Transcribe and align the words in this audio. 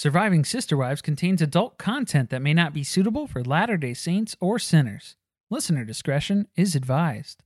Surviving 0.00 0.44
Sister 0.44 0.76
Wives 0.76 1.02
contains 1.02 1.42
adult 1.42 1.76
content 1.76 2.30
that 2.30 2.40
may 2.40 2.54
not 2.54 2.72
be 2.72 2.84
suitable 2.84 3.26
for 3.26 3.42
Latter-day 3.42 3.94
Saints 3.94 4.36
or 4.38 4.56
sinners. 4.56 5.16
Listener 5.50 5.84
discretion 5.84 6.46
is 6.54 6.76
advised. 6.76 7.42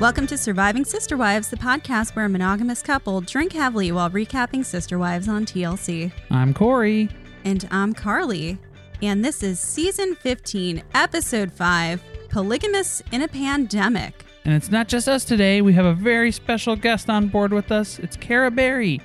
Welcome 0.00 0.26
to 0.28 0.38
Surviving 0.38 0.86
Sister 0.86 1.18
Wives, 1.18 1.48
the 1.48 1.58
podcast 1.58 2.16
where 2.16 2.24
a 2.24 2.30
monogamous 2.30 2.80
couple 2.80 3.20
drink 3.20 3.52
heavily 3.52 3.92
while 3.92 4.08
recapping 4.08 4.64
Sister 4.64 4.98
Wives 4.98 5.28
on 5.28 5.44
TLC. 5.44 6.10
I'm 6.30 6.54
Corey. 6.54 7.10
And 7.44 7.68
I'm 7.70 7.92
Carly. 7.92 8.56
And 9.02 9.22
this 9.22 9.42
is 9.42 9.60
season 9.60 10.14
15, 10.14 10.82
episode 10.94 11.52
5 11.52 12.02
Polygamous 12.30 13.02
in 13.12 13.20
a 13.20 13.28
Pandemic. 13.28 14.25
And 14.46 14.54
it's 14.54 14.70
not 14.70 14.86
just 14.86 15.08
us 15.08 15.24
today. 15.24 15.60
We 15.60 15.72
have 15.72 15.86
a 15.86 15.92
very 15.92 16.30
special 16.30 16.76
guest 16.76 17.10
on 17.10 17.26
board 17.26 17.52
with 17.52 17.72
us. 17.72 17.98
It's 17.98 18.16
Kara 18.16 18.48
Berry. 18.48 19.00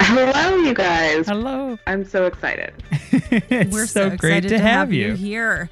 Hello, 0.00 0.56
you 0.56 0.72
guys. 0.72 1.26
Hello. 1.26 1.78
I'm 1.86 2.02
so 2.02 2.24
excited. 2.24 2.72
it's 3.12 3.70
We're 3.70 3.86
so, 3.86 4.08
so, 4.08 4.16
great 4.16 4.38
excited 4.38 4.56
to, 4.56 4.58
have 4.58 4.94
you. 4.94 5.12
here. 5.12 5.68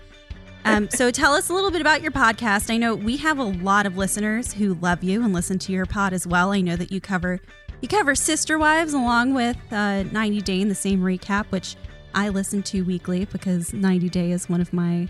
Um, 0.66 0.90
so 0.90 1.10
tell 1.10 1.32
us 1.32 1.48
a 1.48 1.54
little 1.54 1.70
bit 1.70 1.80
about 1.80 2.02
your 2.02 2.10
podcast. 2.10 2.70
I 2.70 2.76
know 2.76 2.94
we 2.94 3.16
have 3.16 3.38
a 3.38 3.44
lot 3.44 3.86
of 3.86 3.96
listeners 3.96 4.52
who 4.52 4.74
love 4.74 5.02
you 5.02 5.24
and 5.24 5.32
listen 5.32 5.58
to 5.60 5.72
your 5.72 5.86
pod 5.86 6.12
as 6.12 6.26
well. 6.26 6.52
I 6.52 6.60
know 6.60 6.76
that 6.76 6.92
you 6.92 7.00
cover 7.00 7.40
you 7.80 7.88
cover 7.88 8.14
Sister 8.14 8.58
Wives 8.58 8.92
along 8.92 9.32
with 9.32 9.56
uh, 9.72 10.02
90 10.02 10.42
Day 10.42 10.60
in 10.60 10.68
the 10.68 10.74
same 10.74 11.00
recap, 11.00 11.46
which 11.46 11.76
I 12.14 12.28
listen 12.28 12.62
to 12.64 12.82
weekly 12.82 13.24
because 13.24 13.72
90 13.72 14.10
Day 14.10 14.32
is 14.32 14.50
one 14.50 14.60
of 14.60 14.70
my 14.74 15.08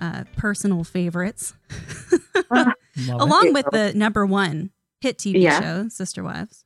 uh, 0.00 0.22
personal 0.36 0.84
favorites, 0.84 1.54
Love 3.06 3.20
along 3.20 3.52
with 3.52 3.66
the 3.72 3.92
number 3.94 4.26
one 4.26 4.70
hit 5.00 5.18
TV 5.18 5.40
Yeah. 5.42 5.60
show, 5.60 5.88
Sister 5.88 6.22
Wives. 6.24 6.64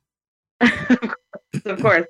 of 0.61 1.81
course. 1.81 2.07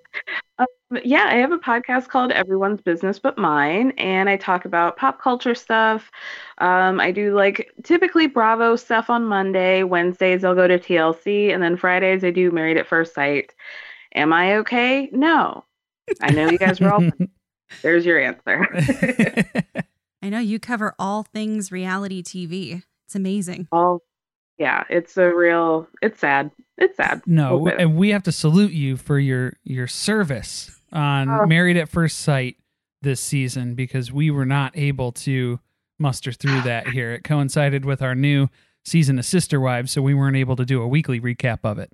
Um, 0.59 0.67
yeah, 1.03 1.25
I 1.25 1.35
have 1.35 1.51
a 1.51 1.57
podcast 1.57 2.07
called 2.07 2.31
Everyone's 2.31 2.81
Business 2.81 3.19
But 3.19 3.37
Mine, 3.37 3.91
and 3.97 4.29
I 4.29 4.37
talk 4.37 4.65
about 4.65 4.95
pop 4.97 5.19
culture 5.21 5.55
stuff. 5.55 6.11
Um, 6.59 6.99
I 6.99 7.11
do 7.11 7.35
like 7.35 7.71
typically 7.83 8.27
Bravo 8.27 8.75
stuff 8.75 9.09
on 9.09 9.25
Monday. 9.25 9.83
Wednesdays, 9.83 10.43
I'll 10.43 10.55
go 10.55 10.67
to 10.67 10.77
TLC, 10.79 11.51
and 11.53 11.61
then 11.63 11.75
Fridays, 11.77 12.23
I 12.23 12.29
do 12.31 12.51
Married 12.51 12.77
at 12.77 12.87
First 12.87 13.15
Sight. 13.15 13.53
Am 14.15 14.31
I 14.31 14.57
okay? 14.57 15.09
No. 15.11 15.65
I 16.21 16.31
know 16.31 16.49
you 16.49 16.57
guys 16.59 16.79
were 16.79 16.93
all. 16.93 17.03
There's 17.81 18.05
your 18.05 18.19
answer. 18.21 18.67
I 20.21 20.29
know 20.29 20.39
you 20.39 20.59
cover 20.59 20.93
all 20.99 21.23
things 21.23 21.71
reality 21.71 22.21
TV. 22.21 22.83
It's 23.07 23.15
amazing. 23.15 23.67
all, 23.71 24.01
yeah, 24.57 24.83
it's 24.89 25.17
a 25.17 25.33
real. 25.33 25.87
It's 26.01 26.19
sad. 26.19 26.51
It's 26.77 26.97
sad. 26.97 27.21
no, 27.25 27.67
and 27.67 27.95
we 27.95 28.09
have 28.09 28.23
to 28.23 28.31
salute 28.31 28.71
you 28.71 28.97
for 28.97 29.19
your 29.19 29.53
your 29.63 29.87
service 29.87 30.79
on 30.91 31.29
Oh. 31.29 31.45
Married 31.45 31.77
at 31.77 31.89
First 31.89 32.19
Sight 32.19 32.57
this 33.01 33.19
season 33.21 33.75
because 33.75 34.11
we 34.11 34.31
were 34.31 34.45
not 34.45 34.75
able 34.77 35.11
to 35.11 35.59
muster 35.99 36.31
through 36.31 36.61
that 36.63 36.87
here. 36.89 37.13
It 37.13 37.23
coincided 37.23 37.85
with 37.85 38.01
our 38.01 38.15
new 38.15 38.47
season 38.85 39.19
of 39.19 39.25
Sister 39.25 39.59
Wives, 39.59 39.91
so 39.91 40.01
we 40.01 40.13
weren't 40.13 40.35
able 40.35 40.55
to 40.55 40.65
do 40.65 40.81
a 40.81 40.87
weekly 40.87 41.19
recap 41.19 41.59
of 41.63 41.79
it. 41.79 41.91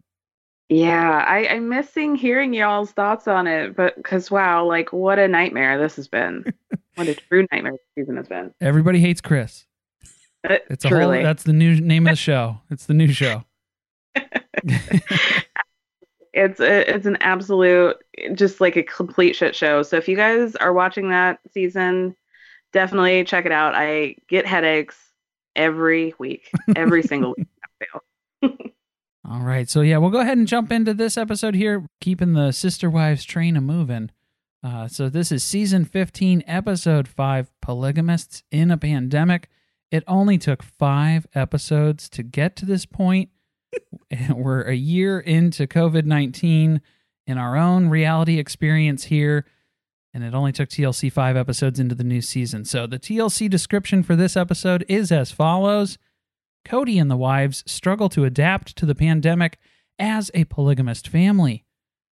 Yeah, 0.70 1.26
I, 1.28 1.48
I'm 1.48 1.68
missing 1.68 2.16
hearing 2.16 2.54
y'all's 2.54 2.92
thoughts 2.92 3.28
on 3.28 3.48
it, 3.48 3.76
but 3.76 3.96
because 3.96 4.30
wow, 4.30 4.64
like 4.66 4.94
what 4.94 5.18
a 5.18 5.28
nightmare 5.28 5.80
this 5.80 5.96
has 5.96 6.08
been. 6.08 6.46
what 6.96 7.08
a 7.08 7.16
true 7.16 7.48
nightmare 7.52 7.72
this 7.74 8.04
season 8.04 8.18
has 8.18 8.28
been. 8.28 8.54
Everybody 8.62 9.00
hates 9.00 9.20
Chris. 9.20 9.66
Uh, 10.48 10.56
It's 10.70 10.86
a 10.86 10.90
whole 10.90 10.98
truly. 11.00 11.24
that's 11.24 11.44
the 11.44 11.54
new 11.54 11.80
name 11.82 12.08
of 12.08 12.12
the 12.12 12.16
show. 12.16 12.60
It's 12.70 12.86
the 12.86 12.94
new 12.94 13.12
show. 13.12 13.44
it's 16.34 16.60
a, 16.60 16.94
it's 16.96 17.06
an 17.06 17.18
absolute 17.22 17.98
just 18.34 18.62
like 18.62 18.76
a 18.76 18.84
complete 18.84 19.36
shit 19.36 19.56
show. 19.56 19.82
So 19.84 19.98
if 19.98 20.08
you 20.08 20.16
guys 20.16 20.56
are 20.56 20.74
watching 20.74 21.10
that 21.10 21.40
season, 21.54 22.16
definitely 22.74 23.24
check 23.24 23.46
it 23.46 23.52
out. 23.52 23.74
I 23.76 24.16
get 24.28 24.46
headaches 24.46 24.96
every 25.56 26.14
week, 26.20 26.50
every 26.76 27.04
single 27.12 27.36
week. 27.38 27.48
All 29.30 29.42
right. 29.42 29.70
So 29.70 29.82
yeah, 29.82 29.98
we'll 29.98 30.10
go 30.10 30.22
ahead 30.22 30.38
and 30.38 30.48
jump 30.48 30.72
into 30.72 30.94
this 30.94 31.18
episode 31.18 31.54
here, 31.56 31.86
keeping 32.02 32.34
the 32.34 32.52
sister 32.52 32.90
wives 32.90 33.24
train 33.24 33.56
a 33.58 33.62
moving. 33.62 34.10
Uh, 34.64 34.88
so 34.88 35.08
this 35.08 35.32
is 35.32 35.44
season 35.44 35.86
15, 35.86 36.44
episode 36.48 37.08
5, 37.08 37.50
Polygamists 37.62 38.44
in 38.52 38.72
a 38.72 38.78
Pandemic. 38.78 39.50
It 39.92 40.04
only 40.08 40.38
took 40.38 40.62
five 40.62 41.26
episodes 41.34 42.10
to 42.10 42.24
get 42.24 42.56
to 42.58 42.66
this 42.66 42.86
point. 42.86 43.30
We're 44.34 44.62
a 44.62 44.76
year 44.76 45.20
into 45.20 45.68
COVID 45.68 46.06
19 46.06 46.82
in 47.28 47.38
our 47.38 47.56
own 47.58 47.90
reality 47.90 48.40
experience 48.40 49.06
here. 49.06 49.46
And 50.14 50.24
it 50.24 50.34
only 50.34 50.52
took 50.52 50.70
TLC 50.70 51.12
five 51.12 51.38
episodes 51.38 51.80
into 51.80 51.94
the 51.94 52.04
new 52.04 52.22
season. 52.22 52.66
So 52.66 52.88
the 52.88 52.98
TLC 52.98 53.50
description 53.50 54.02
for 54.02 54.16
this 54.16 54.36
episode 54.36 54.84
is 54.88 55.12
as 55.12 55.32
follows 55.32 56.00
Cody 56.66 56.98
and 56.98 57.10
the 57.10 57.18
wives 57.18 57.64
struggle 57.68 58.10
to 58.10 58.26
adapt 58.26 58.76
to 58.78 58.86
the 58.86 58.96
pandemic 58.96 59.60
as 59.98 60.32
a 60.34 60.46
polygamist 60.46 61.08
family. 61.08 61.66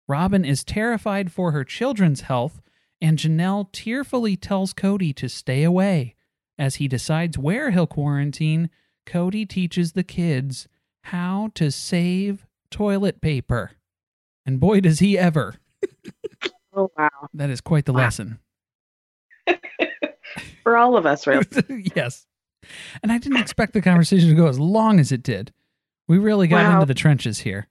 Robin 0.08 0.44
is 0.44 0.64
terrified 0.64 1.32
for 1.32 1.52
her 1.52 1.64
children's 1.64 2.22
health, 2.22 2.62
and 3.00 3.18
Janelle 3.18 3.72
tearfully 3.72 4.36
tells 4.36 4.74
Cody 4.74 5.14
to 5.14 5.30
stay 5.30 5.64
away. 5.64 6.16
As 6.58 6.76
he 6.76 6.88
decides 6.88 7.38
where 7.38 7.72
he'll 7.72 7.88
quarantine, 7.88 8.70
Cody 9.06 9.46
teaches 9.46 9.94
the 9.94 10.04
kids 10.04 10.68
how 11.06 11.50
to 11.56 11.72
save 11.72 12.46
toilet 12.70 13.22
paper. 13.22 13.72
And 14.46 14.60
boy, 14.60 14.82
does 14.82 15.00
he 15.00 15.18
ever. 15.18 15.56
Oh 16.76 16.90
wow, 16.98 17.10
That 17.36 17.52
is 17.52 17.62
quite 17.62 17.86
the 17.86 17.94
Wow. 17.94 18.00
lesson. 18.00 18.40
for 20.64 20.76
all 20.76 20.98
of 20.98 21.06
us, 21.06 21.28
really. 21.28 21.46
yes. 21.96 22.26
And 23.04 23.12
I 23.12 23.20
didn't 23.20 23.38
expect 23.38 23.74
the 23.74 23.82
conversation 23.82 24.30
to 24.30 24.34
go 24.36 24.48
as 24.48 24.60
long 24.60 25.00
as 25.00 25.12
it 25.12 25.22
did. 25.22 25.54
We 26.08 26.18
really 26.18 26.48
got 26.48 26.66
Wow. 26.66 26.74
into 26.76 26.86
the 26.88 26.96
trenches 26.96 27.40
here. 27.40 27.68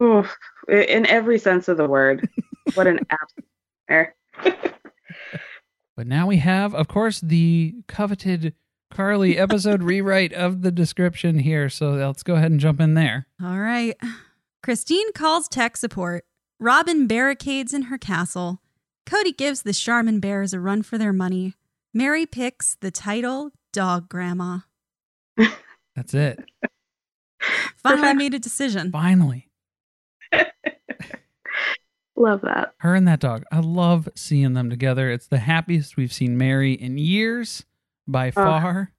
Oof, 0.00 0.36
in 0.68 1.04
every 1.06 1.38
sense 1.40 1.66
of 1.66 1.78
the 1.78 1.88
word. 1.88 2.28
What 2.74 2.86
an 2.86 3.00
absolute. 3.90 4.14
But 5.98 6.06
now 6.06 6.28
we 6.28 6.36
have, 6.36 6.76
of 6.76 6.86
course, 6.86 7.20
the 7.20 7.74
coveted 7.88 8.54
Carly 8.88 9.36
episode 9.38 9.82
rewrite 9.82 10.32
of 10.32 10.62
the 10.62 10.70
description 10.70 11.40
here. 11.40 11.68
So 11.68 11.90
let's 11.90 12.22
go 12.22 12.36
ahead 12.36 12.52
and 12.52 12.60
jump 12.60 12.78
in 12.80 12.94
there. 12.94 13.26
All 13.42 13.58
right. 13.58 13.96
Christine 14.62 15.12
calls 15.12 15.48
tech 15.48 15.76
support. 15.76 16.24
Robin 16.60 17.08
barricades 17.08 17.74
in 17.74 17.82
her 17.82 17.98
castle. 17.98 18.62
Cody 19.06 19.32
gives 19.32 19.62
the 19.62 19.72
Charmin 19.72 20.20
Bears 20.20 20.52
a 20.52 20.60
run 20.60 20.84
for 20.84 20.98
their 20.98 21.12
money. 21.12 21.54
Mary 21.92 22.26
picks 22.26 22.76
the 22.76 22.92
title 22.92 23.50
Dog 23.72 24.08
Grandma. 24.08 24.58
That's 25.96 26.14
it. 26.14 26.38
Finally 27.76 28.02
Perfect. 28.02 28.18
made 28.18 28.34
a 28.34 28.38
decision. 28.38 28.92
Finally. 28.92 29.50
Love 32.18 32.40
that. 32.42 32.74
Her 32.78 32.96
and 32.96 33.06
that 33.06 33.20
dog. 33.20 33.44
I 33.52 33.60
love 33.60 34.08
seeing 34.16 34.54
them 34.54 34.70
together. 34.70 35.10
It's 35.10 35.28
the 35.28 35.38
happiest 35.38 35.96
we've 35.96 36.12
seen 36.12 36.36
Mary 36.36 36.72
in 36.72 36.98
years 36.98 37.64
by 38.08 38.32
far. 38.32 38.90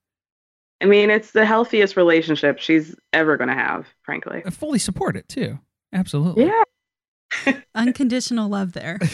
I 0.81 0.86
mean, 0.86 1.10
it's 1.10 1.31
the 1.31 1.45
healthiest 1.45 1.98
relationship 1.98 2.60
she's 2.60 2.95
ever 3.12 3.36
going 3.36 3.50
to 3.50 3.54
have, 3.56 3.88
frankly. 4.04 4.42
I 4.45 4.50
fully 4.51 4.80
support 4.80 5.18
it 5.18 5.27
too. 5.27 5.60
Absolutely. 5.92 6.45
Yeah. 6.45 7.62
Unconditional 7.75 8.48
love 8.48 8.71
there. 8.71 9.00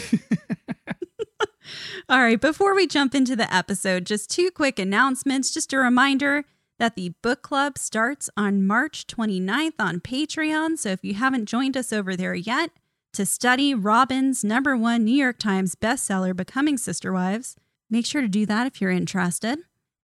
All 2.08 2.20
right, 2.20 2.40
before 2.40 2.76
we 2.76 2.86
jump 2.86 3.12
into 3.12 3.34
the 3.34 3.52
episode, 3.52 4.06
just 4.06 4.30
two 4.30 4.52
quick 4.52 4.78
announcements. 4.78 5.52
Just 5.52 5.72
a 5.72 5.78
reminder 5.78 6.44
that 6.78 6.94
the 6.94 7.14
book 7.22 7.42
club 7.42 7.78
starts 7.78 8.30
on 8.36 8.64
March 8.64 9.08
29th 9.08 9.72
on 9.80 9.98
Patreon. 10.00 10.78
So 10.78 10.90
if 10.90 11.02
you 11.02 11.14
haven't 11.14 11.46
joined 11.46 11.76
us 11.76 11.92
over 11.92 12.14
there 12.14 12.34
yet 12.34 12.70
to 13.16 13.24
study 13.24 13.74
Robin's 13.74 14.44
number 14.44 14.76
one 14.76 15.02
New 15.02 15.16
York 15.16 15.38
Times 15.38 15.74
bestseller, 15.74 16.36
Becoming 16.36 16.76
Sister 16.76 17.14
Wives, 17.14 17.56
make 17.88 18.04
sure 18.04 18.20
to 18.20 18.28
do 18.28 18.44
that 18.44 18.66
if 18.66 18.78
you're 18.78 18.90
interested. 18.90 19.58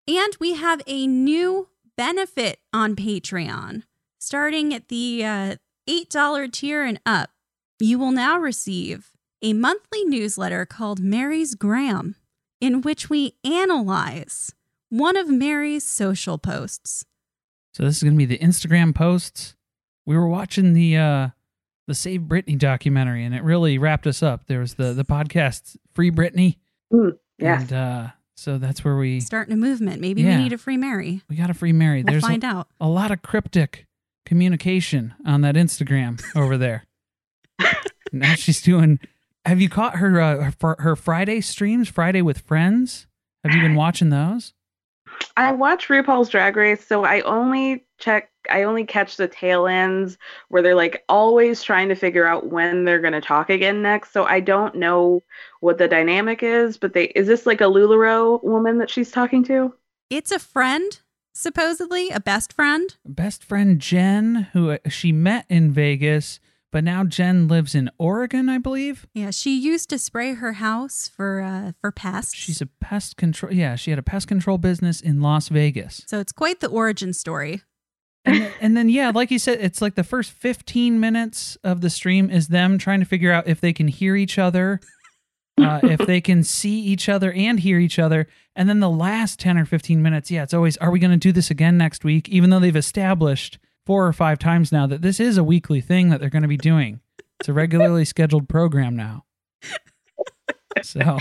And 0.07 0.37
we 0.39 0.53
have 0.53 0.81
a 0.87 1.07
new 1.07 1.67
benefit 1.97 2.59
on 2.71 2.95
Patreon 2.95 3.83
starting 4.17 4.73
at 4.73 4.87
the 4.87 5.25
uh, 5.25 5.55
$8 5.89 6.51
tier 6.53 6.85
and 6.85 7.01
up. 7.05 7.31
You 7.81 7.99
will 7.99 8.13
now 8.13 8.39
receive 8.39 9.09
a 9.41 9.51
monthly 9.51 10.05
newsletter 10.05 10.65
called 10.65 11.01
Mary's 11.01 11.53
Gram, 11.55 12.15
in 12.61 12.79
which 12.79 13.09
we 13.09 13.33
analyze 13.43 14.53
one 14.87 15.17
of 15.17 15.27
Mary's 15.27 15.83
social 15.83 16.37
posts. 16.37 17.03
So 17.73 17.83
this 17.83 17.97
is 17.97 18.03
gonna 18.03 18.15
be 18.15 18.25
the 18.25 18.37
Instagram 18.37 18.95
posts. 18.95 19.57
We 20.05 20.15
were 20.15 20.29
watching 20.29 20.71
the 20.71 20.95
uh 20.95 21.29
the 21.91 21.95
Save 21.95 22.21
Britney 22.21 22.57
documentary 22.57 23.25
and 23.25 23.35
it 23.35 23.43
really 23.43 23.77
wrapped 23.77 24.07
us 24.07 24.23
up. 24.23 24.47
There 24.47 24.59
was 24.59 24.75
the 24.75 24.93
the 24.93 25.03
podcast 25.03 25.75
Free 25.93 26.09
Britney. 26.09 26.55
yeah. 27.37 27.59
And 27.61 27.73
uh 27.73 28.07
so 28.37 28.57
that's 28.57 28.85
where 28.85 28.95
we 28.95 29.19
Starting 29.19 29.53
a 29.53 29.57
movement. 29.57 29.99
Maybe 29.99 30.21
Yeah. 30.21 30.37
we 30.37 30.43
need 30.43 30.53
a 30.53 30.57
free 30.57 30.77
Mary. 30.77 31.21
we 31.29 31.35
got 31.35 31.49
a 31.49 31.53
free 31.53 31.73
Mary. 31.73 32.01
We'll 32.03 32.13
There's 32.13 32.23
find 32.25 32.43
a, 32.45 32.47
out. 32.47 32.67
a 32.79 32.87
lot 32.87 33.11
of 33.11 33.21
cryptic 33.21 33.87
communication 34.25 35.13
on 35.25 35.41
that 35.41 35.55
Instagram 35.55 36.21
over 36.35 36.57
there. 36.57 36.85
now 38.13 38.35
she's 38.35 38.61
doing 38.61 38.99
have 39.45 39.59
you 39.59 39.67
caught 39.67 39.97
her 39.97 40.21
uh, 40.21 40.51
her, 40.61 40.75
her 40.79 40.95
Friday 40.95 41.41
streams, 41.41 41.89
Friday 41.89 42.21
with 42.21 42.39
friends? 42.39 43.07
Have 43.43 43.53
you 43.53 43.61
been 43.61 43.75
watching 43.75 44.09
those? 44.11 44.53
I 45.35 45.51
watch 45.51 45.87
RuPaul's 45.89 46.29
Drag 46.29 46.55
Race, 46.55 46.85
so 46.87 47.03
I 47.03 47.19
only 47.21 47.85
check, 47.99 48.30
I 48.49 48.63
only 48.63 48.85
catch 48.85 49.17
the 49.17 49.27
tail 49.27 49.67
ends 49.67 50.17
where 50.49 50.61
they're 50.61 50.75
like 50.75 51.03
always 51.09 51.63
trying 51.63 51.89
to 51.89 51.95
figure 51.95 52.25
out 52.25 52.47
when 52.47 52.85
they're 52.85 52.99
going 52.99 53.13
to 53.13 53.21
talk 53.21 53.49
again 53.49 53.81
next. 53.81 54.13
So 54.13 54.25
I 54.25 54.39
don't 54.39 54.75
know 54.75 55.23
what 55.59 55.77
the 55.77 55.87
dynamic 55.87 56.41
is, 56.43 56.77
but 56.77 56.93
they, 56.93 57.05
is 57.05 57.27
this 57.27 57.45
like 57.45 57.61
a 57.61 57.65
LuLaRoe 57.65 58.43
woman 58.43 58.77
that 58.79 58.89
she's 58.89 59.11
talking 59.11 59.43
to? 59.45 59.73
It's 60.09 60.31
a 60.31 60.39
friend, 60.39 60.99
supposedly, 61.33 62.09
a 62.09 62.19
best 62.19 62.53
friend. 62.53 62.95
best 63.05 63.43
friend 63.43 63.79
Jen, 63.79 64.47
who 64.53 64.71
uh, 64.71 64.77
she 64.89 65.11
met 65.11 65.45
in 65.47 65.71
Vegas, 65.71 66.39
but 66.71 66.83
now 66.83 67.03
Jen 67.03 67.47
lives 67.47 67.75
in 67.75 67.89
Oregon, 67.97 68.49
I 68.49 68.57
believe. 68.57 69.05
Yeah, 69.13 69.31
she 69.31 69.57
used 69.57 69.89
to 69.89 69.99
spray 69.99 70.33
her 70.33 70.53
house 70.53 71.09
for 71.13 71.41
uh, 71.41 71.73
for 71.79 71.91
pests. 71.91 72.33
She's 72.33 72.61
a 72.61 72.65
pest 72.65 73.17
control. 73.17 73.53
Yeah, 73.53 73.75
she 73.75 73.91
had 73.91 73.99
a 73.99 74.03
pest 74.03 74.27
control 74.27 74.57
business 74.57 75.01
in 75.01 75.21
Las 75.21 75.49
Vegas. 75.49 76.03
so 76.07 76.19
it's 76.19 76.31
quite 76.31 76.61
the 76.61 76.67
origin 76.67 77.13
story. 77.13 77.61
And 78.25 78.35
then, 78.41 78.51
and 78.61 78.77
then, 78.77 78.89
yeah, 78.89 79.11
like 79.13 79.31
you 79.31 79.39
said, 79.39 79.59
it's 79.61 79.81
like 79.81 79.95
the 79.95 80.03
first 80.03 80.31
15 80.31 80.99
minutes 80.99 81.57
of 81.63 81.81
the 81.81 81.89
stream 81.89 82.29
is 82.29 82.47
them 82.47 82.77
trying 82.77 82.99
to 82.99 83.05
figure 83.05 83.31
out 83.31 83.47
if 83.47 83.61
they 83.61 83.73
can 83.73 83.87
hear 83.87 84.15
each 84.15 84.37
other, 84.37 84.79
uh, 85.59 85.79
if 85.83 85.99
they 86.05 86.21
can 86.21 86.43
see 86.43 86.79
each 86.79 87.09
other 87.09 87.31
and 87.31 87.59
hear 87.59 87.79
each 87.79 87.99
other. 87.99 88.27
And 88.55 88.67
then 88.69 88.79
the 88.79 88.89
last 88.89 89.39
10 89.39 89.57
or 89.57 89.65
15 89.65 90.01
minutes, 90.01 90.29
yeah, 90.29 90.43
it's 90.43 90.53
always, 90.53 90.77
are 90.77 90.91
we 90.91 90.99
going 90.99 91.11
to 91.11 91.17
do 91.17 91.31
this 91.31 91.49
again 91.51 91.77
next 91.77 92.03
week? 92.03 92.29
Even 92.29 92.49
though 92.49 92.59
they've 92.59 92.75
established 92.75 93.57
four 93.85 94.05
or 94.05 94.13
five 94.13 94.39
times 94.39 94.71
now 94.71 94.85
that 94.87 95.01
this 95.01 95.19
is 95.19 95.37
a 95.37 95.43
weekly 95.43 95.81
thing 95.81 96.09
that 96.09 96.19
they're 96.19 96.29
going 96.29 96.41
to 96.43 96.47
be 96.47 96.57
doing. 96.57 96.99
It's 97.39 97.49
a 97.49 97.53
regularly 97.53 98.05
scheduled 98.05 98.47
program 98.47 98.95
now. 98.95 99.25
So, 100.83 101.17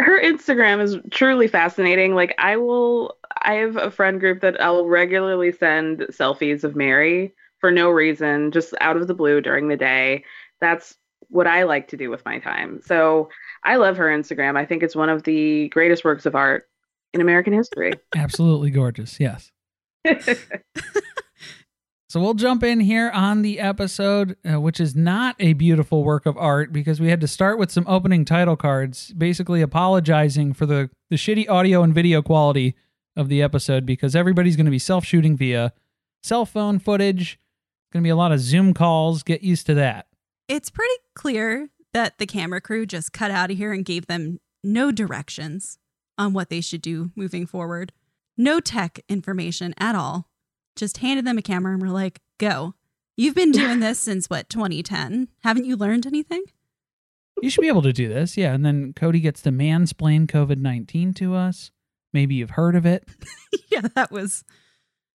Her 0.00 0.20
Instagram 0.20 0.80
is 0.80 0.96
truly 1.10 1.48
fascinating. 1.48 2.14
Like 2.14 2.34
I 2.38 2.56
will, 2.56 3.17
I 3.42 3.54
have 3.54 3.76
a 3.76 3.90
friend 3.90 4.20
group 4.20 4.40
that 4.40 4.60
I'll 4.60 4.86
regularly 4.86 5.52
send 5.52 6.00
selfies 6.10 6.64
of 6.64 6.76
Mary 6.76 7.34
for 7.60 7.70
no 7.70 7.90
reason, 7.90 8.50
just 8.50 8.74
out 8.80 8.96
of 8.96 9.06
the 9.06 9.14
blue 9.14 9.40
during 9.40 9.68
the 9.68 9.76
day. 9.76 10.24
That's 10.60 10.96
what 11.28 11.46
I 11.46 11.64
like 11.64 11.88
to 11.88 11.96
do 11.96 12.10
with 12.10 12.24
my 12.24 12.38
time. 12.38 12.80
So 12.84 13.28
I 13.64 13.76
love 13.76 13.96
her 13.96 14.06
Instagram. 14.06 14.56
I 14.56 14.64
think 14.64 14.82
it's 14.82 14.96
one 14.96 15.08
of 15.08 15.24
the 15.24 15.68
greatest 15.68 16.04
works 16.04 16.26
of 16.26 16.34
art 16.34 16.68
in 17.12 17.20
American 17.20 17.52
history. 17.52 17.92
absolutely 18.16 18.70
gorgeous. 18.70 19.18
Yes. 19.20 19.50
So 22.10 22.20
we'll 22.20 22.32
jump 22.32 22.62
in 22.64 22.80
here 22.80 23.10
on 23.10 23.42
the 23.42 23.60
episode, 23.60 24.34
uh, 24.50 24.58
which 24.58 24.80
is 24.80 24.96
not 24.96 25.36
a 25.38 25.52
beautiful 25.52 26.04
work 26.04 26.24
of 26.24 26.38
art 26.38 26.72
because 26.72 27.00
we 27.00 27.10
had 27.10 27.20
to 27.20 27.28
start 27.28 27.58
with 27.58 27.70
some 27.70 27.84
opening 27.86 28.24
title 28.24 28.56
cards, 28.56 29.12
basically 29.12 29.60
apologizing 29.60 30.54
for 30.54 30.64
the, 30.64 30.88
the 31.10 31.16
shitty 31.16 31.46
audio 31.50 31.82
and 31.82 31.94
video 31.94 32.22
quality 32.22 32.74
of 33.18 33.28
the 33.28 33.42
episode 33.42 33.84
because 33.84 34.16
everybody's 34.16 34.56
going 34.56 34.64
to 34.64 34.70
be 34.70 34.78
self 34.78 35.04
shooting 35.04 35.36
via 35.36 35.72
cell 36.22 36.46
phone 36.46 36.78
footage. 36.78 37.38
Going 37.92 38.02
to 38.02 38.06
be 38.06 38.10
a 38.10 38.16
lot 38.16 38.32
of 38.32 38.40
Zoom 38.40 38.72
calls. 38.72 39.22
Get 39.22 39.42
used 39.42 39.66
to 39.66 39.74
that. 39.74 40.06
It's 40.46 40.70
pretty 40.70 40.94
clear 41.14 41.68
that 41.92 42.18
the 42.18 42.26
camera 42.26 42.60
crew 42.60 42.86
just 42.86 43.12
cut 43.12 43.30
out 43.30 43.50
of 43.50 43.56
here 43.56 43.72
and 43.72 43.84
gave 43.84 44.06
them 44.06 44.38
no 44.62 44.92
directions 44.92 45.78
on 46.16 46.32
what 46.32 46.48
they 46.48 46.60
should 46.60 46.82
do 46.82 47.10
moving 47.16 47.46
forward. 47.46 47.92
No 48.36 48.60
tech 48.60 49.00
information 49.08 49.74
at 49.78 49.94
all. 49.94 50.28
Just 50.76 50.98
handed 50.98 51.26
them 51.26 51.38
a 51.38 51.42
camera 51.42 51.72
and 51.72 51.82
were 51.82 51.88
like, 51.88 52.20
go. 52.38 52.74
You've 53.16 53.34
been 53.34 53.50
doing 53.50 53.80
this 53.80 53.98
since 54.00 54.30
what, 54.30 54.48
2010? 54.48 55.28
Haven't 55.42 55.64
you 55.64 55.76
learned 55.76 56.06
anything? 56.06 56.44
You 57.42 57.50
should 57.50 57.62
be 57.62 57.68
able 57.68 57.82
to 57.82 57.92
do 57.92 58.08
this. 58.08 58.36
Yeah. 58.36 58.52
And 58.52 58.64
then 58.64 58.92
Cody 58.92 59.20
gets 59.20 59.42
to 59.42 59.50
mansplain 59.50 60.26
COVID 60.26 60.58
19 60.58 61.14
to 61.14 61.34
us. 61.34 61.70
Maybe 62.12 62.36
you've 62.36 62.50
heard 62.50 62.74
of 62.74 62.86
it. 62.86 63.08
yeah, 63.70 63.82
that 63.94 64.10
was 64.10 64.44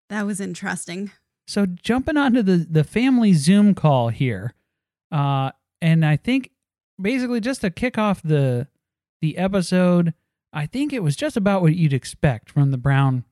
that 0.10 0.26
was 0.26 0.40
interesting. 0.40 1.12
So 1.48 1.66
jumping 1.66 2.18
onto 2.18 2.42
the 2.42 2.66
the 2.70 2.84
family 2.84 3.34
Zoom 3.34 3.76
call 3.76 4.10
here, 4.10 4.54
uh, 5.12 5.52
and 5.82 6.06
I 6.06 6.18
think 6.18 6.52
basically 7.02 7.40
just 7.40 7.62
to 7.62 7.72
kick 7.72 7.98
off 7.98 8.22
the 8.22 8.68
the 9.22 9.38
episode, 9.38 10.14
I 10.52 10.66
think 10.66 10.94
it 10.94 11.02
was 11.04 11.16
just 11.16 11.38
about 11.38 11.62
what 11.62 11.76
you'd 11.76 11.94
expect 11.94 12.50
from 12.50 12.72
the 12.72 12.78
Brown 12.78 13.26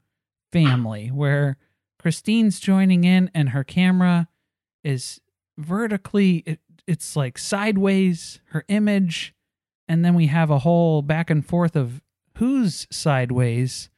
family, 0.51 1.09
where 1.09 1.57
Christine's 2.00 2.59
joining 2.59 3.03
in 3.03 3.29
and 3.33 3.50
her 3.50 3.63
camera 3.63 4.27
is 4.83 5.21
vertically, 5.57 6.38
it, 6.45 6.59
it's 6.88 7.15
like 7.15 7.38
sideways, 7.38 8.41
her 8.45 8.65
image, 8.67 9.35
and 9.88 10.03
then 10.03 10.15
we 10.15 10.27
have 10.27 10.50
a 10.50 10.59
whole 10.59 11.01
back 11.01 11.29
and 11.29 11.45
forth 11.45 11.75
of 11.75 12.01
who's 12.35 12.88
sideways. 12.91 13.89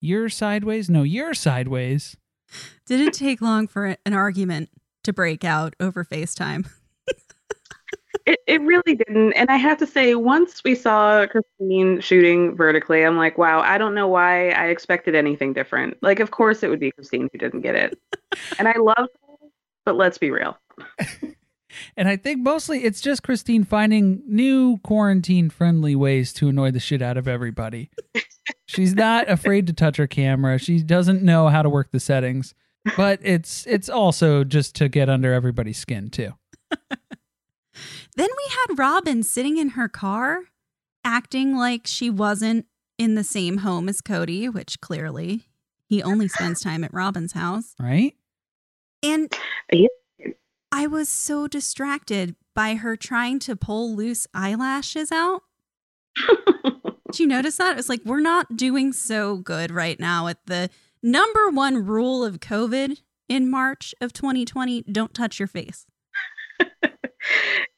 You're 0.00 0.28
sideways? 0.28 0.90
No, 0.90 1.02
you're 1.02 1.34
sideways. 1.34 2.16
Didn't 2.86 3.12
take 3.12 3.40
long 3.40 3.66
for 3.66 3.96
an 4.04 4.12
argument 4.12 4.70
to 5.04 5.12
break 5.12 5.44
out 5.44 5.74
over 5.80 6.04
FaceTime. 6.04 6.68
It, 8.26 8.40
it 8.48 8.60
really 8.62 8.96
didn't. 8.96 9.34
And 9.34 9.48
I 9.50 9.56
have 9.56 9.78
to 9.78 9.86
say, 9.86 10.16
once 10.16 10.64
we 10.64 10.74
saw 10.74 11.26
Christine 11.26 12.00
shooting 12.00 12.56
vertically, 12.56 13.04
I'm 13.04 13.16
like, 13.16 13.38
wow, 13.38 13.60
I 13.60 13.78
don't 13.78 13.94
know 13.94 14.08
why 14.08 14.50
I 14.50 14.66
expected 14.66 15.14
anything 15.14 15.52
different. 15.52 15.96
Like, 16.02 16.18
of 16.18 16.32
course 16.32 16.64
it 16.64 16.68
would 16.68 16.80
be 16.80 16.90
Christine 16.90 17.28
who 17.30 17.38
didn't 17.38 17.60
get 17.60 17.76
it. 17.76 17.98
and 18.58 18.66
I 18.66 18.74
love 18.78 18.96
her, 18.98 19.48
but 19.84 19.94
let's 19.94 20.18
be 20.18 20.32
real. 20.32 20.58
And 21.96 22.08
I 22.08 22.16
think 22.16 22.40
mostly 22.40 22.84
it's 22.84 23.00
just 23.00 23.22
Christine 23.22 23.64
finding 23.64 24.22
new 24.26 24.78
quarantine 24.78 25.50
friendly 25.50 25.96
ways 25.96 26.32
to 26.34 26.48
annoy 26.48 26.70
the 26.70 26.80
shit 26.80 27.02
out 27.02 27.16
of 27.16 27.28
everybody. 27.28 27.90
She's 28.66 28.94
not 28.94 29.28
afraid 29.28 29.66
to 29.66 29.72
touch 29.72 29.96
her 29.96 30.06
camera. 30.06 30.58
She 30.58 30.82
doesn't 30.82 31.22
know 31.22 31.48
how 31.48 31.62
to 31.62 31.70
work 31.70 31.90
the 31.90 32.00
settings, 32.00 32.54
but 32.96 33.20
it's 33.22 33.66
it's 33.66 33.88
also 33.88 34.44
just 34.44 34.74
to 34.76 34.88
get 34.88 35.08
under 35.08 35.32
everybody's 35.32 35.78
skin 35.78 36.10
too. 36.10 36.32
Then 38.16 38.28
we 38.30 38.52
had 38.52 38.78
Robin 38.78 39.22
sitting 39.22 39.58
in 39.58 39.70
her 39.70 39.88
car, 39.88 40.40
acting 41.04 41.54
like 41.54 41.86
she 41.86 42.08
wasn't 42.08 42.64
in 42.98 43.14
the 43.14 43.24
same 43.24 43.58
home 43.58 43.88
as 43.90 44.00
Cody, 44.00 44.48
which 44.48 44.80
clearly 44.80 45.48
he 45.86 46.02
only 46.02 46.26
spends 46.26 46.60
time 46.60 46.82
at 46.82 46.94
Robin's 46.94 47.32
house. 47.32 47.74
Right? 47.78 48.14
And 49.02 49.32
Yeah. 49.70 49.88
I 50.78 50.86
was 50.86 51.08
so 51.08 51.48
distracted 51.48 52.36
by 52.54 52.74
her 52.74 52.96
trying 52.96 53.38
to 53.38 53.56
pull 53.56 53.96
loose 53.96 54.26
eyelashes 54.34 55.10
out. 55.10 55.40
Did 57.06 57.18
you 57.18 57.26
notice 57.26 57.56
that? 57.56 57.70
It 57.70 57.76
was 57.76 57.88
like, 57.88 58.02
we're 58.04 58.20
not 58.20 58.58
doing 58.58 58.92
so 58.92 59.38
good 59.38 59.70
right 59.70 59.98
now 59.98 60.26
at 60.26 60.44
the 60.44 60.68
number 61.02 61.48
one 61.48 61.86
rule 61.86 62.22
of 62.22 62.40
COVID 62.40 63.00
in 63.26 63.50
March 63.50 63.94
of 64.02 64.12
2020 64.12 64.82
don't 64.92 65.14
touch 65.14 65.38
your 65.38 65.48
face. 65.48 65.86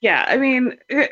yeah, 0.00 0.24
I 0.26 0.36
mean, 0.36 0.76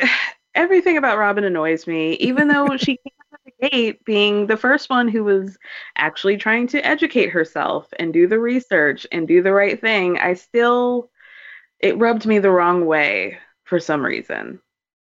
everything 0.57 0.97
about 0.97 1.19
Robin 1.19 1.45
annoys 1.45 1.87
me, 1.87 2.14
even 2.14 2.49
though 2.49 2.76
she 2.76 2.97
came 2.97 3.12
out 3.33 3.38
of 3.47 3.52
the 3.61 3.69
gate 3.69 4.05
being 4.05 4.49
the 4.49 4.57
first 4.57 4.90
one 4.90 5.07
who 5.07 5.23
was 5.23 5.57
actually 5.97 6.37
trying 6.37 6.66
to 6.66 6.85
educate 6.85 7.31
herself 7.31 7.87
and 8.00 8.12
do 8.12 8.26
the 8.26 8.40
research 8.40 9.07
and 9.12 9.28
do 9.28 9.40
the 9.40 9.52
right 9.52 9.81
thing. 9.81 10.19
I 10.19 10.35
still, 10.35 11.11
it 11.80 11.99
rubbed 11.99 12.26
me 12.26 12.38
the 12.38 12.50
wrong 12.50 12.87
way 12.87 13.38
for 13.64 13.78
some 13.78 14.04
reason. 14.04 14.61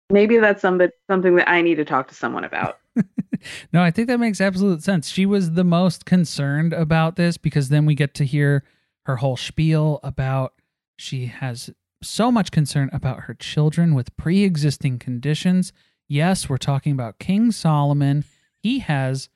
Maybe 0.09 0.37
that's 0.37 0.61
somebody, 0.61 0.91
something 1.07 1.35
that 1.35 1.49
I 1.49 1.61
need 1.61 1.75
to 1.75 1.85
talk 1.85 2.07
to 2.09 2.15
someone 2.15 2.43
about. 2.43 2.79
no, 3.73 3.81
I 3.81 3.91
think 3.91 4.07
that 4.07 4.19
makes 4.19 4.41
absolute 4.41 4.83
sense. 4.83 5.07
She 5.07 5.25
was 5.25 5.51
the 5.51 5.63
most 5.63 6.05
concerned 6.05 6.73
about 6.73 7.15
this 7.15 7.37
because 7.37 7.69
then 7.69 7.85
we 7.85 7.95
get 7.95 8.13
to 8.15 8.25
hear 8.25 8.63
her 9.05 9.17
whole 9.17 9.37
spiel 9.37 9.99
about 10.03 10.53
she 10.97 11.27
has 11.27 11.71
so 12.03 12.31
much 12.31 12.51
concern 12.51 12.89
about 12.93 13.21
her 13.21 13.33
children 13.33 13.95
with 13.95 14.15
pre 14.17 14.43
existing 14.43 14.99
conditions. 14.99 15.71
Yes, 16.07 16.49
we're 16.49 16.57
talking 16.57 16.91
about 16.91 17.19
King 17.19 17.51
Solomon. 17.51 18.25
He 18.61 18.79
has 18.79 19.29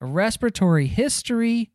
a 0.00 0.06
respiratory 0.06 0.86
history. 0.86 1.70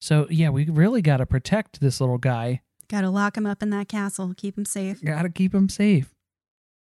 So, 0.00 0.26
yeah, 0.28 0.50
we 0.50 0.66
really 0.66 1.00
got 1.00 1.18
to 1.18 1.26
protect 1.26 1.80
this 1.80 2.00
little 2.00 2.18
guy. 2.18 2.60
Got 2.88 3.02
to 3.02 3.10
lock 3.10 3.36
him 3.36 3.46
up 3.46 3.62
in 3.62 3.70
that 3.70 3.88
castle, 3.88 4.34
keep 4.36 4.56
him 4.58 4.64
safe. 4.64 5.02
Got 5.02 5.22
to 5.22 5.28
keep 5.28 5.54
him 5.54 5.68
safe. 5.68 6.14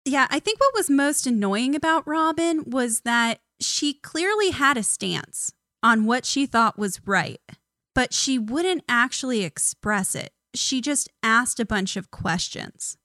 Yeah, 0.06 0.28
I 0.30 0.40
think 0.40 0.60
what 0.60 0.74
was 0.74 0.90
most 0.90 1.28
annoying 1.28 1.76
about 1.76 2.08
Robin 2.08 2.64
was 2.66 3.02
that 3.02 3.40
she 3.62 3.94
clearly 3.94 4.52
had 4.52 4.78
a 4.78 4.84
stance 4.84 5.52
on 5.84 6.06
what 6.06 6.26
she 6.26 6.46
thought 6.46 6.80
was 6.80 7.02
right, 7.06 7.40
but 7.94 8.14
she 8.14 8.40
wouldn't 8.40 8.84
actually 8.88 9.44
express 9.44 10.16
it. 10.16 10.32
She 10.56 10.82
just 10.82 11.10
asked 11.22 11.60
a 11.60 11.66
bunch 11.66 11.96
of 11.96 12.12
questions. 12.12 12.98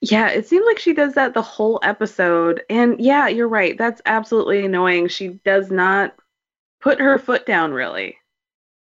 Yeah, 0.00 0.28
it 0.28 0.46
seems 0.46 0.66
like 0.66 0.78
she 0.78 0.92
does 0.92 1.14
that 1.14 1.34
the 1.34 1.42
whole 1.42 1.80
episode. 1.82 2.62
And 2.68 3.00
yeah, 3.00 3.28
you're 3.28 3.48
right. 3.48 3.78
That's 3.78 4.02
absolutely 4.04 4.64
annoying. 4.64 5.08
She 5.08 5.40
does 5.44 5.70
not 5.70 6.14
put 6.80 7.00
her 7.00 7.18
foot 7.18 7.46
down, 7.46 7.72
really. 7.72 8.17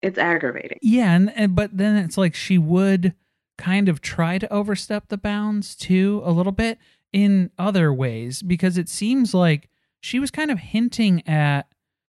It's 0.01 0.17
aggravating. 0.17 0.79
Yeah, 0.81 1.13
and, 1.13 1.31
and 1.35 1.55
but 1.55 1.77
then 1.77 1.95
it's 1.97 2.17
like 2.17 2.35
she 2.35 2.57
would 2.57 3.13
kind 3.57 3.87
of 3.87 4.01
try 4.01 4.37
to 4.39 4.51
overstep 4.51 5.09
the 5.09 5.17
bounds 5.17 5.75
too 5.75 6.21
a 6.25 6.31
little 6.31 6.51
bit 6.51 6.79
in 7.13 7.51
other 7.59 7.93
ways 7.93 8.41
because 8.41 8.77
it 8.77 8.89
seems 8.89 9.33
like 9.33 9.69
she 9.99 10.19
was 10.19 10.31
kind 10.31 10.49
of 10.49 10.57
hinting 10.57 11.27
at 11.27 11.67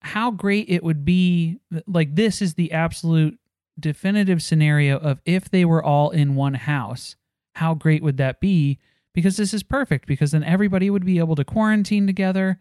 how 0.01 0.31
great 0.31 0.69
it 0.69 0.83
would 0.83 1.03
be 1.03 1.59
like 1.87 2.15
this 2.15 2.41
is 2.41 2.53
the 2.53 2.71
absolute 2.71 3.37
definitive 3.79 4.41
scenario 4.41 4.97
of 4.97 5.19
if 5.25 5.49
they 5.49 5.65
were 5.65 5.83
all 5.83 6.11
in 6.11 6.35
one 6.35 6.53
house 6.53 7.15
how 7.55 7.73
great 7.73 8.03
would 8.03 8.17
that 8.17 8.39
be 8.39 8.77
because 9.13 9.37
this 9.37 9.53
is 9.53 9.63
perfect 9.63 10.07
because 10.07 10.31
then 10.31 10.43
everybody 10.43 10.89
would 10.89 11.05
be 11.05 11.19
able 11.19 11.35
to 11.35 11.43
quarantine 11.43 12.05
together 12.05 12.59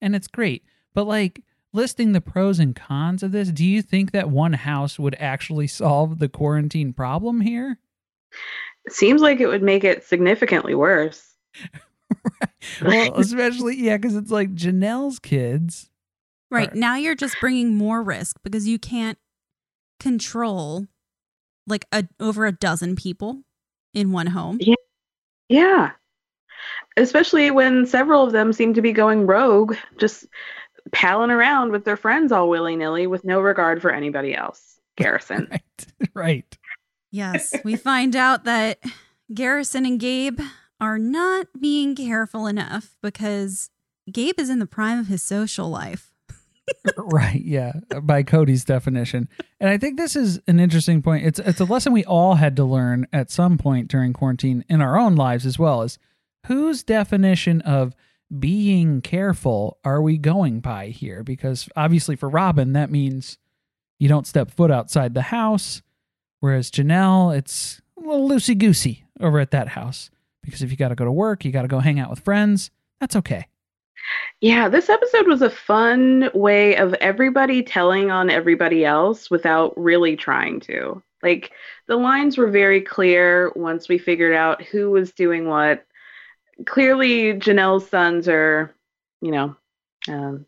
and 0.00 0.16
it's 0.16 0.28
great 0.28 0.64
but 0.94 1.04
like 1.04 1.42
listing 1.74 2.12
the 2.12 2.20
pros 2.20 2.58
and 2.58 2.74
cons 2.74 3.22
of 3.22 3.32
this 3.32 3.50
do 3.50 3.64
you 3.64 3.82
think 3.82 4.12
that 4.12 4.30
one 4.30 4.54
house 4.54 4.98
would 4.98 5.16
actually 5.18 5.66
solve 5.66 6.18
the 6.18 6.28
quarantine 6.28 6.92
problem 6.92 7.40
here 7.40 7.78
it 8.84 8.92
seems 8.92 9.20
like 9.20 9.40
it 9.40 9.46
would 9.46 9.62
make 9.62 9.84
it 9.84 10.04
significantly 10.04 10.74
worse 10.74 11.34
right. 12.80 13.10
Well, 13.10 13.20
especially 13.20 13.76
yeah, 13.76 13.96
because 13.96 14.16
it's 14.16 14.30
like 14.30 14.54
Janelle's 14.54 15.18
kids. 15.18 15.90
Right 16.50 16.72
are... 16.72 16.76
now, 16.76 16.96
you're 16.96 17.14
just 17.14 17.36
bringing 17.40 17.74
more 17.74 18.02
risk 18.02 18.38
because 18.42 18.66
you 18.68 18.78
can't 18.78 19.18
control 20.00 20.86
like 21.66 21.86
a 21.92 22.06
over 22.20 22.46
a 22.46 22.52
dozen 22.52 22.96
people 22.96 23.42
in 23.92 24.12
one 24.12 24.28
home. 24.28 24.58
Yeah, 24.60 24.74
yeah. 25.48 25.90
Especially 26.96 27.50
when 27.50 27.86
several 27.86 28.22
of 28.22 28.32
them 28.32 28.52
seem 28.52 28.74
to 28.74 28.82
be 28.82 28.92
going 28.92 29.26
rogue, 29.26 29.76
just 29.98 30.26
palling 30.92 31.30
around 31.30 31.72
with 31.72 31.84
their 31.84 31.96
friends 31.96 32.32
all 32.32 32.48
willy 32.48 32.76
nilly 32.76 33.06
with 33.06 33.24
no 33.24 33.40
regard 33.40 33.80
for 33.80 33.90
anybody 33.90 34.34
else. 34.34 34.78
Garrison. 34.96 35.48
right. 35.50 35.86
Right. 36.14 36.58
Yes, 37.10 37.54
we 37.64 37.76
find 37.76 38.16
out 38.16 38.44
that 38.44 38.80
Garrison 39.32 39.86
and 39.86 40.00
Gabe 40.00 40.40
are 40.80 40.98
not 40.98 41.46
being 41.60 41.94
careful 41.94 42.48
enough 42.48 42.96
because 43.02 43.70
Gabe 44.10 44.38
is 44.38 44.50
in 44.50 44.58
the 44.58 44.66
prime 44.66 44.98
of 44.98 45.06
his 45.06 45.22
social 45.22 45.70
life. 45.70 46.12
right, 46.96 47.40
yeah, 47.40 47.72
by 48.02 48.22
Cody's 48.22 48.64
definition. 48.64 49.28
And 49.60 49.70
I 49.70 49.78
think 49.78 49.96
this 49.96 50.16
is 50.16 50.40
an 50.46 50.58
interesting 50.58 51.02
point. 51.02 51.24
It's 51.24 51.38
it's 51.38 51.60
a 51.60 51.64
lesson 51.64 51.92
we 51.92 52.04
all 52.04 52.34
had 52.34 52.56
to 52.56 52.64
learn 52.64 53.06
at 53.12 53.30
some 53.30 53.58
point 53.58 53.88
during 53.88 54.12
quarantine 54.12 54.64
in 54.68 54.80
our 54.80 54.98
own 54.98 55.14
lives 55.14 55.46
as 55.46 55.58
well 55.58 55.82
is 55.82 55.98
whose 56.46 56.82
definition 56.82 57.60
of 57.62 57.94
being 58.38 59.00
careful 59.00 59.78
are 59.84 60.02
we 60.02 60.18
going 60.18 60.60
by 60.60 60.88
here? 60.88 61.22
Because 61.22 61.68
obviously 61.76 62.16
for 62.16 62.28
Robin 62.28 62.72
that 62.72 62.90
means 62.90 63.38
you 63.98 64.08
don't 64.08 64.26
step 64.26 64.50
foot 64.50 64.70
outside 64.70 65.14
the 65.14 65.22
house, 65.22 65.82
whereas 66.40 66.70
Janelle 66.70 67.36
it's 67.36 67.80
a 67.96 68.00
little 68.00 68.28
loosey 68.28 68.56
goosey 68.56 69.04
over 69.20 69.38
at 69.38 69.50
that 69.52 69.68
house 69.68 70.10
because 70.42 70.62
if 70.62 70.70
you 70.70 70.76
got 70.76 70.88
to 70.88 70.94
go 70.94 71.04
to 71.04 71.12
work, 71.12 71.44
you 71.44 71.52
got 71.52 71.62
to 71.62 71.68
go 71.68 71.80
hang 71.80 71.98
out 71.98 72.10
with 72.10 72.20
friends, 72.20 72.70
that's 73.00 73.16
okay. 73.16 73.46
Yeah, 74.40 74.68
this 74.68 74.90
episode 74.90 75.26
was 75.26 75.42
a 75.42 75.50
fun 75.50 76.30
way 76.34 76.76
of 76.76 76.92
everybody 76.94 77.62
telling 77.62 78.10
on 78.10 78.28
everybody 78.28 78.84
else 78.84 79.30
without 79.30 79.72
really 79.78 80.16
trying 80.16 80.60
to. 80.60 81.02
Like 81.22 81.52
the 81.88 81.96
lines 81.96 82.36
were 82.36 82.50
very 82.50 82.82
clear 82.82 83.50
once 83.56 83.88
we 83.88 83.96
figured 83.96 84.34
out 84.34 84.62
who 84.62 84.90
was 84.90 85.12
doing 85.12 85.48
what. 85.48 85.86
Clearly, 86.66 87.34
Janelle's 87.34 87.88
sons 87.88 88.28
are, 88.28 88.74
you 89.20 89.30
know, 89.30 89.56
um, 90.08 90.46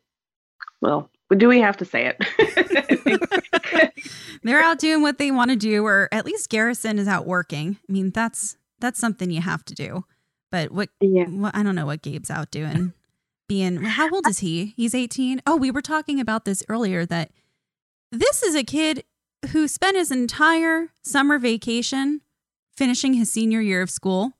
well, 0.80 1.10
do 1.36 1.48
we 1.48 1.60
have 1.60 1.76
to 1.78 1.84
say 1.84 2.14
it? 2.14 3.92
They're 4.42 4.62
out 4.62 4.78
doing 4.78 5.02
what 5.02 5.18
they 5.18 5.30
want 5.30 5.50
to 5.50 5.56
do, 5.56 5.84
or 5.84 6.08
at 6.12 6.24
least 6.24 6.50
Garrison 6.50 6.98
is 6.98 7.08
out 7.08 7.26
working. 7.26 7.78
I 7.88 7.92
mean, 7.92 8.10
that's 8.10 8.56
that's 8.78 9.00
something 9.00 9.30
you 9.30 9.40
have 9.40 9.64
to 9.64 9.74
do. 9.74 10.04
But 10.52 10.70
what, 10.70 10.90
yeah. 11.00 11.24
What, 11.24 11.56
I 11.56 11.62
don't 11.62 11.74
know 11.74 11.86
what 11.86 12.02
Gabe's 12.02 12.30
out 12.30 12.50
doing. 12.50 12.92
Being 13.48 13.76
how 13.82 14.10
old 14.10 14.26
is 14.28 14.40
he? 14.40 14.74
He's 14.76 14.94
18. 14.94 15.42
Oh, 15.46 15.56
we 15.56 15.70
were 15.70 15.82
talking 15.82 16.20
about 16.20 16.44
this 16.44 16.62
earlier 16.68 17.06
that 17.06 17.30
this 18.12 18.42
is 18.42 18.54
a 18.54 18.64
kid 18.64 19.04
who 19.52 19.68
spent 19.68 19.96
his 19.96 20.10
entire 20.10 20.88
summer 21.02 21.38
vacation 21.38 22.20
finishing 22.76 23.14
his 23.14 23.32
senior 23.32 23.60
year 23.60 23.82
of 23.82 23.90
school 23.90 24.32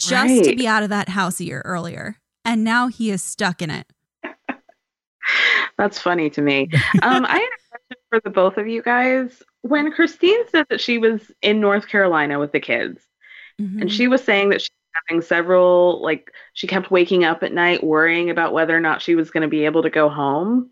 just 0.00 0.12
right. 0.12 0.44
to 0.44 0.56
be 0.56 0.66
out 0.66 0.82
of 0.82 0.88
that 0.88 1.08
house 1.08 1.40
a 1.40 1.44
year 1.44 1.62
earlier. 1.64 2.16
And 2.44 2.64
now 2.64 2.88
he 2.88 3.10
is 3.10 3.22
stuck 3.22 3.62
in 3.62 3.70
it. 3.70 3.86
That's 5.78 5.98
funny 5.98 6.30
to 6.30 6.42
me. 6.42 6.68
Um, 7.02 7.24
I 7.24 7.38
had 7.38 7.42
a 7.42 7.68
question 7.70 8.02
for 8.08 8.20
the 8.20 8.30
both 8.30 8.56
of 8.56 8.66
you 8.66 8.82
guys. 8.82 9.42
When 9.62 9.92
Christine 9.92 10.48
said 10.48 10.66
that 10.70 10.80
she 10.80 10.98
was 10.98 11.30
in 11.42 11.60
North 11.60 11.88
Carolina 11.88 12.38
with 12.38 12.52
the 12.52 12.60
kids, 12.60 13.06
Mm-hmm. 13.60 13.82
And 13.82 13.92
she 13.92 14.08
was 14.08 14.22
saying 14.22 14.50
that 14.50 14.62
she's 14.62 14.70
having 15.08 15.22
several, 15.22 16.02
like, 16.02 16.32
she 16.54 16.66
kept 16.66 16.90
waking 16.90 17.24
up 17.24 17.42
at 17.42 17.52
night 17.52 17.84
worrying 17.84 18.30
about 18.30 18.52
whether 18.52 18.76
or 18.76 18.80
not 18.80 19.02
she 19.02 19.14
was 19.14 19.30
going 19.30 19.42
to 19.42 19.48
be 19.48 19.64
able 19.64 19.82
to 19.82 19.90
go 19.90 20.08
home. 20.08 20.70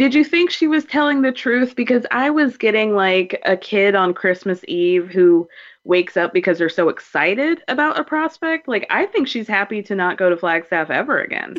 Did 0.00 0.14
you 0.14 0.24
think 0.24 0.50
she 0.50 0.66
was 0.66 0.86
telling 0.86 1.20
the 1.20 1.30
truth? 1.30 1.76
Because 1.76 2.06
I 2.10 2.30
was 2.30 2.56
getting 2.56 2.94
like 2.94 3.38
a 3.44 3.54
kid 3.54 3.94
on 3.94 4.14
Christmas 4.14 4.62
Eve 4.66 5.10
who 5.10 5.46
wakes 5.84 6.16
up 6.16 6.32
because 6.32 6.56
they're 6.56 6.70
so 6.70 6.88
excited 6.88 7.62
about 7.68 8.00
a 8.00 8.04
prospect. 8.04 8.66
Like, 8.66 8.86
I 8.88 9.04
think 9.04 9.28
she's 9.28 9.46
happy 9.46 9.82
to 9.82 9.94
not 9.94 10.16
go 10.16 10.30
to 10.30 10.38
Flagstaff 10.38 10.88
ever 10.88 11.20
again. 11.20 11.58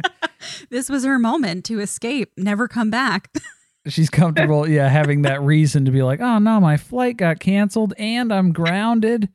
this 0.70 0.90
was 0.90 1.04
her 1.04 1.18
moment 1.18 1.64
to 1.64 1.80
escape, 1.80 2.30
never 2.36 2.68
come 2.68 2.90
back. 2.90 3.30
She's 3.86 4.10
comfortable, 4.10 4.68
yeah, 4.68 4.88
having 4.88 5.22
that 5.22 5.40
reason 5.40 5.86
to 5.86 5.90
be 5.90 6.02
like, 6.02 6.20
oh 6.20 6.38
no, 6.38 6.60
my 6.60 6.76
flight 6.76 7.16
got 7.16 7.40
canceled 7.40 7.94
and 7.96 8.30
I'm 8.30 8.52
grounded. 8.52 9.30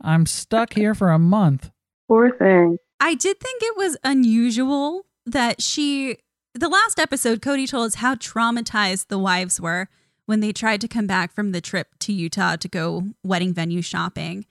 I'm 0.00 0.24
stuck 0.24 0.72
here 0.72 0.94
for 0.94 1.10
a 1.10 1.18
month. 1.18 1.70
Poor 2.08 2.34
thing. 2.34 2.78
I 3.00 3.16
did 3.16 3.38
think 3.38 3.62
it 3.62 3.76
was 3.76 3.98
unusual 4.02 5.04
that 5.26 5.60
she, 5.60 6.16
the 6.54 6.68
last 6.68 6.98
episode, 6.98 7.42
Cody 7.42 7.66
told 7.66 7.86
us 7.86 7.94
how 7.96 8.14
traumatized 8.14 9.08
the 9.08 9.18
wives 9.18 9.60
were 9.60 9.88
when 10.26 10.40
they 10.40 10.52
tried 10.52 10.80
to 10.82 10.88
come 10.88 11.06
back 11.06 11.32
from 11.32 11.52
the 11.52 11.60
trip 11.60 11.88
to 12.00 12.12
Utah 12.12 12.56
to 12.56 12.68
go 12.68 13.08
wedding 13.24 13.52
venue 13.54 13.82
shopping. 13.82 14.46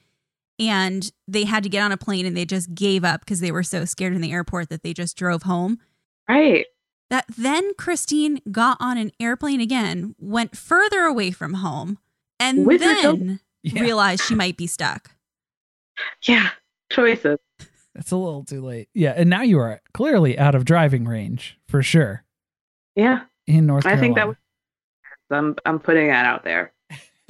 And 0.59 1.11
they 1.27 1.45
had 1.45 1.63
to 1.63 1.69
get 1.69 1.81
on 1.81 1.91
a 1.91 1.97
plane 1.97 2.25
and 2.25 2.35
they 2.35 2.45
just 2.45 2.75
gave 2.75 3.03
up 3.03 3.21
because 3.21 3.39
they 3.39 3.51
were 3.51 3.63
so 3.63 3.85
scared 3.85 4.13
in 4.13 4.21
the 4.21 4.31
airport 4.31 4.69
that 4.69 4.83
they 4.83 4.93
just 4.93 5.17
drove 5.17 5.43
home. 5.43 5.79
Right. 6.27 6.65
That 7.09 7.25
then 7.37 7.73
Christine 7.75 8.41
got 8.51 8.77
on 8.79 8.97
an 8.97 9.11
airplane 9.19 9.59
again, 9.59 10.15
went 10.17 10.55
further 10.55 11.01
away 11.01 11.31
from 11.31 11.55
home, 11.55 11.97
and 12.39 12.65
With 12.65 12.79
then 12.79 13.39
yeah. 13.63 13.81
realized 13.81 14.23
she 14.23 14.35
might 14.35 14.55
be 14.55 14.67
stuck. 14.67 15.11
Yeah, 16.23 16.49
choices. 16.89 17.39
It's 17.95 18.11
a 18.11 18.15
little 18.15 18.45
too 18.45 18.61
late. 18.61 18.87
Yeah, 18.93 19.13
and 19.15 19.29
now 19.29 19.41
you 19.41 19.59
are 19.59 19.81
clearly 19.93 20.39
out 20.39 20.55
of 20.55 20.63
driving 20.63 21.05
range 21.05 21.57
for 21.71 21.81
sure. 21.81 22.23
Yeah. 22.95 23.21
In 23.47 23.65
North 23.65 23.83
Carolina. 23.83 23.99
I 23.99 24.01
think 24.01 24.15
that 24.17 24.27
was 24.27 24.35
I'm 25.31 25.55
I'm 25.65 25.79
putting 25.79 26.07
that 26.07 26.25
out 26.25 26.43
there. 26.43 26.73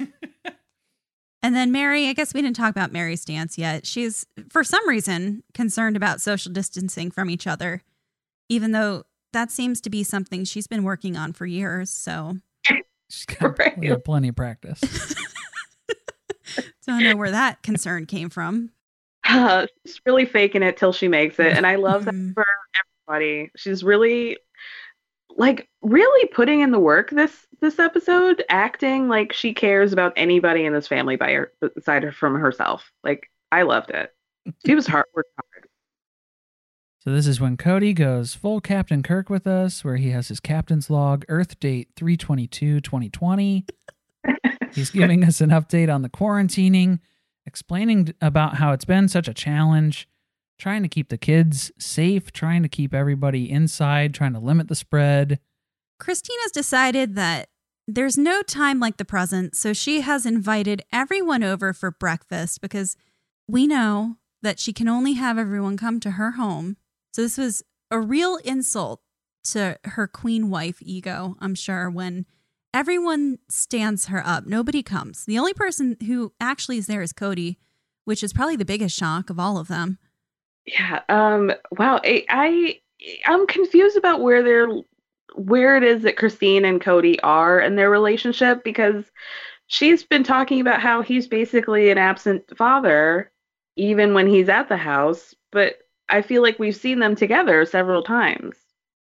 and 1.42 1.54
then 1.54 1.70
Mary, 1.72 2.08
I 2.08 2.12
guess 2.12 2.34
we 2.34 2.42
didn't 2.42 2.56
talk 2.56 2.70
about 2.70 2.92
Mary's 2.92 3.22
stance 3.22 3.56
yet. 3.56 3.86
She's 3.86 4.26
for 4.50 4.64
some 4.64 4.86
reason 4.88 5.44
concerned 5.54 5.96
about 5.96 6.20
social 6.20 6.52
distancing 6.52 7.10
from 7.10 7.30
each 7.30 7.46
other, 7.46 7.82
even 8.48 8.72
though 8.72 9.04
that 9.32 9.50
seems 9.50 9.80
to 9.82 9.90
be 9.90 10.02
something 10.02 10.44
she's 10.44 10.66
been 10.66 10.82
working 10.82 11.16
on 11.16 11.32
for 11.32 11.46
years. 11.46 11.88
So 11.88 12.36
she's 13.08 13.24
got, 13.24 13.58
right. 13.58 13.80
got 13.80 14.04
plenty 14.04 14.28
of 14.28 14.36
practice. 14.36 15.14
Don't 16.86 17.04
know 17.04 17.16
where 17.16 17.30
that 17.30 17.62
concern 17.62 18.06
came 18.06 18.28
from. 18.28 18.70
Uh, 19.24 19.68
she's 19.86 20.00
really 20.04 20.26
faking 20.26 20.64
it 20.64 20.76
till 20.76 20.92
she 20.92 21.06
makes 21.06 21.38
it, 21.38 21.52
and 21.52 21.64
I 21.64 21.76
love 21.76 22.06
that 22.06 22.14
mm-hmm. 22.14 22.32
for 22.32 22.44
everybody. 23.08 23.50
She's 23.56 23.82
really 23.82 24.38
like 25.36 25.68
really 25.80 26.28
putting 26.28 26.60
in 26.60 26.70
the 26.70 26.78
work 26.78 27.10
this 27.10 27.46
this 27.60 27.78
episode, 27.78 28.44
acting 28.48 29.08
like 29.08 29.32
she 29.32 29.54
cares 29.54 29.92
about 29.92 30.12
anybody 30.16 30.64
in 30.64 30.72
this 30.72 30.88
family 30.88 31.16
by 31.16 31.32
her 31.32 31.52
beside 31.74 32.02
her 32.02 32.12
from 32.12 32.34
herself. 32.34 32.90
Like 33.04 33.30
I 33.50 33.62
loved 33.62 33.90
it. 33.90 34.12
She 34.66 34.74
was 34.74 34.86
hard 34.86 35.06
work 35.14 35.26
hard. 35.36 35.66
So 37.00 37.10
this 37.10 37.26
is 37.26 37.40
when 37.40 37.56
Cody 37.56 37.92
goes 37.94 38.34
full 38.34 38.60
Captain 38.60 39.02
Kirk 39.02 39.28
with 39.28 39.46
us, 39.46 39.84
where 39.84 39.96
he 39.96 40.10
has 40.10 40.28
his 40.28 40.38
captain's 40.38 40.88
log, 40.88 41.24
Earth 41.28 41.58
date 41.58 41.88
322 41.96 42.80
2020. 42.80 43.66
He's 44.72 44.90
giving 44.90 45.24
us 45.24 45.40
an 45.40 45.50
update 45.50 45.92
on 45.92 46.02
the 46.02 46.08
quarantining, 46.08 47.00
explaining 47.44 48.14
about 48.20 48.56
how 48.56 48.72
it's 48.72 48.84
been 48.84 49.08
such 49.08 49.26
a 49.26 49.34
challenge, 49.34 50.08
trying 50.62 50.82
to 50.84 50.88
keep 50.88 51.08
the 51.08 51.18
kids 51.18 51.72
safe, 51.76 52.30
trying 52.30 52.62
to 52.62 52.68
keep 52.68 52.94
everybody 52.94 53.50
inside, 53.50 54.14
trying 54.14 54.32
to 54.32 54.38
limit 54.38 54.68
the 54.68 54.76
spread. 54.76 55.40
Christine's 55.98 56.52
decided 56.52 57.16
that 57.16 57.48
there's 57.88 58.16
no 58.16 58.42
time 58.42 58.78
like 58.78 58.96
the 58.96 59.04
present, 59.04 59.56
so 59.56 59.72
she 59.72 60.02
has 60.02 60.24
invited 60.24 60.82
everyone 60.92 61.42
over 61.42 61.72
for 61.72 61.90
breakfast 61.90 62.60
because 62.60 62.96
we 63.48 63.66
know 63.66 64.18
that 64.42 64.60
she 64.60 64.72
can 64.72 64.86
only 64.86 65.14
have 65.14 65.36
everyone 65.36 65.76
come 65.76 65.98
to 65.98 66.12
her 66.12 66.32
home. 66.32 66.76
So 67.12 67.22
this 67.22 67.38
was 67.38 67.64
a 67.90 67.98
real 67.98 68.36
insult 68.44 69.00
to 69.50 69.80
her 69.82 70.06
queen 70.06 70.48
wife 70.48 70.78
ego, 70.80 71.34
I'm 71.40 71.56
sure, 71.56 71.90
when 71.90 72.24
everyone 72.72 73.40
stands 73.50 74.06
her 74.06 74.24
up. 74.24 74.46
Nobody 74.46 74.84
comes. 74.84 75.24
The 75.24 75.40
only 75.40 75.54
person 75.54 75.96
who 76.06 76.34
actually 76.40 76.78
is 76.78 76.86
there 76.86 77.02
is 77.02 77.12
Cody, 77.12 77.58
which 78.04 78.22
is 78.22 78.32
probably 78.32 78.54
the 78.54 78.64
biggest 78.64 78.96
shock 78.96 79.28
of 79.28 79.40
all 79.40 79.58
of 79.58 79.66
them. 79.66 79.98
Yeah. 80.66 81.00
Um. 81.08 81.52
Wow. 81.78 82.00
I, 82.04 82.24
I 82.28 82.80
I'm 83.26 83.46
confused 83.46 83.96
about 83.96 84.20
where 84.20 84.42
they're 84.42 84.68
where 85.34 85.76
it 85.76 85.82
is 85.82 86.02
that 86.02 86.16
Christine 86.16 86.64
and 86.64 86.80
Cody 86.80 87.18
are 87.20 87.60
in 87.60 87.76
their 87.76 87.90
relationship 87.90 88.62
because 88.64 89.04
she's 89.66 90.04
been 90.04 90.24
talking 90.24 90.60
about 90.60 90.80
how 90.80 91.02
he's 91.02 91.26
basically 91.26 91.90
an 91.90 91.98
absent 91.98 92.44
father 92.56 93.30
even 93.76 94.12
when 94.12 94.26
he's 94.26 94.50
at 94.50 94.68
the 94.68 94.76
house, 94.76 95.34
but 95.50 95.76
I 96.08 96.20
feel 96.20 96.42
like 96.42 96.58
we've 96.58 96.76
seen 96.76 96.98
them 96.98 97.16
together 97.16 97.64
several 97.64 98.02
times. 98.02 98.56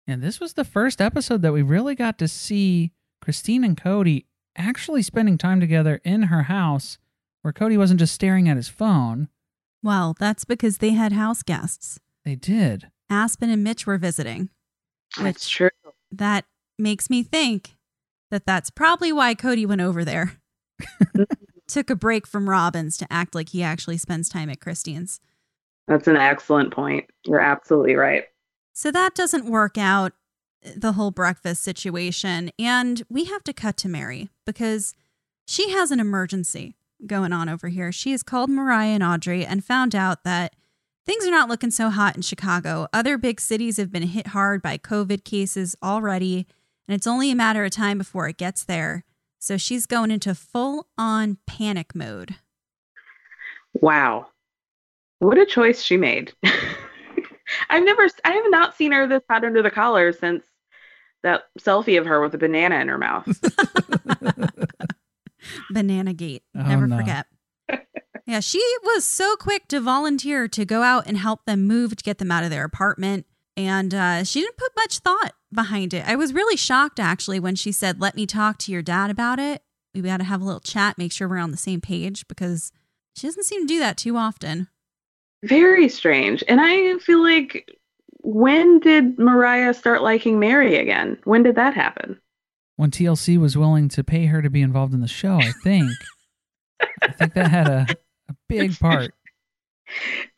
And 0.08 0.22
this 0.22 0.39
was 0.39 0.54
the 0.54 0.63
first 0.63 1.01
episode 1.01 1.42
that 1.42 1.54
we 1.54 1.62
really 1.62 1.96
got 1.96 2.20
to 2.20 2.28
see 2.28 2.92
Christine 3.22 3.63
and 3.63 3.75
Cody 3.75 4.28
actually 4.56 5.01
spending 5.01 5.38
time 5.38 5.60
together 5.60 6.01
in 6.04 6.24
her 6.24 6.44
house 6.44 6.98
where 7.42 7.54
Cody 7.54 7.78
wasn't 7.78 8.00
just 8.00 8.13
staring 8.13 8.50
at 8.50 8.58
his 8.58 8.70
phone. 8.70 9.30
Well, 9.81 10.15
that's 10.19 10.45
because 10.45 10.77
they 10.77 10.91
had 10.91 11.13
house 11.13 11.43
guests. 11.43 12.00
They 12.25 12.36
did. 12.36 12.91
Aspen 13.09 13.50
and 13.50 13.63
Mitch 13.63 13.88
were 13.88 13.98
visiting. 13.98 14.50
That's 15.17 15.48
true. 15.48 15.69
That 16.12 16.45
makes 16.77 17.09
me 17.09 17.24
think 17.24 17.77
that 18.31 18.45
that's 18.45 18.69
probably 18.69 19.12
why 19.12 19.36
Cody 19.36 19.65
went 19.65 19.81
over 19.81 20.05
there. 20.05 20.33
Took 21.67 21.89
a 21.89 21.95
break 21.95 22.27
from 22.27 22.50
Robin's 22.50 22.98
to 22.98 23.07
act 23.12 23.36
like 23.36 23.50
he 23.50 23.63
actually 23.63 23.98
spends 23.98 24.29
time 24.29 24.50
at 24.50 24.59
Christine's. 24.59 25.20
That's 25.87 26.07
an 26.07 26.18
excellent 26.18 26.72
point. 26.72 27.05
You're 27.25 27.39
absolutely 27.39 27.96
right. 27.96 28.25
So 28.74 28.92
that 28.92 29.15
doesn't 29.15 29.50
work 29.50 29.77
out 29.77 30.13
eh, 30.63 30.74
the 30.75 30.94
whole 30.94 31.11
breakfast 31.11 31.63
situation. 31.63 32.51
And 32.57 33.03
we 33.09 33.25
have 33.25 33.44
to 33.46 33.53
cut 33.53 33.77
to 33.77 33.89
Mary 33.89 34.29
because 34.46 34.94
she 35.48 35.72
has 35.72 35.92
an 35.92 36.00
emergency 36.00 36.75
going 37.05 37.33
on 37.33 37.50
over 37.50 37.68
here. 37.68 37.92
She 37.92 38.12
has 38.12 38.24
called 38.24 38.50
Mariah 38.50 38.90
and 38.90 39.03
Audrey 39.03 39.46
and 39.46 39.64
found 39.64 39.96
out 39.96 40.24
that 40.24 40.55
things 41.05 41.25
are 41.25 41.31
not 41.31 41.50
looking 41.50 41.72
so 41.72 41.90
hot 41.90 42.16
in 42.16 42.22
Chicago. 42.22 42.88
Other 42.94 43.18
big 43.18 43.42
cities 43.42 43.77
have 43.77 43.92
been 43.92 44.03
hit 44.03 44.27
hard 44.27 44.62
by 44.62 44.77
COVID 44.77 45.24
cases 45.24 45.75
already, 45.81 46.46
and 46.88 46.96
it's 46.96 47.07
only 47.07 47.31
a 47.31 47.35
matter 47.35 47.64
of 47.64 47.72
time 47.72 47.98
before 47.98 48.27
it 48.27 48.38
gets 48.38 48.64
there. 48.64 49.03
So 49.40 49.57
she's 49.57 49.85
going 49.85 50.12
into 50.12 50.35
full 50.35 50.88
on 50.98 51.38
panic 51.48 51.96
mode. 51.96 52.35
Wow. 53.74 54.27
What 55.20 55.38
a 55.38 55.46
choice 55.46 55.81
she 55.81 55.98
made. 55.98 56.33
I've 57.70 57.83
never, 57.83 58.07
I 58.25 58.31
have 58.31 58.50
not 58.50 58.75
seen 58.75 58.92
her 58.92 59.07
this 59.07 59.24
hot 59.29 59.44
under 59.44 59.62
the 59.62 59.72
collar 59.72 60.12
since 60.14 60.46
that 61.24 61.44
selfie 61.59 62.00
of 62.00 62.05
her 62.05 62.22
with 62.22 62.33
a 62.33 62.38
banana 62.38 62.75
in 62.75 62.88
her 62.88 62.98
mouth. 62.98 63.27
banana 65.70 66.14
gate. 66.14 66.44
Oh, 66.55 66.64
Never 66.64 66.88
no. 66.88 66.98
forget. 66.98 67.25
Yeah, 68.25 68.42
she 68.42 68.64
was 68.83 69.05
so 69.05 69.35
quick 69.38 69.68
to 69.70 69.81
volunteer 69.81 70.48
to 70.50 70.64
go 70.64 70.83
out 70.83 71.07
and 71.07 71.18
help 71.18 71.46
them 71.46 71.66
move 71.66 71.96
to 71.96 72.03
get 72.03 72.20
them 72.20 72.31
out 72.31 72.44
of 72.44 72.51
their 72.51 72.64
apartment. 72.64 73.25
And 73.57 73.94
uh, 73.94 74.24
she 74.24 74.42
didn't 74.42 74.57
put 74.57 74.72
much 74.75 75.00
thought 75.00 75.33
behind 75.51 75.96
it. 75.96 76.07
I 76.07 76.16
was 76.16 76.31
really 76.31 76.55
shocked 76.55 77.00
actually 77.00 77.40
when 77.40 77.55
she 77.55 77.72
said, 77.72 78.00
Let 78.00 78.16
me 78.16 78.27
talk 78.27 78.59
to 78.59 78.72
your 78.72 78.83
dad 78.83 79.09
about 79.09 79.40
it. 79.40 79.64
We 79.96 80.01
got 80.01 80.18
to 80.18 80.24
have 80.25 80.42
a 80.42 80.46
little 80.46 80.59
chat, 80.59 80.98
make 81.00 81.12
sure 81.12 81.27
we're 81.27 81.40
on 81.40 81.50
the 81.50 81.57
same 81.57 81.81
page 81.81 82.27
because 82.27 82.72
she 83.16 83.25
doesn't 83.25 83.46
seem 83.46 83.66
to 83.66 83.74
do 83.74 83.79
that 83.79 83.98
too 83.98 84.16
often. 84.16 84.68
Very 85.44 85.90
strange. 85.90 86.44
And 86.48 86.62
I 86.62 87.00
feel 87.00 87.24
like 87.24 87.68
when 88.22 88.79
did 88.79 89.18
Mariah 89.18 89.74
start 89.74 90.03
liking 90.03 90.40
Mary 90.40 90.75
again? 90.75 91.18
When 91.24 91.42
did 91.42 91.55
that 91.55 91.74
happen? 91.74 92.20
When 92.79 92.92
TLC 92.92 93.37
was 93.37 93.57
willing 93.57 93.89
to 93.89 94.05
pay 94.05 94.27
her 94.27 94.42
to 94.42 94.50
be 94.50 94.61
involved 94.61 94.94
in 94.94 95.01
the 95.01 95.07
show, 95.09 95.35
I 95.35 95.51
think. 95.65 95.92
I 97.01 97.11
think 97.11 97.33
that 97.33 97.51
had 97.51 97.68
a, 97.68 97.85
a 98.29 98.35
big 98.48 98.79
part. 98.79 99.13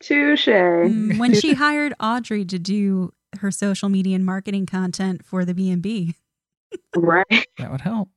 Touche. 0.00 0.48
Mm, 0.48 1.18
when 1.20 1.34
she 1.34 1.54
hired 1.54 1.94
Audrey 2.00 2.44
to 2.46 2.58
do 2.58 3.12
her 3.38 3.52
social 3.52 3.88
media 3.88 4.16
and 4.16 4.26
marketing 4.26 4.66
content 4.66 5.24
for 5.24 5.44
the 5.44 5.54
B&B. 5.54 6.16
right. 6.96 7.24
That 7.58 7.70
would 7.70 7.82
help. 7.82 8.08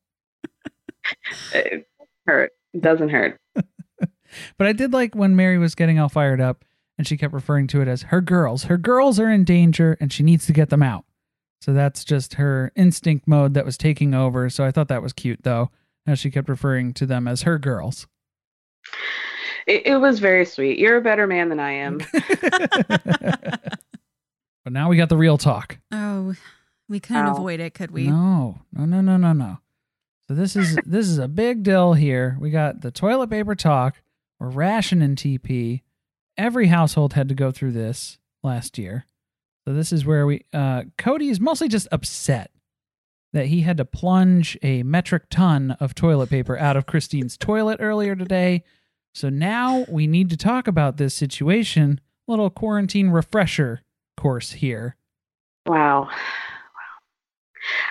It 1.53 1.87
hurt. 2.25 2.49
It 2.73 2.81
doesn't 2.81 3.09
hurt. 3.09 3.39
but 3.53 4.67
I 4.67 4.73
did 4.73 4.91
like 4.91 5.13
when 5.13 5.35
Mary 5.35 5.59
was 5.59 5.75
getting 5.75 5.99
all 5.99 6.09
fired 6.09 6.41
up 6.41 6.65
and 6.97 7.05
she 7.05 7.15
kept 7.15 7.31
referring 7.31 7.67
to 7.67 7.81
it 7.81 7.87
as 7.87 8.01
her 8.01 8.21
girls. 8.21 8.63
Her 8.63 8.77
girls 8.79 9.19
are 9.19 9.29
in 9.29 9.43
danger 9.43 9.95
and 10.01 10.11
she 10.11 10.23
needs 10.23 10.47
to 10.47 10.51
get 10.51 10.71
them 10.71 10.81
out. 10.81 11.05
So 11.61 11.73
that's 11.73 12.03
just 12.03 12.35
her 12.35 12.71
instinct 12.75 13.27
mode 13.27 13.53
that 13.55 13.65
was 13.65 13.77
taking 13.77 14.13
over. 14.13 14.49
So 14.49 14.63
I 14.63 14.71
thought 14.71 14.87
that 14.89 15.01
was 15.01 15.13
cute 15.13 15.43
though, 15.43 15.71
as 16.05 16.19
she 16.19 16.29
kept 16.31 16.49
referring 16.49 16.93
to 16.93 17.05
them 17.05 17.27
as 17.27 17.43
her 17.43 17.57
girls. 17.57 18.07
It, 19.65 19.87
it 19.87 19.97
was 19.97 20.19
very 20.19 20.45
sweet. 20.45 20.77
You're 20.77 20.97
a 20.97 21.01
better 21.01 21.25
man 21.25 21.49
than 21.49 21.59
I 21.59 21.71
am. 21.71 21.97
but 24.63 24.71
now 24.71 24.89
we 24.89 24.97
got 24.97 25.09
the 25.09 25.17
real 25.17 25.37
talk. 25.37 25.79
Oh, 25.91 26.35
we 26.87 26.99
couldn't 26.99 27.25
Ow. 27.25 27.33
avoid 27.35 27.59
it, 27.59 27.73
could 27.73 27.89
we? 27.91 28.07
No, 28.07 28.59
no, 28.71 28.85
no, 28.85 29.01
no, 29.01 29.17
no, 29.17 29.33
no. 29.33 29.57
So 30.27 30.35
this 30.35 30.55
is 30.55 30.75
this 30.85 31.07
is 31.07 31.17
a 31.17 31.27
big 31.27 31.63
deal 31.63 31.93
here. 31.93 32.37
We 32.39 32.51
got 32.51 32.81
the 32.81 32.91
toilet 32.91 33.29
paper 33.29 33.55
talk. 33.55 34.01
We're 34.39 34.49
rationing 34.49 35.15
TP 35.15 35.81
every 36.37 36.67
household 36.67 37.13
had 37.13 37.29
to 37.29 37.35
go 37.35 37.51
through 37.51 37.71
this 37.71 38.17
last 38.43 38.77
year. 38.77 39.05
So 39.67 39.73
this 39.73 39.91
is 39.91 40.05
where 40.05 40.25
we 40.25 40.45
uh, 40.53 40.83
Cody 40.97 41.29
is 41.29 41.39
mostly 41.39 41.67
just 41.67 41.87
upset 41.91 42.51
that 43.33 43.47
he 43.47 43.61
had 43.61 43.77
to 43.77 43.85
plunge 43.85 44.57
a 44.63 44.83
metric 44.83 45.23
ton 45.29 45.71
of 45.79 45.93
toilet 45.93 46.29
paper 46.29 46.57
out 46.57 46.77
of 46.77 46.85
Christine's 46.85 47.35
toilet 47.37 47.79
earlier 47.81 48.15
today. 48.15 48.63
So 49.13 49.29
now 49.29 49.85
we 49.89 50.07
need 50.07 50.29
to 50.29 50.37
talk 50.37 50.67
about 50.67 50.97
this 50.97 51.13
situation. 51.13 51.99
Little 52.27 52.49
quarantine 52.49 53.09
refresher 53.09 53.81
course 54.17 54.53
here. 54.53 54.95
Wow. 55.65 56.03
Wow. 56.03 56.09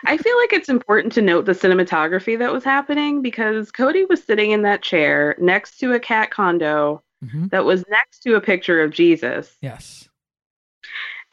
I 0.07 0.17
feel 0.17 0.37
like 0.39 0.53
it's 0.53 0.69
important 0.69 1.13
to 1.15 1.23
note 1.23 1.45
the 1.45 1.53
cinematography 1.53 2.39
that 2.39 2.53
was 2.53 2.65
happening 2.65 3.21
because 3.21 3.71
Cody 3.71 4.05
was 4.05 4.23
sitting 4.23 4.53
in 4.53 4.63
that 4.63 4.83
chair 4.83 5.37
next 5.39 5.79
to 5.79 5.93
a 5.93 6.01
cat 6.01 6.31
condo 6.31 7.03
mm-hmm. 7.25 7.49
that 7.49 7.65
was 7.65 7.85
next 7.91 8.21
to 8.21 8.35
a 8.37 8.41
picture 8.41 8.83
of 8.83 8.93
Jesus. 8.93 9.57
Yes. 9.61 10.09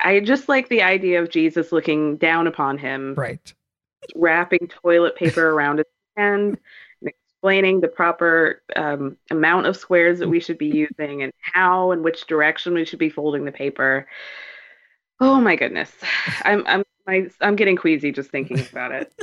I 0.02 0.20
just 0.20 0.50
like 0.50 0.70
the 0.70 0.82
idea 0.82 1.22
of 1.22 1.30
Jesus 1.30 1.72
looking 1.72 2.18
down 2.18 2.48
upon 2.48 2.78
him. 2.78 3.14
Right. 3.16 3.54
Wrapping 4.16 4.68
toilet 4.68 5.16
paper 5.16 5.50
around 5.54 5.78
his 5.78 5.88
hand 6.18 6.58
and 7.02 7.10
explaining 7.10 7.82
the 7.82 7.88
proper 7.88 8.62
um, 8.76 9.18
amount 9.30 9.68
of 9.68 9.78
squares 9.78 10.20
that 10.20 10.30
we 10.30 10.40
should 10.40 10.58
be 10.58 10.68
using 10.68 11.24
and 11.24 11.32
how 11.40 11.92
and 11.92 12.04
which 12.04 12.26
direction 12.28 12.74
we 12.74 12.86
should 12.86 13.00
be 13.00 13.10
folding 13.10 13.46
the 13.46 13.52
paper. 13.52 14.08
Oh 15.20 15.40
my 15.40 15.56
goodness. 15.56 15.92
I'm 16.44 16.64
I'm 16.66 16.84
my, 17.08 17.30
I'm 17.42 17.56
getting 17.56 17.76
queasy 17.76 18.12
just 18.12 18.32
thinking 18.32 18.60
about 18.72 18.92
it. 18.92 19.14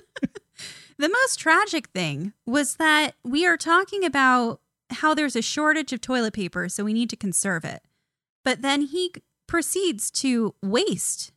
The 0.99 1.09
most 1.09 1.39
tragic 1.39 1.89
thing 1.89 2.33
was 2.45 2.77
that 2.77 3.15
we 3.23 3.47
are 3.47 3.57
talking 3.57 4.05
about 4.05 4.61
how 4.91 5.15
there's 5.15 5.37
a 5.37 5.43
shortage 5.43 5.93
of 5.93 6.01
toilet 6.01 6.33
paper, 6.35 6.69
so 6.69 6.83
we 6.83 6.93
need 6.93 7.11
to 7.11 7.17
conserve 7.17 7.65
it. 7.65 7.83
But 8.45 8.63
then 8.63 8.83
he 8.83 9.13
proceeds 9.49 10.11
to 10.13 10.55
waste 10.63 11.33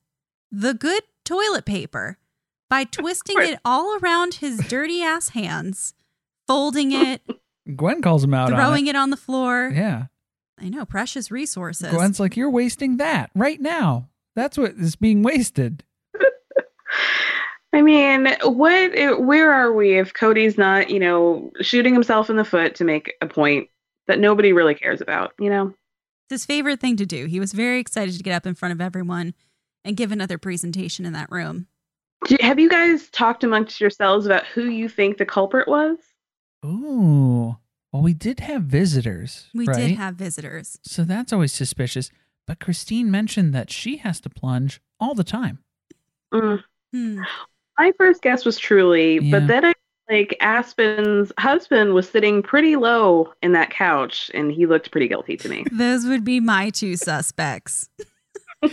the 0.52 0.76
good 0.76 1.02
toilet 1.26 1.66
paper 1.66 2.18
by 2.70 2.84
twisting 2.84 3.38
it 3.40 3.60
all 3.66 3.98
around 3.98 4.36
his 4.36 4.60
dirty 4.68 5.02
ass 5.02 5.30
hands, 5.30 5.94
folding 6.48 6.92
it, 6.94 7.22
Gwen 7.76 8.02
calls 8.02 8.24
him 8.24 8.34
out 8.34 8.50
throwing 8.50 8.86
on 8.86 8.90
it 8.90 8.96
on 8.96 9.10
the 9.10 9.18
floor. 9.18 9.72
Yeah. 9.74 10.06
I 10.60 10.70
know, 10.70 10.86
precious 10.86 11.32
resources. 11.32 11.92
Gwen's 11.92 12.20
like, 12.20 12.38
you're 12.38 12.50
wasting 12.50 12.98
that 12.98 13.32
right 13.34 13.60
now. 13.60 14.10
That's 14.36 14.58
what 14.58 14.74
is 14.74 14.96
being 14.96 15.24
wasted. 15.24 15.84
I 17.74 17.82
mean, 17.82 18.28
what? 18.44 19.20
Where 19.22 19.52
are 19.52 19.74
we 19.74 19.98
if 19.98 20.14
Cody's 20.14 20.58
not, 20.58 20.90
you 20.90 21.00
know, 21.00 21.52
shooting 21.62 21.94
himself 21.94 22.30
in 22.30 22.36
the 22.36 22.46
foot 22.46 22.76
to 22.76 22.84
make 22.84 23.14
a 23.22 23.28
point 23.28 23.70
that 24.08 24.20
nobody 24.20 24.54
really 24.54 24.76
cares 24.76 25.02
about? 25.02 25.34
You 25.40 25.50
know, 25.50 25.68
It's 25.68 25.78
his 26.32 26.46
favorite 26.46 26.80
thing 26.80 26.98
to 26.98 27.06
do. 27.06 27.26
He 27.28 27.40
was 27.40 27.54
very 27.54 27.80
excited 27.80 28.18
to 28.18 28.24
get 28.24 28.34
up 28.34 28.48
in 28.48 28.56
front 28.56 28.72
of 28.72 28.82
everyone 28.82 29.36
and 29.86 29.96
give 29.96 30.12
another 30.12 30.40
presentation 30.40 31.06
in 31.06 31.14
that 31.14 31.32
room. 31.32 31.68
Have 32.40 32.60
you 32.60 32.70
guys 32.70 33.10
talked 33.10 33.44
amongst 33.44 33.80
yourselves 33.80 34.26
about 34.26 34.46
who 34.48 34.66
you 34.66 34.90
think 34.90 35.18
the 35.18 35.26
culprit 35.26 35.68
was? 35.68 35.98
Ooh. 36.66 37.58
Well, 37.92 38.04
we 38.04 38.14
did 38.14 38.40
have 38.42 38.64
visitors. 38.64 39.48
We 39.54 39.66
right? 39.66 39.76
did 39.76 39.92
have 39.98 40.16
visitors. 40.16 40.80
So 40.84 41.04
that's 41.04 41.34
always 41.34 41.52
suspicious. 41.54 42.10
But 42.48 42.60
Christine 42.60 43.12
mentioned 43.12 43.54
that 43.54 43.70
she 43.70 43.98
has 43.98 44.20
to 44.22 44.30
plunge 44.30 44.82
all 45.00 45.14
the 45.14 45.24
time. 45.24 45.60
Mm. 46.34 46.64
Hmm. 46.94 47.22
My 47.78 47.92
first 47.98 48.22
guess 48.22 48.46
was 48.46 48.58
Truly, 48.58 49.20
Yeah. 49.20 49.40
but 49.40 49.48
then 49.48 49.66
I 49.66 49.74
like 50.12 50.36
Aspen's 50.42 51.32
husband 51.40 51.94
was 51.94 52.10
sitting 52.10 52.44
pretty 52.44 52.76
low 52.76 53.34
in 53.42 53.54
that 53.54 53.70
couch, 53.70 54.30
and 54.34 54.52
he 54.52 54.66
looked 54.66 54.92
pretty 54.92 55.08
guilty 55.08 55.38
to 55.38 55.50
me. 55.50 55.66
Those 55.72 56.06
would 56.06 56.24
be 56.24 56.40
my 56.40 56.70
two 56.70 56.96
suspects. 56.96 57.90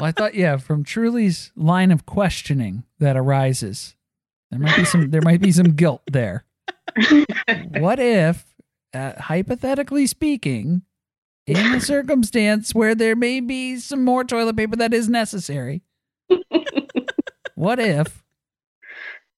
Well, 0.00 0.08
I 0.08 0.12
thought, 0.12 0.34
yeah, 0.34 0.56
from 0.56 0.82
Truly's 0.82 1.52
line 1.54 1.92
of 1.92 2.04
questioning 2.04 2.82
that 2.98 3.16
arises, 3.16 3.94
there 4.50 4.58
might 4.58 4.74
be 4.74 4.84
some 4.84 5.10
there 5.10 5.22
might 5.22 5.40
be 5.40 5.52
some 5.52 5.76
guilt 5.76 6.02
there. 6.10 6.44
What 7.78 8.00
if, 8.00 8.44
uh, 8.92 9.12
hypothetically 9.20 10.08
speaking, 10.08 10.82
in 11.46 11.74
a 11.74 11.80
circumstance 11.80 12.74
where 12.74 12.96
there 12.96 13.14
may 13.14 13.38
be 13.38 13.76
some 13.76 14.04
more 14.04 14.24
toilet 14.24 14.56
paper 14.56 14.74
that 14.76 14.92
is 14.92 15.08
necessary, 15.08 15.82
what 17.54 17.78
if? 17.78 18.23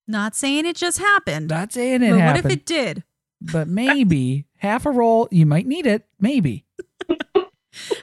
Not 0.08 0.36
saying 0.36 0.66
it 0.66 0.76
just 0.76 0.98
happened. 0.98 1.48
Not 1.48 1.72
saying 1.72 2.02
it 2.02 2.10
but 2.10 2.18
happened, 2.18 2.44
what 2.44 2.52
if 2.52 2.58
it 2.58 2.66
did? 2.66 3.04
but 3.40 3.68
maybe 3.68 4.46
half 4.56 4.86
a 4.86 4.90
roll. 4.90 5.28
You 5.30 5.46
might 5.46 5.66
need 5.66 5.86
it. 5.86 6.06
Maybe. 6.18 6.64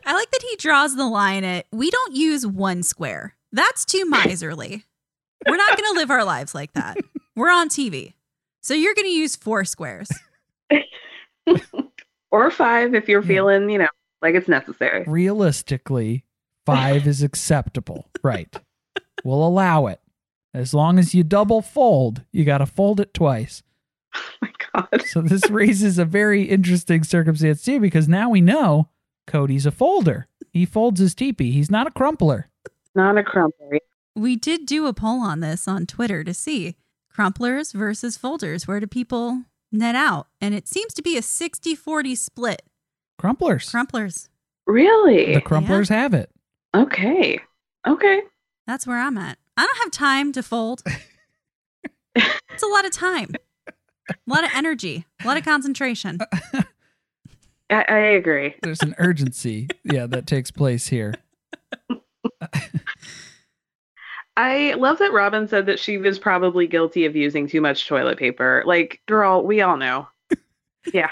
I 0.06 0.14
like 0.14 0.32
that 0.32 0.46
he 0.50 0.56
draws 0.58 0.96
the 0.96 1.08
line 1.08 1.44
at 1.44 1.66
we 1.72 1.90
don't 1.90 2.16
use 2.16 2.46
one 2.46 2.84
square. 2.84 3.36
That's 3.52 3.86
too 3.86 4.06
miserly. 4.06 4.86
We're 5.48 5.58
not 5.58 5.78
going 5.78 5.94
to 5.94 6.00
live 6.00 6.12
our 6.12 6.24
lives 6.24 6.56
like 6.56 6.74
that. 6.74 6.98
We're 7.36 7.52
on 7.52 7.70
TV. 7.70 8.14
So 8.62 8.74
you're 8.74 8.94
going 8.94 9.08
to 9.08 9.12
use 9.12 9.36
four 9.36 9.66
squares. 9.66 10.10
or 12.32 12.50
five 12.52 12.96
if 12.96 13.10
you're 13.10 13.24
feeling, 13.24 13.70
you 13.70 13.80
know, 13.80 13.88
like 14.22 14.36
it's 14.36 14.48
necessary. 14.48 15.04
realistically, 15.06 16.24
five 16.66 17.08
is 17.08 17.24
acceptable. 17.24 18.08
Right. 18.24 18.56
We'll 19.24 19.46
allow 19.46 19.88
it. 19.88 20.00
As 20.54 20.74
long 20.74 21.00
as 21.00 21.16
you 21.16 21.24
double 21.24 21.62
fold, 21.62 22.24
you 22.32 22.46
got 22.46 22.60
to 22.60 22.66
fold 22.66 23.00
it 23.00 23.14
twice. 23.14 23.64
Oh 24.16 24.20
my 24.42 24.52
god. 24.74 25.02
So 25.06 25.22
this 25.22 25.50
raises 25.50 25.98
a 25.98 26.06
very 26.06 26.44
interesting 26.44 27.04
circumstance 27.04 27.64
too, 27.64 27.80
because 27.80 28.08
now 28.08 28.30
we 28.30 28.42
know 28.42 28.90
Cody's 29.26 29.66
a 29.66 29.72
folder. 29.72 30.28
He 30.52 30.66
folds 30.66 31.00
his 31.00 31.16
teepee. 31.16 31.52
He's 31.52 31.72
not 31.72 31.88
a 31.88 31.92
crumpler. 31.92 32.50
Not 32.94 33.18
a 33.18 33.24
crumpler. 33.24 33.80
We 34.16 34.36
did 34.36 34.68
do 34.68 34.86
a 34.86 34.94
poll 34.94 35.22
on 35.22 35.40
this 35.40 35.68
on 35.68 35.88
Twitter 35.88 36.24
to 36.24 36.34
see 36.34 36.76
crumplers 37.16 37.74
versus 37.74 38.18
folders. 38.18 38.68
Where 38.68 38.80
do 38.80 38.86
people 38.86 39.44
net 39.72 39.96
out? 39.96 40.28
And 40.40 40.54
it 40.54 40.68
seems 40.68 40.94
to 40.94 41.02
be 41.02 41.18
a 41.18 41.24
60 41.24 41.74
40 41.74 42.14
split. 42.16 42.62
Crumplers. 43.20 43.72
Crumplers. 43.74 44.30
Really? 44.68 45.34
the 45.34 45.42
crumplers 45.42 45.90
have 45.90 46.14
it. 46.14 46.30
okay. 46.76 47.40
Okay. 47.88 48.22
That's 48.68 48.86
where 48.88 49.00
I'm 49.00 49.18
at. 49.18 49.38
I 49.58 49.66
don't 49.66 49.78
have 49.80 49.92
time 49.92 50.32
to 50.34 50.44
fold. 50.44 50.84
it's 52.16 52.64
a 52.64 52.68
lot 52.68 52.86
of 52.86 52.92
time, 52.92 53.32
a 53.68 53.74
lot 54.28 54.44
of 54.44 54.52
energy, 54.56 55.06
a 55.24 55.28
lot 55.28 55.38
of 55.38 55.46
concentration. 55.46 56.20
I, 57.70 57.86
I 57.88 57.98
agree. 57.98 58.56
There's 58.62 58.82
an 58.82 58.96
urgency, 58.98 59.68
yeah, 59.84 60.06
that 60.08 60.28
takes 60.28 60.52
place 60.52 60.88
here. 60.88 61.14
I 64.36 64.74
love 64.74 64.98
that 65.00 65.14
Robin 65.14 65.48
said 65.48 65.68
that 65.68 65.80
she 65.80 65.98
was 65.98 66.18
probably 66.18 66.66
guilty 66.66 67.06
of 67.06 67.16
using 67.16 67.48
too 67.48 67.62
much 67.62 67.88
toilet 67.88 68.18
paper. 68.18 68.64
Like, 68.66 69.02
girl, 69.08 69.44
we 69.44 69.62
all 69.62 69.78
know. 69.78 70.08
Yeah. 70.92 71.12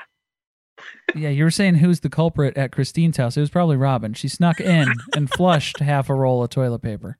Yeah, 1.16 1.30
you 1.30 1.44
were 1.44 1.52
saying 1.52 1.76
who's 1.76 2.00
the 2.00 2.10
culprit 2.10 2.58
at 2.58 2.72
Christine's 2.72 3.18
house? 3.18 3.38
It 3.38 3.42
was 3.42 3.50
probably 3.50 3.78
Robin. 3.78 4.14
She 4.14 4.28
snuck 4.28 4.60
in 4.60 4.92
and 5.16 5.30
flushed 5.30 5.80
half 5.80 6.10
a 6.10 6.16
roll 6.16 6.44
of 6.44 6.50
toilet 6.50 6.82
paper. 6.82 7.18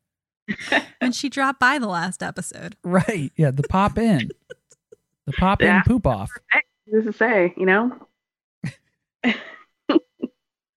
When 1.00 1.12
she 1.12 1.30
dropped 1.30 1.60
by 1.60 1.80
the 1.80 1.88
last 1.88 2.22
episode. 2.22 2.76
Right. 2.84 3.32
Yeah, 3.36 3.52
the 3.52 3.64
pop 3.64 3.98
in. 3.98 4.30
The 5.28 5.34
pop 5.34 5.62
in 5.62 5.82
poop 5.86 6.08
off. 6.08 6.32
Who's 6.90 7.06
to 7.06 7.14
say, 7.14 7.54
you 7.56 7.66
know? 7.66 7.96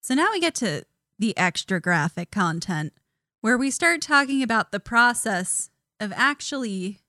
So 0.02 0.14
now 0.14 0.30
we 0.32 0.38
get 0.38 0.54
to 0.56 0.84
the 1.18 1.36
extra 1.38 1.80
graphic 1.80 2.30
content 2.30 2.92
where 3.40 3.56
we 3.56 3.70
start 3.70 4.02
talking 4.02 4.42
about 4.42 4.70
the 4.70 4.78
process 4.80 5.70
of 5.98 6.12
actually 6.14 7.00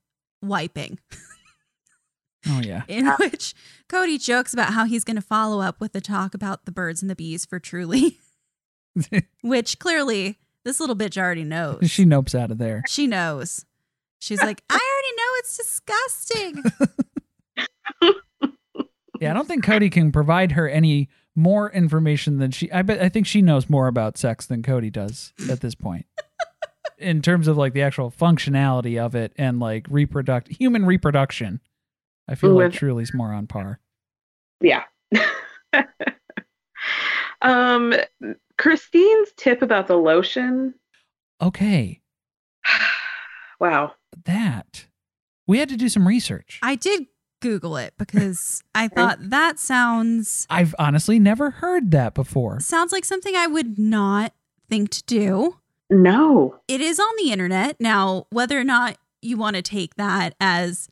wiping, 0.42 1.00
Oh 2.48 2.62
yeah. 2.64 2.84
in 2.88 3.08
which 3.20 3.54
Cody 3.90 4.18
jokes 4.18 4.54
about 4.54 4.74
how 4.74 4.86
he's 4.86 5.04
going 5.04 5.18
to 5.18 5.22
follow 5.22 5.60
up 5.60 5.82
with 5.82 5.92
the 5.92 6.02
talk 6.02 6.34
about 6.34 6.64
the 6.64 6.72
birds 6.72 7.02
and 7.02 7.12
the 7.12 7.16
bees 7.16 7.46
for 7.46 7.60
Truly, 7.60 8.20
which 9.42 9.78
clearly 9.78 10.40
this 10.66 10.80
little 10.82 10.96
bitch 10.96 11.18
already 11.18 11.44
knows. 11.46 11.80
she 11.90 12.04
nopes 12.06 12.36
out 12.36 12.52
of 12.52 12.58
there. 12.58 12.84
She 12.88 13.08
knows. 13.08 13.66
She's 14.20 14.42
like, 14.42 14.64
I 14.70 14.74
already 14.74 15.16
know 15.18 15.32
it's 15.38 15.58
disgusting. 15.58 16.64
Yeah, 19.22 19.32
I 19.32 19.34
don't 19.34 19.48
think 19.48 19.64
Cody 19.64 19.90
can 19.90 20.12
provide 20.12 20.52
her 20.54 20.68
any 20.68 21.10
more 21.36 21.72
information 21.72 22.38
than 22.40 22.52
she 22.52 22.70
I 22.72 22.82
bet 22.82 23.02
I 23.02 23.08
think 23.10 23.26
she 23.26 23.42
knows 23.42 23.70
more 23.70 23.88
about 23.88 24.18
sex 24.18 24.46
than 24.46 24.62
Cody 24.62 24.90
does 24.90 25.34
at 25.50 25.62
this 25.62 25.74
point. 25.74 26.06
In 26.98 27.22
terms 27.22 27.48
of 27.48 27.58
like 27.58 27.74
the 27.74 27.82
actual 27.82 28.12
functionality 28.12 29.00
of 29.00 29.16
it 29.16 29.34
and 29.38 29.60
like 29.60 29.88
reproduct 29.90 30.50
human 30.58 30.86
reproduction. 30.86 31.62
I 32.28 32.36
feel 32.36 32.52
like 32.52 32.66
With- 32.72 32.74
Truly's 32.74 33.14
more 33.14 33.34
on 33.34 33.48
par. 33.48 33.80
Yeah. 34.62 34.84
um, 37.42 37.94
Christine's 38.58 39.32
tip 39.36 39.62
about 39.62 39.88
the 39.88 39.98
lotion. 39.98 40.74
Okay. 41.42 42.02
wow. 43.60 43.94
That. 44.26 44.86
We 45.48 45.60
had 45.60 45.70
to 45.70 45.78
do 45.78 45.90
some 45.90 46.08
research. 46.08 46.60
I 46.64 46.76
did 46.76 47.08
Google 47.42 47.78
it 47.78 47.94
because 47.98 48.64
I 48.76 48.88
thought 48.88 49.18
that 49.22 49.60
sounds 49.60 50.48
I've 50.50 50.74
honestly 50.80 51.20
never 51.20 51.52
heard 51.52 51.92
that 51.92 52.14
before. 52.14 52.60
sounds 52.60 52.92
like 52.92 53.06
something 53.06 53.36
I 53.36 53.48
would 53.48 53.78
not 53.78 54.34
think 54.70 54.90
to 54.92 55.04
do. 55.04 55.58
No. 55.90 56.60
It 56.68 56.82
is 56.82 57.00
on 57.00 57.14
the 57.18 57.32
internet. 57.32 57.80
Now, 57.80 58.26
whether 58.32 58.60
or 58.60 58.64
not 58.64 58.98
you 59.22 59.38
want 59.38 59.56
to 59.56 59.62
take 59.62 59.96
that 59.96 60.36
as 60.40 60.88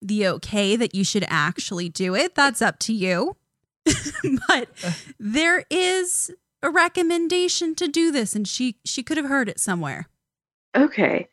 the 0.00 0.26
okay 0.28 0.76
that 0.76 0.94
you 0.94 1.04
should 1.04 1.26
actually 1.28 1.88
do 1.88 2.14
it, 2.14 2.34
that's 2.34 2.62
up 2.62 2.78
to 2.80 2.92
you. 2.92 3.36
but 4.48 4.68
there 5.18 5.64
is 5.70 6.30
a 6.62 6.70
recommendation 6.70 7.74
to 7.76 7.88
do 7.88 8.10
this 8.10 8.34
and 8.34 8.46
she 8.46 8.76
she 8.84 9.02
could 9.02 9.16
have 9.16 9.26
heard 9.26 9.48
it 9.48 9.60
somewhere. 9.60 10.08
Okay. 10.76 11.28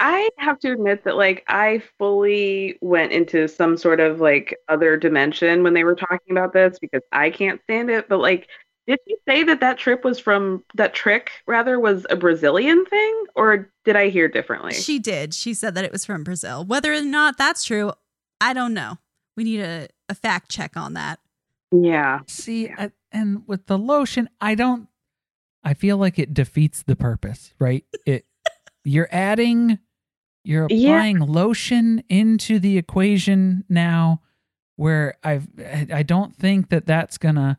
I 0.00 0.28
have 0.38 0.58
to 0.60 0.72
admit 0.72 1.04
that 1.04 1.16
like 1.16 1.44
I 1.48 1.82
fully 1.98 2.78
went 2.80 3.12
into 3.12 3.48
some 3.48 3.76
sort 3.76 4.00
of 4.00 4.20
like 4.20 4.56
other 4.68 4.96
dimension 4.96 5.62
when 5.62 5.74
they 5.74 5.84
were 5.84 5.94
talking 5.94 6.30
about 6.30 6.52
this 6.52 6.78
because 6.78 7.02
I 7.12 7.30
can't 7.30 7.60
stand 7.64 7.90
it. 7.90 8.08
But 8.08 8.18
like, 8.18 8.48
did 8.86 8.98
you 9.06 9.16
say 9.26 9.42
that 9.44 9.60
that 9.60 9.78
trip 9.78 10.04
was 10.04 10.18
from 10.18 10.64
that 10.74 10.94
trick 10.94 11.30
rather 11.46 11.80
was 11.80 12.06
a 12.10 12.16
Brazilian 12.16 12.84
thing 12.86 13.24
or 13.34 13.70
did 13.84 13.96
I 13.96 14.08
hear 14.08 14.28
differently? 14.28 14.74
She 14.74 14.98
did. 14.98 15.34
She 15.34 15.54
said 15.54 15.74
that 15.74 15.84
it 15.84 15.92
was 15.92 16.04
from 16.04 16.24
Brazil. 16.24 16.64
Whether 16.64 16.92
or 16.92 17.02
not 17.02 17.38
that's 17.38 17.64
true, 17.64 17.92
I 18.40 18.52
don't 18.52 18.74
know. 18.74 18.98
We 19.36 19.44
need 19.44 19.60
a, 19.60 19.88
a 20.08 20.14
fact 20.14 20.50
check 20.50 20.76
on 20.76 20.94
that. 20.94 21.18
Yeah. 21.72 22.20
See, 22.26 22.68
I, 22.70 22.90
and 23.12 23.42
with 23.46 23.66
the 23.66 23.78
lotion, 23.78 24.28
I 24.40 24.54
don't. 24.54 24.88
I 25.62 25.74
feel 25.74 25.96
like 25.98 26.18
it 26.18 26.32
defeats 26.34 26.82
the 26.82 26.96
purpose, 26.96 27.52
right? 27.58 27.84
It 28.06 28.24
you're 28.84 29.08
adding 29.12 29.78
You're 30.44 30.66
Yeah. 30.70 30.90
applying 30.90 31.18
lotion 31.18 32.02
into 32.08 32.58
the 32.58 32.78
equation 32.78 33.64
now, 33.68 34.22
where 34.76 35.16
I've 35.22 35.48
I 35.92 36.02
don't 36.02 36.34
think 36.34 36.70
that 36.70 36.86
that's 36.86 37.18
gonna 37.18 37.58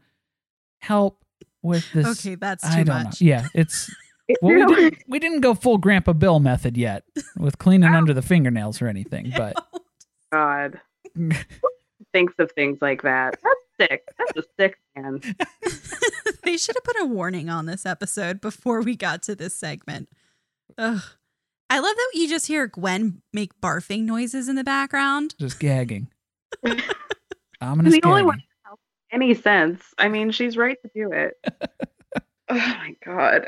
help 0.79 1.23
with 1.61 1.91
this. 1.93 2.25
Okay, 2.25 2.35
that's 2.35 2.63
too 2.63 2.79
I 2.79 2.83
don't 2.83 3.03
much. 3.03 3.21
know. 3.21 3.27
Yeah, 3.27 3.47
it's 3.53 3.93
well, 4.41 4.55
we 4.55 4.65
didn't 4.75 5.03
we 5.07 5.19
didn't 5.19 5.41
go 5.41 5.53
full 5.53 5.77
Grandpa 5.77 6.13
Bill 6.13 6.39
method 6.39 6.75
yet 6.75 7.03
with 7.37 7.57
cleaning 7.59 7.93
under 7.93 8.13
the 8.15 8.23
fingernails 8.23 8.81
or 8.81 8.87
anything, 8.87 9.31
but 9.37 9.53
oh, 9.73 9.79
God. 10.31 10.81
Thinks 12.13 12.33
of 12.39 12.51
things 12.51 12.79
like 12.81 13.03
that. 13.03 13.37
That's 13.43 13.89
sick. 13.89 14.07
That's 14.17 14.37
a 14.37 14.43
sick 14.59 14.79
man. 14.95 15.21
they 16.43 16.57
should 16.57 16.75
have 16.75 16.83
put 16.83 17.01
a 17.01 17.05
warning 17.05 17.49
on 17.49 17.65
this 17.65 17.85
episode 17.85 18.41
before 18.41 18.81
we 18.81 18.95
got 18.95 19.23
to 19.23 19.35
this 19.35 19.55
segment. 19.55 20.09
Ugh. 20.77 21.01
I 21.69 21.79
love 21.79 21.95
that 21.95 22.11
you 22.13 22.27
just 22.27 22.47
hear 22.47 22.67
Gwen 22.67 23.21
make 23.31 23.59
barfing 23.61 24.01
noises 24.01 24.49
in 24.49 24.55
the 24.55 24.63
background. 24.63 25.35
just 25.39 25.59
gagging. 25.59 26.09
Ominous 27.61 27.93
the 27.93 28.01
only 28.03 28.21
gagging. 28.21 28.25
one 28.25 28.43
that 28.65 28.71
makes 28.71 28.81
any 29.13 29.33
sense. 29.33 29.83
I 29.97 30.09
mean, 30.09 30.31
she's 30.31 30.57
right 30.57 30.77
to 30.81 30.91
do 30.93 31.11
it. 31.13 31.37
oh 32.49 32.55
my 32.55 32.95
god. 33.05 33.45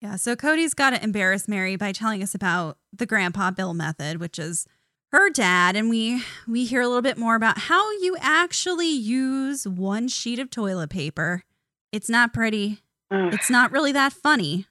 Yeah, 0.00 0.14
so 0.14 0.36
Cody's 0.36 0.74
got 0.74 0.90
to 0.90 1.02
embarrass 1.02 1.48
Mary 1.48 1.74
by 1.76 1.90
telling 1.92 2.22
us 2.22 2.34
about 2.34 2.78
the 2.92 3.06
Grandpa 3.06 3.50
Bill 3.50 3.74
method, 3.74 4.20
which 4.20 4.38
is 4.38 4.66
her 5.12 5.30
dad, 5.30 5.76
and 5.76 5.88
we 5.88 6.22
we 6.46 6.64
hear 6.64 6.80
a 6.80 6.86
little 6.86 7.02
bit 7.02 7.18
more 7.18 7.34
about 7.34 7.58
how 7.58 7.90
you 7.92 8.16
actually 8.20 8.90
use 8.90 9.66
one 9.66 10.08
sheet 10.08 10.38
of 10.38 10.50
toilet 10.50 10.90
paper. 10.90 11.44
It's 11.92 12.08
not 12.08 12.32
pretty. 12.34 12.82
Ugh. 13.10 13.32
It's 13.32 13.50
not 13.50 13.72
really 13.72 13.92
that 13.92 14.12
funny. 14.12 14.66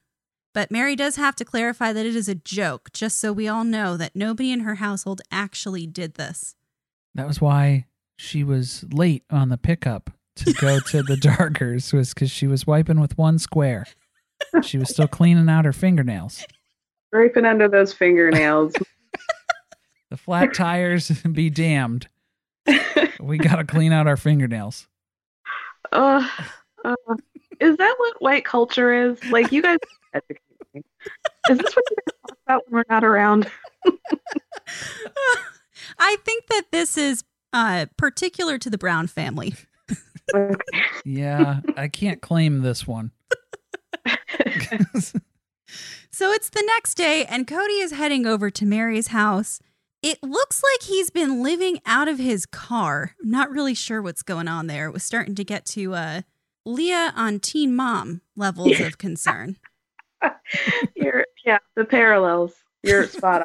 But 0.54 0.72
Mary 0.72 0.96
does 0.96 1.18
have 1.18 1.36
to 1.36 1.46
clarify 1.46 1.94
that 1.94 2.06
it 2.06 2.16
is 2.16 2.28
a 2.28 2.34
joke, 2.36 2.92
just 2.92 3.20
so 3.20 3.32
we 3.32 3.48
all 3.48 3.64
know 3.64 3.96
that 3.96 4.16
nobody 4.16 4.52
in 4.52 4.62
her 4.62 4.76
household 4.76 5.22
actually 5.32 5.86
did 5.86 6.16
this. 6.16 6.56
That 7.14 7.28
was 7.28 7.40
why 7.40 7.86
she 8.18 8.44
was 8.44 8.84
late 8.92 9.24
on 9.30 9.50
the 9.50 9.58
pickup 9.58 10.10
to 10.38 10.54
go 10.54 10.80
to 10.88 11.04
the 11.04 11.18
Darkers 11.18 11.94
was 11.94 12.14
because 12.14 12.32
she 12.32 12.48
was 12.48 12.66
wiping 12.66 13.00
with 13.00 13.18
one 13.18 13.38
square. 13.38 13.86
She 14.64 14.78
was 14.78 14.90
still 14.90 15.08
cleaning 15.08 15.50
out 15.50 15.66
her 15.66 15.74
fingernails. 15.74 16.44
Scraping 17.10 17.46
under 17.46 17.68
those 17.68 17.94
fingernails. 17.94 18.74
The 20.10 20.18
flat 20.18 20.54
tires 20.54 21.10
be 21.32 21.50
damned. 21.50 22.08
We 23.20 23.38
got 23.38 23.56
to 23.58 23.64
clean 23.64 23.92
out 23.94 24.08
our 24.08 24.18
fingernails. 24.18 24.88
uh, 25.92 26.28
uh, 26.84 26.96
is 27.60 27.78
that 27.78 27.96
what 27.98 28.22
white 28.22 28.46
culture 28.46 28.94
is? 28.94 29.24
Like, 29.26 29.52
you 29.52 29.62
guys 29.62 29.80
educate 30.14 30.42
me. 30.74 30.84
Is 31.50 31.58
this 31.58 31.76
what 31.76 31.84
you 31.90 31.98
guys 31.98 32.14
talk 32.28 32.38
about 32.46 32.64
when 32.68 32.80
we're 32.80 32.94
not 32.94 33.04
around? 33.04 33.50
I 36.00 36.18
think 36.24 36.48
that 36.48 36.66
this 36.72 36.98
is 36.98 37.24
uh, 37.54 37.88
particular 37.98 38.58
to 38.58 38.70
the 38.70 38.78
Brown 38.78 39.08
family. 39.08 39.56
Yeah, 41.06 41.62
I 41.78 41.88
can't 41.88 42.22
claim 42.22 42.62
this 42.62 42.86
one. 42.86 43.12
So 46.12 46.32
it's 46.32 46.50
the 46.50 46.64
next 46.66 46.96
day, 46.96 47.26
and 47.26 47.48
Cody 47.48 47.74
is 47.74 47.92
heading 47.92 48.26
over 48.26 48.50
to 48.50 48.66
Mary's 48.66 49.10
house. 49.10 49.60
It 50.08 50.24
looks 50.24 50.64
like 50.64 50.88
he's 50.88 51.10
been 51.10 51.44
living 51.44 51.82
out 51.86 52.08
of 52.08 52.18
his 52.18 52.46
car. 52.46 53.14
I'm 53.22 53.30
not 53.30 53.52
really 53.52 53.74
sure 53.74 54.02
what's 54.02 54.24
going 54.24 54.48
on 54.48 54.68
there. 54.68 54.88
It 54.88 54.94
was 54.94 55.04
starting 55.04 55.36
to 55.36 55.44
get 55.44 55.66
to 55.66 55.96
uh, 55.96 56.22
Leah 56.66 57.12
on 57.14 57.42
Teen 57.42 57.76
Mom 57.76 58.22
levels 58.34 58.80
of 58.80 58.98
concern. 58.98 59.58
You're, 60.96 61.26
yeah, 61.46 61.58
the 61.76 61.84
parallels. 61.84 62.54
You're 62.84 63.06
spot 63.08 63.44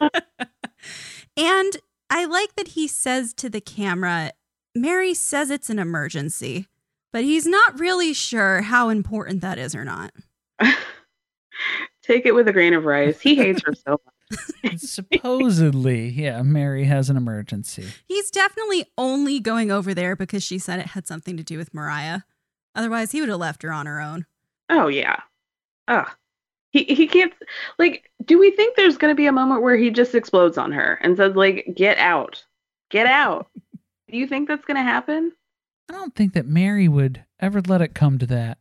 on. 0.00 0.10
And 1.36 1.76
I 2.08 2.24
like 2.24 2.54
that 2.54 2.68
he 2.68 2.86
says 2.86 3.34
to 3.34 3.50
the 3.50 3.60
camera, 3.60 4.30
Mary 4.76 5.12
says 5.12 5.50
it's 5.50 5.70
an 5.70 5.80
emergency, 5.80 6.68
but 7.12 7.24
he's 7.24 7.46
not 7.46 7.80
really 7.80 8.14
sure 8.14 8.62
how 8.62 8.90
important 8.90 9.40
that 9.40 9.58
is 9.58 9.74
or 9.74 9.84
not. 9.84 10.12
Take 12.02 12.26
it 12.26 12.34
with 12.34 12.46
a 12.46 12.52
grain 12.52 12.74
of 12.74 12.84
rice. 12.84 13.20
He 13.20 13.34
hates 13.34 13.62
her 13.66 13.74
so 13.74 14.00
much. 14.04 14.14
Supposedly, 14.76 16.08
yeah, 16.08 16.42
Mary 16.42 16.84
has 16.84 17.10
an 17.10 17.16
emergency. 17.16 17.86
He's 18.06 18.30
definitely 18.30 18.86
only 18.96 19.40
going 19.40 19.70
over 19.70 19.94
there 19.94 20.16
because 20.16 20.42
she 20.42 20.58
said 20.58 20.78
it 20.78 20.88
had 20.88 21.06
something 21.06 21.36
to 21.36 21.42
do 21.42 21.58
with 21.58 21.74
Mariah. 21.74 22.20
Otherwise, 22.74 23.12
he 23.12 23.20
would 23.20 23.28
have 23.28 23.38
left 23.38 23.62
her 23.62 23.72
on 23.72 23.86
her 23.86 24.00
own. 24.00 24.26
Oh 24.68 24.88
yeah. 24.88 25.20
Ugh. 25.88 26.08
He 26.70 26.84
he 26.84 27.08
can't 27.08 27.32
like 27.78 28.10
do 28.24 28.38
we 28.38 28.52
think 28.52 28.76
there's 28.76 28.96
gonna 28.96 29.14
be 29.14 29.26
a 29.26 29.32
moment 29.32 29.62
where 29.62 29.76
he 29.76 29.90
just 29.90 30.14
explodes 30.14 30.56
on 30.56 30.70
her 30.72 30.94
and 31.02 31.16
says, 31.16 31.34
like, 31.34 31.66
get 31.74 31.98
out. 31.98 32.44
Get 32.90 33.06
out. 33.06 33.48
do 34.10 34.16
you 34.16 34.26
think 34.26 34.48
that's 34.48 34.64
gonna 34.64 34.82
happen? 34.82 35.32
I 35.88 35.94
don't 35.94 36.14
think 36.14 36.34
that 36.34 36.46
Mary 36.46 36.86
would 36.86 37.24
ever 37.40 37.60
let 37.60 37.82
it 37.82 37.94
come 37.94 38.18
to 38.18 38.26
that. 38.26 38.58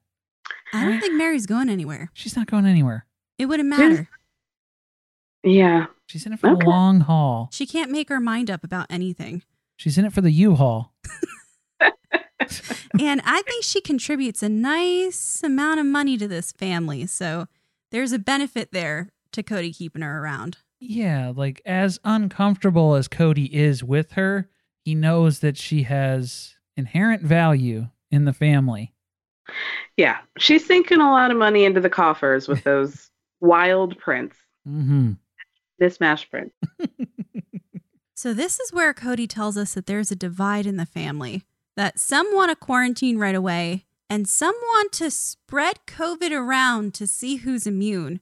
I 0.73 0.85
don't 0.85 0.99
think 0.99 1.15
Mary's 1.15 1.45
going 1.45 1.69
anywhere. 1.69 2.09
She's 2.13 2.35
not 2.35 2.47
going 2.47 2.65
anywhere. 2.65 3.05
It 3.37 3.45
wouldn't 3.45 3.69
matter. 3.69 4.09
Yeah. 5.43 5.87
She's 6.07 6.25
in 6.25 6.33
it 6.33 6.39
for 6.39 6.49
Okay. 6.49 6.63
the 6.63 6.69
long 6.69 7.01
haul. 7.01 7.49
She 7.51 7.65
can't 7.65 7.91
make 7.91 8.09
her 8.09 8.19
mind 8.19 8.49
up 8.49 8.63
about 8.63 8.87
anything. 8.89 9.43
She's 9.77 9.97
in 9.97 10.05
it 10.05 10.13
for 10.13 10.21
the 10.21 10.31
U-Haul. 10.31 10.93
and 12.99 13.21
I 13.23 13.41
think 13.43 13.63
she 13.63 13.81
contributes 13.81 14.41
a 14.43 14.49
nice 14.49 15.41
amount 15.43 15.79
of 15.79 15.85
money 15.85 16.17
to 16.17 16.27
this 16.27 16.51
family. 16.51 17.05
So 17.05 17.47
there's 17.91 18.11
a 18.11 18.19
benefit 18.19 18.71
there 18.71 19.09
to 19.33 19.43
Cody 19.43 19.71
keeping 19.71 20.01
her 20.01 20.21
around. 20.21 20.57
Yeah, 20.79 21.31
like 21.35 21.61
as 21.65 21.99
uncomfortable 22.03 22.95
as 22.95 23.07
Cody 23.07 23.53
is 23.55 23.83
with 23.83 24.11
her, 24.13 24.49
he 24.83 24.95
knows 24.95 25.39
that 25.39 25.57
she 25.57 25.83
has 25.83 26.55
inherent 26.75 27.21
value 27.21 27.87
in 28.11 28.25
the 28.25 28.33
family. 28.33 28.93
Yeah. 29.97 30.17
She's 30.37 30.65
sinking 30.65 31.01
a 31.01 31.11
lot 31.11 31.31
of 31.31 31.37
money 31.37 31.65
into 31.65 31.81
the 31.81 31.89
coffers 31.89 32.47
with 32.47 32.63
those 32.65 33.09
wild 33.41 33.97
prints. 33.97 34.37
Mm-hmm. 34.67 35.13
Mismatched 35.79 36.29
prints. 36.29 36.55
So 38.19 38.33
this 38.33 38.59
is 38.59 38.73
where 38.73 38.93
Cody 38.93 39.27
tells 39.27 39.55
us 39.55 39.75
that 39.75 39.85
there's 39.85 40.11
a 40.11 40.15
divide 40.15 40.65
in 40.65 40.75
the 40.75 40.85
family. 40.85 41.45
That 41.77 41.99
some 41.99 42.27
want 42.33 42.51
to 42.51 42.55
quarantine 42.57 43.17
right 43.17 43.33
away 43.33 43.85
and 44.09 44.27
some 44.27 44.55
want 44.55 44.91
to 44.91 45.09
spread 45.09 45.79
COVID 45.87 46.31
around 46.31 46.93
to 46.95 47.07
see 47.07 47.37
who's 47.37 47.65
immune. 47.65 48.19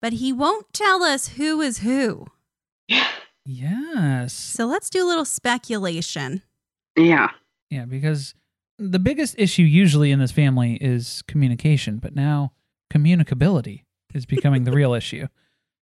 But 0.00 0.14
he 0.14 0.32
won't 0.32 0.72
tell 0.72 1.02
us 1.02 1.28
who 1.36 1.60
is 1.60 1.80
who. 1.80 2.28
Yes. 3.44 4.32
So 4.32 4.64
let's 4.64 4.88
do 4.88 5.04
a 5.04 5.08
little 5.08 5.26
speculation. 5.26 6.40
Yeah. 6.96 7.28
Yeah, 7.68 7.84
because 7.84 8.34
the 8.78 8.98
biggest 8.98 9.34
issue 9.36 9.64
usually 9.64 10.10
in 10.10 10.20
this 10.20 10.32
family 10.32 10.78
is 10.80 11.20
communication, 11.28 11.98
but 11.98 12.16
now 12.16 12.52
communicability 12.90 13.82
is 14.14 14.24
becoming 14.24 14.64
the 14.64 14.72
real 14.72 14.94
issue. 14.94 15.26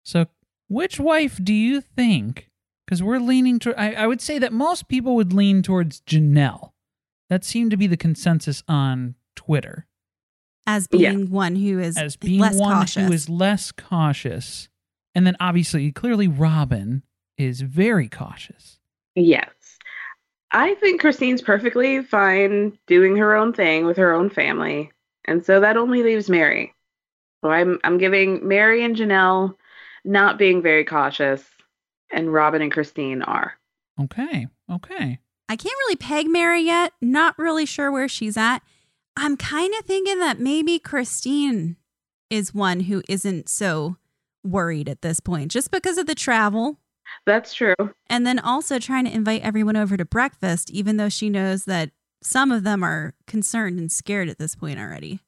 So, 0.03 0.27
which 0.73 0.99
wife 0.99 1.39
do 1.43 1.53
you 1.55 1.81
think? 1.81 2.49
Because 2.87 3.03
we're 3.03 3.19
leaning 3.19 3.59
to, 3.61 3.79
I, 3.81 3.93
I 3.93 4.07
would 4.07 4.21
say 4.21 4.39
that 4.39 4.53
most 4.53 4.89
people 4.89 5.15
would 5.15 5.33
lean 5.33 5.63
towards 5.63 6.01
Janelle. 6.03 6.73
That 7.31 7.45
seemed 7.45 7.71
to 7.71 7.77
be 7.77 7.87
the 7.87 7.97
consensus 7.97 8.63
on 8.69 9.15
Twitter 9.37 9.87
As 10.67 10.87
Yeah. 10.93 11.13
being 11.13 11.31
one 11.31 11.57
who 11.57 11.79
is 11.79 11.97
as 11.97 12.17
being 12.17 12.41
less 12.41 12.57
one 12.59 12.75
cautious. 12.79 13.07
who 13.07 13.13
is 13.13 13.29
less 13.29 13.73
cautious. 13.73 14.69
And 15.15 15.27
then 15.27 15.37
obviously, 15.41 15.91
clearly, 15.93 16.29
Robin 16.29 17.03
is 17.39 17.61
very 17.63 18.09
cautious. 18.09 18.79
Yes. 19.15 19.49
I 20.51 20.75
think 20.75 21.01
Christine's 21.01 21.41
perfectly 21.41 22.03
fine 22.03 22.79
doing 22.87 23.17
her 23.17 23.35
own 23.35 23.53
thing 23.55 23.87
with 23.87 23.97
her 23.97 24.13
own 24.13 24.29
family. 24.29 24.91
And 25.25 25.45
so 25.45 25.61
that 25.61 25.77
only 25.79 26.03
leaves 26.03 26.29
Mary. 26.29 26.75
So 27.43 27.51
I'm 27.51 27.79
I'm 27.85 27.97
giving 27.99 28.47
Mary 28.47 28.85
and 28.85 28.95
Janelle 28.95 29.55
not 30.05 30.39
being 30.39 30.63
very 30.63 30.85
cautious 30.85 31.45
and 32.13 32.33
Robin 32.33 32.63
and 32.63 32.73
Christine 32.73 33.23
are. 33.23 33.55
Okay. 34.01 34.47
Okay. 34.71 35.19
I 35.49 35.57
can't 35.57 35.79
really 35.87 35.97
peg 35.97 36.29
Mary 36.29 36.63
yet. 36.63 36.93
Not 37.01 37.39
really 37.39 37.67
sure 37.67 37.91
where 37.91 38.09
she's 38.09 38.37
at. 38.37 38.61
I'm 39.17 39.37
kind 39.37 39.75
of 39.79 39.85
thinking 39.85 40.19
that 40.21 40.41
maybe 40.41 40.79
Christine 40.79 41.77
is 42.31 42.55
one 42.55 42.81
who 42.81 43.03
isn't 43.09 43.49
so 43.49 43.97
worried 44.43 44.89
at 44.89 45.03
this 45.03 45.21
point 45.21 45.51
just 45.51 45.71
because 45.71 45.99
of 45.99 46.07
the 46.07 46.15
travel. 46.15 46.79
That's 47.27 47.53
true. 47.53 47.75
And 48.09 48.27
then 48.27 48.39
also 48.39 48.79
trying 48.79 49.05
to 49.05 49.15
invite 49.15 49.43
everyone 49.43 49.77
over 49.77 49.97
to 49.97 50.05
breakfast, 50.05 50.71
even 50.71 50.97
though 50.97 51.11
she 51.11 51.29
knows 51.29 51.65
that 51.67 51.91
some 52.23 52.51
of 52.51 52.65
them 52.65 52.83
are 52.83 53.15
concerned 53.27 53.79
and 53.79 53.93
scared 53.93 54.29
at 54.29 54.39
this 54.39 54.55
point 54.55 54.79
already. 54.79 55.21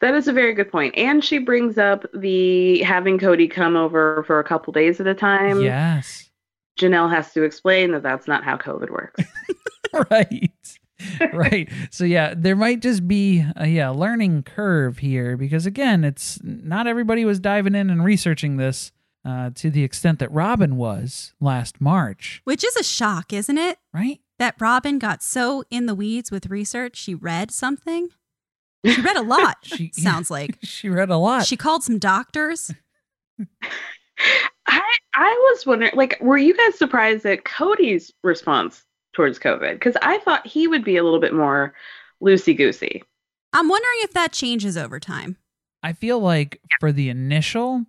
That 0.00 0.14
is 0.14 0.28
a 0.28 0.32
very 0.32 0.54
good 0.54 0.70
point. 0.70 0.96
And 0.96 1.24
she 1.24 1.38
brings 1.38 1.78
up 1.78 2.04
the 2.14 2.80
having 2.82 3.18
Cody 3.18 3.48
come 3.48 3.76
over 3.76 4.22
for 4.26 4.38
a 4.38 4.44
couple 4.44 4.72
days 4.72 5.00
at 5.00 5.06
a 5.06 5.14
time. 5.14 5.60
yes. 5.60 6.30
Janelle 6.78 7.10
has 7.10 7.32
to 7.32 7.42
explain 7.42 7.90
that 7.92 8.02
that's 8.04 8.28
not 8.28 8.44
how 8.44 8.56
COVID 8.56 8.90
works. 8.90 9.22
right 10.10 10.50
right 11.32 11.68
so 11.90 12.04
yeah 12.04 12.34
there 12.36 12.56
might 12.56 12.80
just 12.80 13.06
be 13.06 13.44
a 13.56 13.68
yeah 13.68 13.88
learning 13.88 14.42
curve 14.42 14.98
here 14.98 15.36
because 15.36 15.64
again 15.64 16.02
it's 16.04 16.40
not 16.42 16.86
everybody 16.88 17.24
was 17.24 17.38
diving 17.38 17.74
in 17.76 17.88
and 17.88 18.04
researching 18.04 18.56
this 18.56 18.90
uh, 19.24 19.50
to 19.54 19.70
the 19.70 19.82
extent 19.84 20.18
that 20.20 20.30
Robin 20.32 20.76
was 20.76 21.34
last 21.40 21.80
March, 21.80 22.40
Which 22.44 22.64
is 22.64 22.76
a 22.76 22.84
shock, 22.84 23.32
isn't 23.32 23.58
it? 23.58 23.78
right? 23.92 24.20
That 24.38 24.54
Robin 24.58 24.98
got 24.98 25.22
so 25.22 25.64
in 25.70 25.86
the 25.86 25.94
weeds 25.94 26.30
with 26.30 26.46
research, 26.46 26.96
she 26.96 27.14
read 27.14 27.50
something. 27.50 28.08
She 28.84 29.00
read 29.00 29.16
a 29.16 29.22
lot, 29.22 29.56
She 29.62 29.90
sounds 29.92 30.30
like. 30.30 30.58
she 30.62 30.88
read 30.88 31.10
a 31.10 31.16
lot. 31.16 31.46
She 31.46 31.56
called 31.56 31.82
some 31.82 31.98
doctors. 31.98 32.72
I 34.66 34.96
I 35.14 35.50
was 35.52 35.66
wondering, 35.66 35.92
like, 35.94 36.18
were 36.20 36.38
you 36.38 36.56
guys 36.56 36.76
surprised 36.76 37.24
at 37.24 37.44
Cody's 37.44 38.12
response 38.22 38.84
towards 39.14 39.38
COVID? 39.38 39.74
Because 39.74 39.96
I 40.02 40.18
thought 40.18 40.46
he 40.46 40.66
would 40.66 40.84
be 40.84 40.96
a 40.96 41.04
little 41.04 41.20
bit 41.20 41.32
more 41.34 41.74
loosey 42.22 42.56
goosey. 42.56 43.02
I'm 43.52 43.68
wondering 43.68 43.98
if 44.02 44.12
that 44.12 44.32
changes 44.32 44.76
over 44.76 45.00
time. 45.00 45.36
I 45.82 45.92
feel 45.92 46.18
like 46.18 46.60
for 46.80 46.90
the 46.92 47.08
initial, 47.08 47.84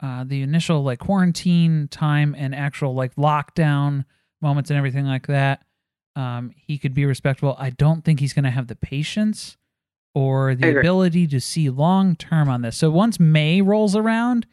uh, 0.00 0.24
the 0.24 0.42
initial 0.42 0.82
like 0.82 1.00
quarantine 1.00 1.88
time 1.88 2.34
and 2.38 2.54
actual 2.54 2.94
like 2.94 3.14
lockdown 3.16 4.04
moments 4.40 4.70
and 4.70 4.78
everything 4.78 5.06
like 5.06 5.26
that, 5.26 5.64
um, 6.14 6.52
he 6.56 6.78
could 6.78 6.94
be 6.94 7.04
respectful. 7.04 7.56
I 7.58 7.70
don't 7.70 8.04
think 8.04 8.20
he's 8.20 8.32
going 8.32 8.44
to 8.44 8.50
have 8.50 8.68
the 8.68 8.76
patience 8.76 9.56
or 10.14 10.54
the 10.54 10.78
ability 10.78 11.26
to 11.28 11.40
see 11.40 11.70
long 11.70 12.16
term 12.16 12.48
on 12.48 12.62
this. 12.62 12.76
So 12.76 12.90
once 12.90 13.18
May 13.18 13.60
rolls 13.62 13.96
around, 13.96 14.46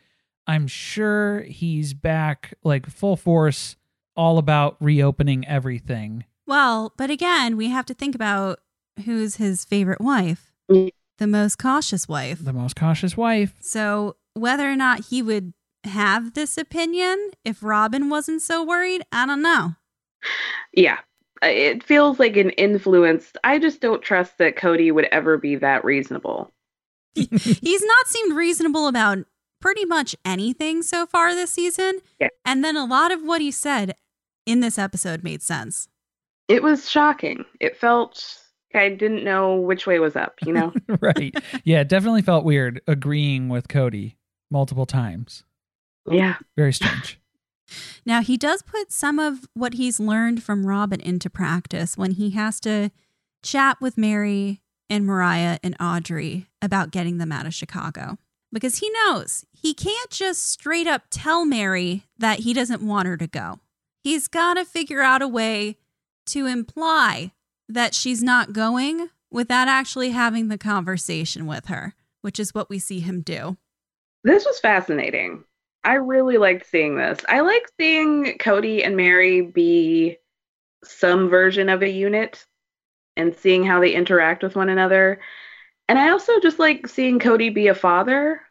I'm 0.48 0.68
sure 0.68 1.42
he's 1.42 1.94
back 1.94 2.54
like 2.64 2.88
full 2.88 3.16
force, 3.16 3.76
all 4.16 4.38
about 4.38 4.78
reopening 4.80 5.48
everything. 5.48 6.26
Well, 6.48 6.94
but 6.98 7.10
again, 7.10 7.58
we 7.58 7.70
have 7.70 7.86
to 7.88 7.94
think 7.94 8.16
about 8.16 8.60
who's 9.06 9.36
his 9.36 9.66
favorite 9.66 10.02
wife, 10.02 10.52
the 10.68 11.28
most 11.28 11.58
cautious 11.58 12.08
wife. 12.08 12.44
The 12.44 12.54
most 12.54 12.76
cautious 12.76 13.16
wife. 13.16 13.54
So 13.60 14.16
whether 14.34 14.70
or 14.70 14.76
not 14.76 15.08
he 15.08 15.22
would 15.22 15.54
have 15.84 16.34
this 16.34 16.58
opinion 16.58 17.32
if 17.46 17.64
Robyn 17.64 18.10
wasn't 18.10 18.42
so 18.42 18.64
worried, 18.64 19.04
I 19.12 19.26
don't 19.26 19.42
know. 19.42 19.76
Yeah, 20.74 20.98
it 21.42 21.84
feels 21.84 22.20
like 22.20 22.38
an 22.38 22.52
influence. 22.52 23.32
I 23.44 23.60
just 23.60 23.82
don't 23.82 24.02
trust 24.02 24.38
that 24.38 24.56
Cody 24.56 24.92
would 24.92 25.06
ever 25.06 25.38
be 25.38 25.56
that 25.58 25.84
reasonable. 25.84 26.52
He's 27.14 27.84
not 27.84 28.08
seemed 28.08 28.36
reasonable 28.36 28.88
about 28.88 29.20
pretty 29.60 29.86
much 29.86 30.16
anything 30.24 30.84
so 30.84 31.06
far 31.06 31.36
this 31.36 31.52
season. 31.52 32.00
Yeah. 32.20 32.30
And 32.46 32.64
then 32.64 32.78
a 32.78 32.86
lot 32.86 33.12
of 33.12 33.24
what 33.24 33.42
he 33.42 33.52
said 33.52 33.96
in 34.46 34.60
this 34.60 34.78
episode 34.78 35.24
made 35.24 35.42
sense. 35.42 35.88
It 36.48 36.64
was 36.64 36.90
shocking. 36.90 37.46
It 37.60 37.78
felt 37.78 38.38
I 38.74 38.90
didn't 38.90 39.24
know 39.24 39.56
which 39.56 39.88
way 39.88 40.00
was 40.00 40.16
up. 40.16 40.36
You 40.46 40.54
know. 40.54 40.74
right. 41.02 41.36
Yeah, 41.64 41.82
it 41.82 41.90
definitely 41.90 42.22
felt 42.22 42.46
weird 42.46 42.82
agreeing 42.88 43.50
with 43.50 43.68
Cody 43.68 44.18
multiple 44.52 44.86
times. 44.86 45.44
yeah. 46.10 46.38
Very 46.58 46.74
strange. 46.74 47.19
Now, 48.06 48.22
he 48.22 48.38
does 48.38 48.62
put 48.62 48.92
some 48.92 49.20
of 49.20 49.48
what 49.54 49.76
he's 49.76 50.00
learned 50.00 50.44
from 50.44 50.66
Robyn 50.66 51.02
into 51.02 51.30
practice 51.30 51.98
when 51.98 52.12
he 52.12 52.32
has 52.32 52.60
to 52.62 52.92
chat 53.44 53.80
with 53.80 53.98
Meri 53.98 54.62
and 54.90 55.06
Mariah 55.06 55.60
and 55.64 55.76
Audrey 55.80 56.48
about 56.62 56.92
getting 56.92 57.18
them 57.18 57.32
out 57.32 57.46
of 57.46 57.54
Chicago. 57.54 58.18
Because 58.52 58.78
he 58.78 58.90
knows 58.90 59.46
he 59.52 59.74
can't 59.74 60.10
just 60.10 60.48
straight 60.48 60.88
up 60.88 61.04
tell 61.12 61.46
Meri 61.46 62.06
that 62.18 62.40
he 62.40 62.54
doesn't 62.54 62.82
want 62.82 63.08
her 63.08 63.18
to 63.18 63.28
go. 63.28 63.60
He's 64.04 64.28
got 64.28 64.56
to 64.56 64.66
figure 64.66 65.02
out 65.02 65.22
a 65.22 65.28
way 65.28 65.78
to 66.28 66.48
imply 66.48 67.32
that 67.68 67.94
she's 67.94 68.24
not 68.24 68.54
going 68.54 69.10
without 69.30 69.68
actually 69.68 70.10
having 70.10 70.48
the 70.48 70.58
conversation 70.58 71.46
with 71.46 71.68
her, 71.68 71.94
which 72.22 72.40
is 72.40 72.56
what 72.56 72.70
we 72.70 72.80
see 72.80 73.00
him 73.00 73.22
do. 73.22 73.58
This 74.24 74.46
was 74.46 74.60
fascinating. 74.60 75.44
I 75.84 75.96
really 75.96 76.38
liked 76.38 76.68
seeing 76.68 76.98
this. 76.98 77.20
I 77.28 77.40
like 77.40 77.64
seeing 77.80 78.38
Cody 78.38 78.84
and 78.84 78.98
Meri 78.98 79.42
be 79.42 80.18
some 80.84 81.30
version 81.30 81.70
of 81.70 81.82
a 81.82 81.90
unit 81.90 82.46
and 83.16 83.36
seeing 83.36 83.64
how 83.64 83.80
they 83.80 83.94
interact 83.94 84.44
with 84.44 84.56
one 84.56 84.70
another. 84.70 85.20
And 85.88 85.98
I 85.98 86.10
also 86.10 86.40
just 86.42 86.60
like 86.60 86.88
seeing 86.88 87.20
Cody 87.20 87.50
be 87.50 87.68
a 87.68 87.76
father, 87.76 88.42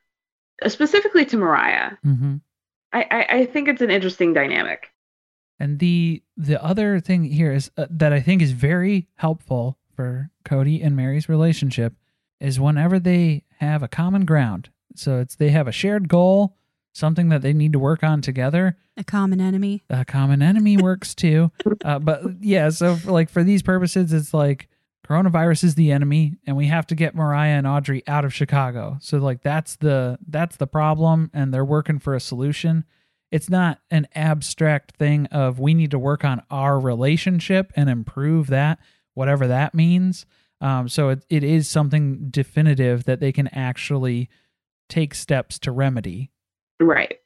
uh, 0.62 0.68
specifically 0.68 1.24
to 1.26 1.36
Mariah. 1.36 1.92
hmm 2.02 2.36
I, 2.90 3.06
I, 3.10 3.36
I 3.40 3.46
think 3.46 3.68
it's 3.68 3.82
an 3.82 3.90
interesting 3.90 4.32
dynamic. 4.32 4.88
And 5.60 5.78
the 5.78 6.22
the 6.36 6.62
other 6.62 7.00
thing 7.00 7.24
here 7.24 7.52
is 7.52 7.70
uh, 7.76 7.86
that 7.90 8.12
I 8.12 8.20
think 8.20 8.40
is 8.40 8.52
very 8.52 9.08
helpful 9.16 9.78
for 9.94 10.30
Cody 10.44 10.80
and 10.80 10.96
Meri's 10.96 11.28
relationship 11.28 11.94
is 12.40 12.60
whenever 12.60 12.98
they 12.98 13.44
have 13.58 13.82
a 13.82 13.88
common 13.88 14.24
ground. 14.24 14.70
So 14.94 15.18
it's 15.18 15.34
they 15.34 15.50
have 15.50 15.68
a 15.68 15.72
shared 15.72 16.08
goal, 16.08 16.56
something 16.98 17.28
that 17.30 17.42
they 17.42 17.52
need 17.52 17.72
to 17.72 17.78
work 17.78 18.02
on 18.02 18.20
together. 18.20 18.76
A 18.96 19.04
common 19.04 19.40
enemy. 19.40 19.84
A 19.88 20.04
common 20.04 20.42
enemy 20.42 20.76
works 20.82 21.14
too. 21.14 21.50
Uh, 21.84 21.98
but 21.98 22.22
yeah, 22.40 22.68
so 22.70 22.96
for, 22.96 23.12
like 23.12 23.30
for 23.30 23.44
these 23.44 23.62
purposes, 23.62 24.12
it's 24.12 24.34
like 24.34 24.68
coronavirus 25.06 25.64
is 25.64 25.74
the 25.74 25.92
enemy, 25.92 26.34
and 26.46 26.56
we 26.56 26.66
have 26.66 26.86
to 26.88 26.94
get 26.94 27.14
Mariah 27.14 27.56
and 27.56 27.66
Audrey 27.66 28.02
out 28.06 28.24
of 28.24 28.34
Chicago. 28.34 28.98
So 29.00 29.18
like 29.18 29.42
that's 29.42 29.76
the 29.76 30.18
that's 30.26 30.56
the 30.56 30.66
problem, 30.66 31.30
and 31.32 31.54
they're 31.54 31.64
working 31.64 31.98
for 31.98 32.14
a 32.14 32.20
solution. 32.20 32.84
It's 33.30 33.50
not 33.50 33.80
an 33.90 34.08
abstract 34.14 34.96
thing 34.96 35.26
of 35.26 35.58
we 35.58 35.74
need 35.74 35.90
to 35.90 35.98
work 35.98 36.24
on 36.24 36.42
our 36.50 36.80
relationship 36.80 37.72
and 37.76 37.90
improve 37.90 38.46
that, 38.48 38.78
whatever 39.14 39.46
that 39.46 39.74
means. 39.74 40.26
Um, 40.60 40.88
so 40.88 41.10
it, 41.10 41.24
it 41.28 41.44
is 41.44 41.68
something 41.68 42.30
definitive 42.30 43.04
that 43.04 43.20
they 43.20 43.32
can 43.32 43.48
actually 43.48 44.28
take 44.88 45.14
steps 45.14 45.58
to 45.60 45.72
remedy. 45.72 46.30
Right. 46.80 47.18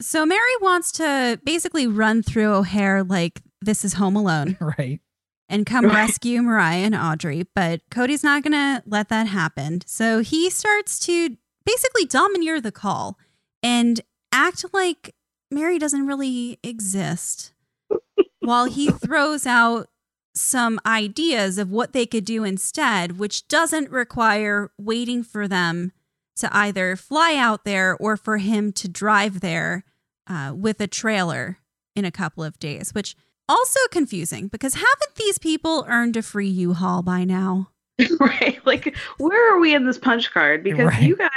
So 0.00 0.24
Meri 0.24 0.56
wants 0.60 0.92
to 0.92 1.38
basically 1.44 1.86
run 1.86 2.22
through 2.22 2.54
O'Hare 2.54 3.02
like 3.04 3.42
this 3.60 3.84
is 3.84 3.94
Home 3.94 4.16
Alone 4.16 4.56
right. 4.78 5.00
and 5.48 5.66
come 5.66 5.84
Right. 5.86 5.94
rescue 5.94 6.40
Mariah 6.42 6.84
and 6.84 6.94
Audrey, 6.94 7.44
but 7.54 7.82
Cody's 7.90 8.24
not 8.24 8.42
going 8.42 8.52
to 8.52 8.82
let 8.86 9.08
that 9.10 9.26
happen. 9.26 9.82
So 9.86 10.20
he 10.20 10.48
starts 10.48 10.98
to 11.00 11.36
basically 11.66 12.06
domineer 12.06 12.60
the 12.60 12.72
call 12.72 13.18
and 13.62 14.00
act 14.32 14.64
like 14.72 15.14
Meri 15.50 15.78
doesn't 15.78 16.06
really 16.06 16.58
exist 16.62 17.52
while 18.40 18.64
he 18.66 18.90
throws 18.90 19.46
out 19.46 19.88
some 20.34 20.80
ideas 20.86 21.58
of 21.58 21.70
what 21.70 21.92
they 21.92 22.06
could 22.06 22.24
do 22.24 22.44
instead, 22.44 23.18
which 23.18 23.48
doesn't 23.48 23.90
require 23.90 24.70
waiting 24.78 25.22
for 25.22 25.46
them 25.48 25.92
to 26.36 26.54
either 26.56 26.96
fly 26.96 27.34
out 27.36 27.64
there 27.64 27.96
or 27.96 28.16
for 28.16 28.38
him 28.38 28.72
to 28.72 28.88
drive 28.88 29.40
there 29.40 29.84
uh, 30.28 30.52
with 30.54 30.80
a 30.80 30.86
trailer 30.86 31.58
in 31.96 32.04
a 32.04 32.10
couple 32.10 32.42
of 32.44 32.58
days, 32.58 32.94
which 32.94 33.16
also 33.48 33.80
confusing 33.90 34.48
because 34.48 34.74
haven't 34.74 35.14
these 35.16 35.38
people 35.38 35.84
earned 35.88 36.16
a 36.16 36.22
free 36.22 36.48
U-Haul 36.48 37.02
by 37.02 37.24
now? 37.24 37.70
right. 38.20 38.64
Like, 38.64 38.96
where 39.18 39.54
are 39.54 39.58
we 39.58 39.74
in 39.74 39.84
this 39.86 39.98
punch 39.98 40.30
card? 40.32 40.62
Because 40.62 40.86
Right. 40.86 41.02
you 41.02 41.16
guys 41.16 41.30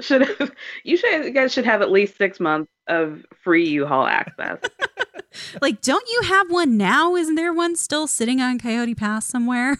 should 0.00 0.20
have, 0.22 0.52
you 0.84 0.96
should, 0.96 1.24
you 1.24 1.30
guys 1.30 1.52
should 1.52 1.64
have 1.64 1.80
at 1.82 1.90
least 1.90 2.16
six 2.18 2.38
months 2.38 2.70
of 2.86 3.24
free 3.42 3.66
U-Haul 3.68 4.06
access. 4.06 4.58
Like, 5.60 5.82
don't 5.82 6.06
you 6.10 6.22
have 6.28 6.50
one 6.50 6.78
now? 6.78 7.14
Isn't 7.14 7.34
there 7.34 7.52
one 7.52 7.76
still 7.76 8.06
sitting 8.06 8.40
on 8.40 8.58
Coyote 8.58 8.94
Pass 8.94 9.26
somewhere? 9.26 9.76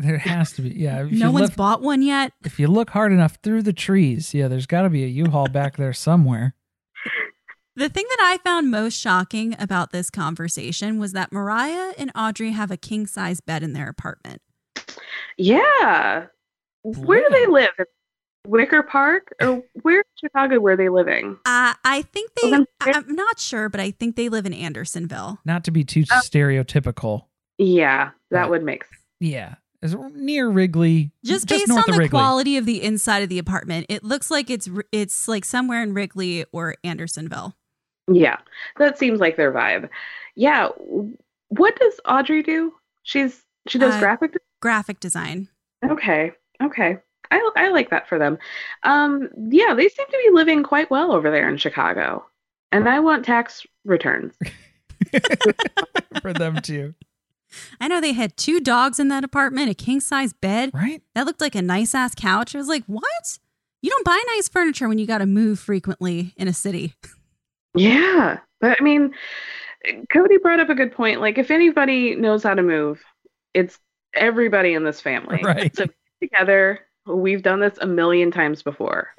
There 0.00 0.18
has 0.18 0.52
to 0.52 0.62
be. 0.62 0.70
Yeah. 0.70 1.04
If 1.06 1.10
no 1.10 1.26
you 1.26 1.32
one's 1.32 1.46
lift- 1.48 1.56
bought 1.56 1.82
one 1.82 2.02
yet. 2.02 2.32
if 2.44 2.60
you 2.60 2.68
look 2.68 2.90
hard 2.90 3.10
enough 3.12 3.38
through 3.42 3.62
the 3.64 3.72
trees, 3.72 4.32
yeah, 4.32 4.46
there's 4.46 4.66
got 4.66 4.82
to 4.82 4.88
be 4.90 5.02
a 5.02 5.08
U-Haul 5.08 5.48
back 5.48 5.76
there 5.76 5.92
somewhere. 5.92 6.54
The 7.74 7.88
thing 7.88 8.04
that 8.08 8.18
I 8.22 8.38
found 8.48 8.70
most 8.70 8.94
shocking 8.98 9.54
about 9.58 9.90
this 9.92 10.08
conversation 10.10 10.98
was 10.98 11.12
that 11.12 11.30
Mariah 11.32 11.94
and 11.98 12.10
Audrey 12.14 12.50
have 12.52 12.70
a 12.70 12.76
king 12.76 13.06
size 13.06 13.40
bed 13.40 13.62
in 13.64 13.72
their 13.72 13.88
apartment. 13.88 14.40
yeah. 15.36 16.26
Where 16.82 17.20
do 17.20 17.28
they 17.30 17.46
live? 17.46 17.70
Wicker 18.46 18.82
Park, 18.82 19.34
or 19.42 19.62
where 19.82 19.98
in 19.98 20.04
Chicago 20.18 20.58
were 20.58 20.76
they 20.76 20.88
living? 20.88 21.36
Uh, 21.44 21.74
I 21.84 22.02
think 22.12 22.30
they, 22.40 22.50
Well, 22.50 22.64
then- 22.80 22.94
I- 22.94 22.98
I'm 22.98 23.14
not 23.14 23.38
sure, 23.38 23.68
but 23.68 23.80
I 23.80 23.90
think 23.90 24.16
they 24.16 24.28
live 24.28 24.46
in 24.46 24.54
Andersonville. 24.54 25.38
Not 25.44 25.64
to 25.64 25.70
be 25.70 25.84
too 25.84 26.04
Oh. 26.10 26.20
stereotypical. 26.24 27.26
Yeah, 27.58 28.10
that 28.30 28.48
would 28.48 28.62
make 28.62 28.84
sense. 28.84 29.02
Yeah, 29.20 29.56
it's 29.82 29.94
near 30.14 30.48
Wrigley, 30.48 31.12
Just, 31.24 31.46
just 31.46 31.60
based 31.60 31.68
north 31.68 31.88
on 31.88 31.94
of 31.94 32.00
the 32.00 32.08
quality 32.08 32.56
of 32.56 32.66
the 32.66 32.82
inside 32.82 33.22
of 33.22 33.28
the 33.28 33.38
apartment, 33.38 33.86
it 33.88 34.02
looks 34.02 34.30
like 34.30 34.50
it's 34.50 34.68
it's 34.92 35.28
like 35.28 35.44
somewhere 35.44 35.82
in 35.82 35.94
Wrigley 35.94 36.44
or 36.52 36.74
Andersonville. 36.82 37.54
Yeah, 38.10 38.38
that 38.78 38.98
seems 38.98 39.20
like 39.20 39.36
their 39.36 39.52
vibe. 39.52 39.88
Yeah. 40.34 40.68
What 41.48 41.76
does 41.76 42.00
Audrey 42.06 42.42
do? 42.42 42.72
She's 43.02 43.44
she 43.68 43.78
does 43.78 43.94
Uh, 43.94 44.00
graphic. 44.00 44.36
Graphic 44.60 44.98
design. 45.00 45.48
Okay. 45.84 46.32
Okay. 46.62 46.98
I 47.30 47.50
I 47.56 47.68
like 47.68 47.90
that 47.90 48.08
for 48.08 48.18
them. 48.18 48.38
Um. 48.82 49.28
Yeah, 49.50 49.74
they 49.74 49.88
seem 49.88 50.06
to 50.06 50.22
be 50.26 50.34
living 50.34 50.62
quite 50.62 50.90
well 50.90 51.12
over 51.12 51.30
there 51.30 51.48
in 51.48 51.58
Chicago, 51.58 52.24
and 52.72 52.88
I 52.88 53.00
want 53.00 53.24
tax 53.24 53.66
returns. 53.84 54.34
for 56.22 56.32
them 56.32 56.60
too, 56.62 56.94
I 57.80 57.88
know 57.88 58.00
they 58.00 58.12
had 58.12 58.36
two 58.36 58.60
dogs 58.60 58.98
in 59.00 59.08
that 59.08 59.24
apartment, 59.24 59.70
a 59.70 59.74
king 59.74 60.00
size 60.00 60.32
bed. 60.32 60.70
right? 60.72 61.02
That 61.14 61.26
looked 61.26 61.40
like 61.40 61.54
a 61.54 61.62
nice 61.62 61.94
ass 61.94 62.14
couch. 62.14 62.54
I 62.54 62.58
was 62.58 62.68
like, 62.68 62.84
what? 62.86 63.38
You 63.82 63.90
don't 63.90 64.04
buy 64.04 64.22
nice 64.34 64.48
furniture 64.48 64.88
when 64.88 64.98
you 64.98 65.06
got 65.06 65.18
to 65.18 65.26
move 65.26 65.58
frequently 65.58 66.34
in 66.36 66.48
a 66.48 66.52
city. 66.52 66.94
Yeah. 67.74 68.38
But 68.60 68.80
I 68.80 68.82
mean, 68.82 69.14
Cody 70.12 70.38
brought 70.38 70.60
up 70.60 70.68
a 70.68 70.74
good 70.74 70.92
point. 70.92 71.20
Like, 71.20 71.38
if 71.38 71.50
anybody 71.50 72.16
knows 72.16 72.42
how 72.42 72.54
to 72.54 72.62
move, 72.62 73.00
it's 73.54 73.78
everybody 74.14 74.74
in 74.74 74.84
this 74.84 75.00
family. 75.00 75.40
Right. 75.44 75.74
So 75.76 75.86
together, 76.20 76.80
we've 77.06 77.42
done 77.42 77.60
this 77.60 77.78
a 77.80 77.86
million 77.86 78.30
times 78.30 78.62
before. 78.62 79.08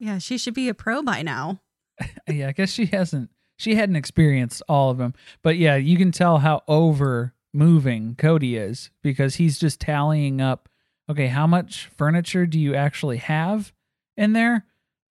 Yeah, 0.00 0.18
she 0.18 0.36
should 0.36 0.52
be 0.52 0.68
a 0.68 0.74
pro 0.74 1.00
by 1.02 1.22
now. 1.22 1.60
yeah, 2.28 2.48
I 2.48 2.52
guess 2.52 2.70
she 2.70 2.84
hasn't. 2.86 3.30
She 3.56 3.76
hadn't 3.76 3.96
experienced 3.96 4.62
all 4.68 4.90
of 4.90 4.98
them, 4.98 5.14
but 5.40 5.56
yeah, 5.56 5.76
you 5.76 5.96
can 5.96 6.12
tell 6.12 6.38
how 6.38 6.60
over 6.68 7.32
moving 7.54 8.14
Cody 8.16 8.56
is 8.56 8.90
because 9.02 9.36
he's 9.36 9.58
just 9.58 9.80
tallying 9.80 10.40
up. 10.40 10.68
Okay, 11.10 11.28
how 11.28 11.46
much 11.46 11.90
furniture 11.96 12.46
do 12.46 12.58
you 12.58 12.74
actually 12.74 13.18
have 13.18 13.72
in 14.16 14.32
there? 14.32 14.64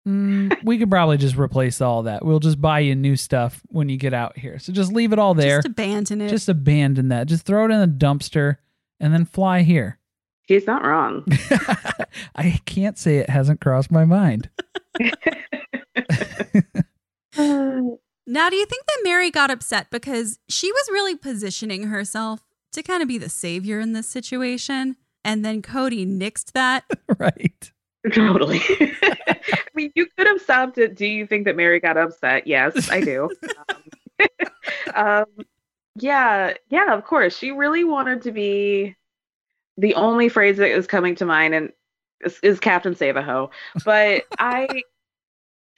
Mm, 0.07 0.57
we 0.65 0.79
could 0.79 0.91
probably 0.91 1.17
just 1.17 1.37
replace 1.37 1.81
all 1.81 2.05
that. 2.05 2.25
We'll 2.25 2.41
just 2.41 2.61
buy 2.61 2.81
you 2.81 2.95
new 2.95 3.17
stuff 3.17 3.63
when 3.69 3.89
you 3.89 3.97
get 3.97 4.15
out 4.15 4.37
here. 4.37 4.59
So 4.59 4.73
just 4.73 4.93
leave 4.93 5.13
it 5.13 5.19
all 5.19 5.35
there. 5.35 5.59
Just 5.59 5.69
abandon 5.69 6.21
it. 6.21 6.29
Just 6.29 6.49
abandon 6.49 7.09
that. 7.09 7.29
Just 7.29 7.47
throw 7.47 7.65
it 7.65 7.71
in 7.71 7.81
the 7.81 7.87
dumpster 7.87 8.57
and 9.01 9.13
then 9.13 9.25
fly 9.25 9.63
here. 9.63 9.99
He's 10.47 10.67
not 10.67 10.85
wrong. 10.85 11.25
I 12.35 12.61
can't 12.65 12.99
say 12.99 13.19
it 13.19 13.31
hasn't 13.31 13.61
crossed 13.61 13.91
my 13.91 14.05
mind. 14.05 14.51
now, 18.27 18.49
do 18.51 18.57
you 18.57 18.67
think 18.67 18.85
that 18.87 19.01
Meri 19.03 19.31
got 19.31 19.51
upset 19.51 19.89
because 19.91 20.39
she 20.49 20.71
was 20.71 20.89
really 20.91 21.17
positioning 21.17 21.85
herself 21.85 22.41
to 22.73 22.83
kind 22.83 23.03
of 23.03 23.09
be 23.09 23.19
the 23.19 23.29
savior 23.29 23.81
in 23.81 23.93
this 23.93 24.09
situation? 24.09 24.97
And 25.25 25.45
then 25.45 25.63
Cody 25.63 26.07
nixed 26.07 26.53
that. 26.53 26.85
right. 27.19 27.73
Totally. 28.13 28.61
I 28.71 29.39
mean, 29.75 29.93
you 29.95 30.07
could 30.17 30.27
have 30.27 30.41
stopped 30.41 30.79
it. 30.79 30.97
Do 30.97 31.07
you 31.07 31.27
think 31.27 31.45
that 31.45 31.57
Meri 31.57 31.81
got 31.81 31.97
upset? 31.97 32.47
Yes, 32.47 32.91
I 32.91 33.01
do. 33.01 33.31
um, 34.95 35.07
um, 35.07 35.25
yeah, 35.97 36.55
yeah, 36.69 36.95
of 36.95 37.05
course. 37.05 37.37
She 37.37 37.51
really 37.51 37.85
wanted 37.85 38.23
to 38.23 38.33
be 38.33 38.97
the 39.77 39.95
only 39.95 40.29
phrase 40.29 40.57
that 40.57 40.71
is 40.71 40.87
coming 40.87 41.15
to 41.17 41.25
mind 41.25 41.55
and 41.55 41.73
is, 42.25 42.39
is 42.43 42.61
Captain 42.61 42.95
Save 42.95 43.17
a 43.17 43.23
Ho. 43.23 43.51
But 43.85 44.25
I, 44.39 44.83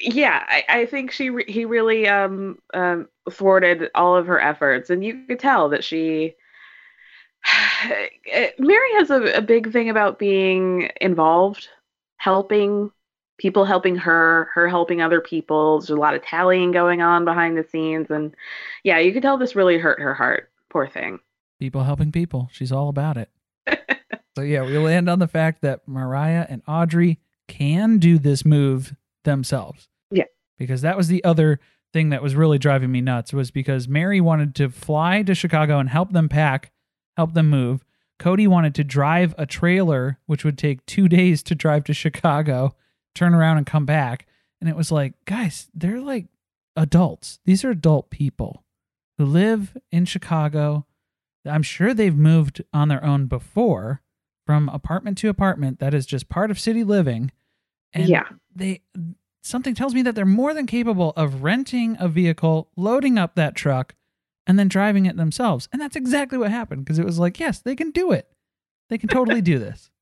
yeah, 0.01 0.45
I, 0.49 0.64
I 0.68 0.86
think 0.86 1.11
she 1.11 1.30
re- 1.30 1.51
he 1.51 1.64
really 1.64 2.09
um, 2.09 2.59
um, 2.72 3.09
thwarted 3.30 3.90
all 3.95 4.16
of 4.16 4.26
her 4.26 4.40
efforts, 4.40 4.90
and 4.90 5.05
you 5.05 5.24
could 5.26 5.38
tell 5.38 5.68
that 5.70 5.84
she. 5.84 6.34
Meri 8.59 8.92
has 8.95 9.11
a, 9.11 9.22
a 9.36 9.42
big 9.42 9.70
thing 9.70 9.90
about 9.90 10.18
being 10.18 10.90
involved 11.01 11.68
helping 12.16 12.90
people 13.38 13.64
helping 13.64 13.97
her, 13.97 14.49
her 14.55 14.68
helping 14.68 15.03
other 15.03 15.20
people. 15.20 15.78
There's 15.78 15.90
a 15.90 15.97
lot 15.97 16.14
of 16.14 16.22
tallying 16.22 16.70
going 16.70 17.03
on 17.03 17.24
behind 17.24 17.57
the 17.57 17.64
scenes. 17.64 18.11
And 18.11 18.34
yeah, 18.82 18.99
you 18.99 19.12
could 19.12 19.22
tell 19.22 19.36
this 19.36 19.57
really 19.57 19.78
hurt 19.78 20.01
her 20.01 20.14
heart. 20.14 20.51
Poor 20.70 20.86
thing. 20.86 21.20
People 21.61 21.84
helping 21.84 22.12
people. 22.12 22.49
She's 22.53 22.72
all 22.72 22.88
about 22.88 23.16
it. 23.16 23.30
so 24.36 24.42
yeah, 24.42 24.62
we 24.62 24.78
land 24.78 25.09
on 25.09 25.18
the 25.18 25.28
fact 25.28 25.62
that 25.62 25.86
Mariah 25.86 26.47
and 26.49 26.62
Audrey 26.66 27.18
can 27.47 27.99
do 27.99 28.18
this 28.18 28.45
move 28.45 28.95
themselves. 29.24 29.88
Yeah. 30.10 30.24
Because 30.58 30.82
that 30.82 30.96
was 30.96 31.08
the 31.08 31.24
other 31.24 31.60
thing 31.92 32.10
that 32.10 32.22
was 32.22 32.34
really 32.34 32.58
driving 32.58 32.92
me 32.92 33.00
nuts 33.00 33.32
was 33.32 33.50
because 33.50 33.88
Meri 33.88 34.20
wanted 34.20 34.54
to 34.56 34.68
fly 34.68 35.22
to 35.22 35.34
Chicago 35.34 35.78
and 35.78 35.88
help 35.88 36.12
them 36.12 36.28
pack, 36.28 36.72
help 37.16 37.34
them 37.34 37.48
move. 37.48 37.84
Cody 38.18 38.46
wanted 38.46 38.74
to 38.76 38.84
drive 38.84 39.34
a 39.38 39.46
trailer, 39.46 40.18
which 40.26 40.44
would 40.44 40.58
take 40.58 40.84
two 40.86 41.08
days 41.20 41.42
to 41.44 41.54
drive 41.54 41.84
to 41.84 41.94
Chicago, 41.94 42.74
turn 43.14 43.34
around 43.34 43.58
and 43.58 43.66
come 43.66 43.86
back. 43.86 44.26
And 44.60 44.68
it 44.68 44.76
was 44.76 44.90
like, 44.92 45.14
guys, 45.24 45.68
they're 45.74 46.00
like 46.00 46.26
adults. 46.76 47.38
These 47.44 47.64
are 47.64 47.70
adult 47.70 48.10
people 48.10 48.64
who 49.18 49.24
live 49.24 49.76
in 49.92 50.04
Chicago. 50.04 50.86
I'm 51.46 51.62
sure 51.62 51.94
they've 51.94 52.16
moved 52.16 52.62
on 52.72 52.88
their 52.88 53.04
own 53.04 53.26
before 53.26 54.02
from 54.46 54.68
apartment 54.68 55.18
to 55.18 55.28
apartment. 55.28 55.78
That 55.78 55.94
is 55.94 56.06
just 56.06 56.28
part 56.28 56.50
of 56.50 56.58
city 56.58 56.84
living. 56.84 57.30
And 57.95 58.09
yeah. 58.09 58.24
they 58.55 58.82
something 59.42 59.74
tells 59.74 59.95
me 59.95 60.03
that 60.03 60.14
they're 60.14 60.26
more 60.26 60.53
than 60.53 60.66
capable 60.66 61.12
of 61.16 61.42
renting 61.42 61.97
a 62.01 62.09
vehicle, 62.09 62.68
loading 62.76 63.18
up 63.18 63.34
that 63.36 63.55
truck, 63.55 63.95
and 64.47 64.59
then 64.59 64.68
driving 64.68 65.07
it 65.07 65.16
themselves. 65.16 65.68
And 65.72 65.80
that's 65.80 65.97
exactly 65.97 66.38
what 66.38 66.51
happened 66.51 66.84
because 66.84 66.99
it 66.99 67.07
was 67.07 67.18
like, 67.18 67.38
yes, 67.38 67.61
they 67.61 67.76
can 67.76 67.90
do 67.90 68.11
it. 68.12 68.28
They 68.90 68.99
can 68.99 69.09
totally 69.09 69.40
do 69.40 69.59
this. 69.59 69.90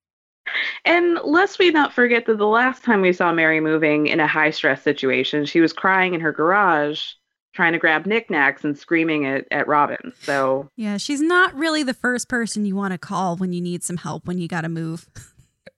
And 0.85 1.21
lest 1.23 1.61
we 1.61 1.71
not 1.71 1.93
forget 1.93 2.27
that 2.27 2.37
the 2.37 2.49
last 2.49 2.83
time 2.83 3.01
we 3.01 3.13
saw 3.13 3.33
Meri 3.33 3.61
moving 3.61 4.09
in 4.09 4.19
a 4.19 4.27
high 4.27 4.51
stress 4.51 4.83
situation, 4.83 5.47
she 5.47 5.61
was 5.61 5.73
crying 5.73 6.15
in 6.15 6.21
her 6.21 6.33
garage 6.33 7.13
trying 7.53 7.73
to 7.73 7.79
grab 7.79 8.07
knickknacks 8.07 8.65
and 8.65 8.77
screaming 8.77 9.27
at, 9.27 9.47
at 9.51 9.69
Robyn. 9.69 10.13
So 10.21 10.69
Yeah, 10.77 10.97
she's 10.97 11.21
not 11.21 11.55
really 11.55 11.83
the 11.83 11.95
first 11.95 12.29
person 12.29 12.65
you 12.65 12.75
want 12.75 12.93
to 12.93 12.99
call 12.99 13.37
when 13.37 13.53
you 13.53 13.61
need 13.61 13.85
some 13.85 13.99
help 13.99 14.27
when 14.27 14.39
you 14.39 14.49
gotta 14.49 14.69
move. 14.69 15.09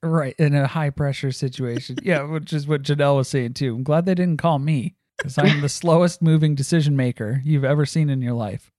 Right. 0.04 0.34
In 0.38 0.54
a 0.54 0.66
high 0.66 0.90
pressure 0.90 1.32
situation. 1.32 1.96
yeah, 2.02 2.22
which 2.30 2.52
is 2.52 2.66
what 2.66 2.82
Janelle 2.82 3.16
was 3.16 3.28
saying 3.28 3.54
too. 3.54 3.74
I'm 3.74 3.82
glad 3.82 4.06
they 4.06 4.14
didn't 4.14 4.38
call 4.38 4.58
me 4.58 4.94
because 5.16 5.38
I'm 5.38 5.60
the 5.60 5.68
slowest 5.68 6.22
moving 6.22 6.54
decision 6.54 6.96
maker 6.96 7.40
you've 7.44 7.64
ever 7.64 7.86
seen 7.86 8.10
in 8.10 8.20
your 8.22 8.34
life. 8.34 8.70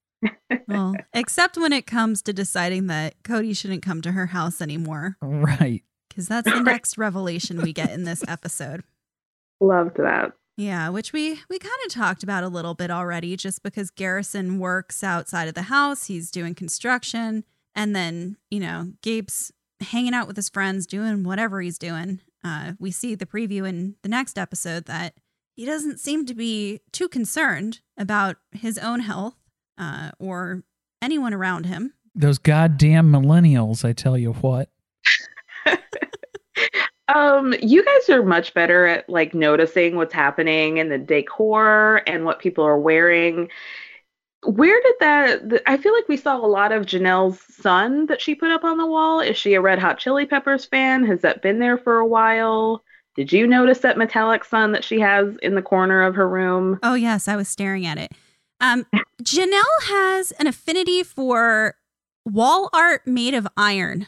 well, 0.68 0.94
except 1.14 1.58
when 1.58 1.74
it 1.74 1.86
comes 1.88 2.22
to 2.24 2.34
deciding 2.34 2.88
that 2.88 3.16
Cody 3.24 3.54
shouldn't 3.54 3.84
come 3.84 4.02
to 4.02 4.12
her 4.12 4.28
house 4.28 4.62
anymore. 4.62 5.18
Right. 5.22 5.84
Because 6.10 6.28
that's 6.28 6.50
the 6.50 6.62
next 6.62 6.98
revelation 6.98 7.62
we 7.62 7.74
get 7.74 7.92
in 7.92 8.04
this 8.04 8.24
episode. 8.28 8.84
Loved 9.60 9.98
that. 9.98 10.34
Yeah, 10.58 10.88
which 10.90 11.12
we 11.12 11.42
we 11.50 11.60
kind 11.60 11.76
of 11.86 11.92
talked 11.92 12.24
about 12.24 12.46
a 12.46 12.48
little 12.48 12.74
bit 12.74 12.90
already 12.90 13.36
just 13.36 13.62
because 13.62 13.90
Garrison 13.90 14.58
works 14.58 15.04
outside 15.04 15.50
of 15.50 15.54
the 15.54 15.64
house, 15.64 16.06
he's 16.06 16.32
doing 16.32 16.56
construction, 16.56 17.44
and 17.76 17.94
then, 17.94 18.38
you 18.50 18.62
know, 18.62 18.94
Gabe's 19.02 19.52
hanging 19.82 20.14
out 20.14 20.28
with 20.28 20.36
his 20.36 20.50
friends 20.50 20.86
doing 20.86 21.24
whatever 21.24 21.62
he's 21.62 21.78
doing. 21.78 22.22
Uh, 22.44 22.74
we 22.80 22.92
see 22.92 23.16
the 23.16 23.26
preview 23.26 23.68
in 23.68 23.96
the 24.02 24.10
next 24.10 24.38
episode 24.38 24.86
that 24.86 25.16
he 25.56 25.66
doesn't 25.66 26.00
seem 26.00 26.26
to 26.26 26.34
be 26.34 26.82
too 26.92 27.08
concerned 27.08 27.80
about 27.98 28.38
his 28.52 28.78
own 28.78 29.00
health 29.00 29.36
uh, 29.78 30.12
or 30.20 30.64
anyone 31.02 31.34
around 31.34 31.66
him. 31.66 31.94
Those 32.14 32.38
goddamn 32.38 33.12
millennials, 33.12 33.84
I 33.84 33.94
tell 33.94 34.18
you 34.18 34.34
what. 34.34 34.70
um, 37.14 37.54
you 37.62 37.84
guys 37.84 38.10
are 38.10 38.24
much 38.24 38.54
better 38.54 38.86
at 38.86 39.10
like 39.10 39.34
noticing 39.34 39.96
what's 39.96 40.14
happening 40.14 40.78
in 40.78 40.90
the 40.90 40.98
decor 40.98 42.02
and 42.08 42.26
what 42.26 42.40
people 42.40 42.64
are 42.64 42.80
wearing. 42.80 43.50
Where 44.46 44.82
did 44.82 44.96
that? 45.00 45.64
I 45.66 45.78
feel 45.78 45.94
like 45.94 46.08
we 46.08 46.18
saw 46.18 46.38
a 46.38 46.46
lot 46.46 46.72
of 46.72 46.86
Janelle's 46.86 47.40
sun 47.56 48.06
that 48.08 48.22
she 48.22 48.36
put 48.36 48.52
up 48.52 48.64
on 48.64 48.78
the 48.78 48.86
wall. 48.86 49.20
Is 49.20 49.38
she 49.38 49.54
a 49.56 49.62
Red 49.62 49.80
Hot 49.80 49.98
Chili 49.98 50.26
Peppers 50.26 50.66
fan? 50.66 51.06
Has 51.06 51.22
that 51.22 51.42
been 51.42 51.60
there 51.60 51.78
for 51.78 51.98
a 51.98 52.06
while? 52.08 52.84
Did 53.16 53.32
you 53.32 53.48
notice 53.48 53.80
that 53.80 53.98
metallic 53.98 54.44
sun 54.44 54.74
that 54.74 54.84
she 54.84 55.00
has 55.00 55.36
in 55.42 55.56
the 55.56 55.62
corner 55.62 56.04
of 56.04 56.16
her 56.16 56.28
room? 56.28 56.80
Oh, 56.84 56.96
yes, 56.96 57.28
I 57.28 57.36
was 57.36 57.48
staring 57.48 57.86
at 57.86 57.98
it. 57.98 58.12
Um, 58.60 58.86
Janelle 59.24 59.64
has 59.84 60.32
an 60.34 60.48
affinity 60.48 61.02
for 61.04 61.76
wall 62.26 62.70
art 62.74 63.08
made 63.08 63.34
of 63.34 63.48
iron. 63.56 64.08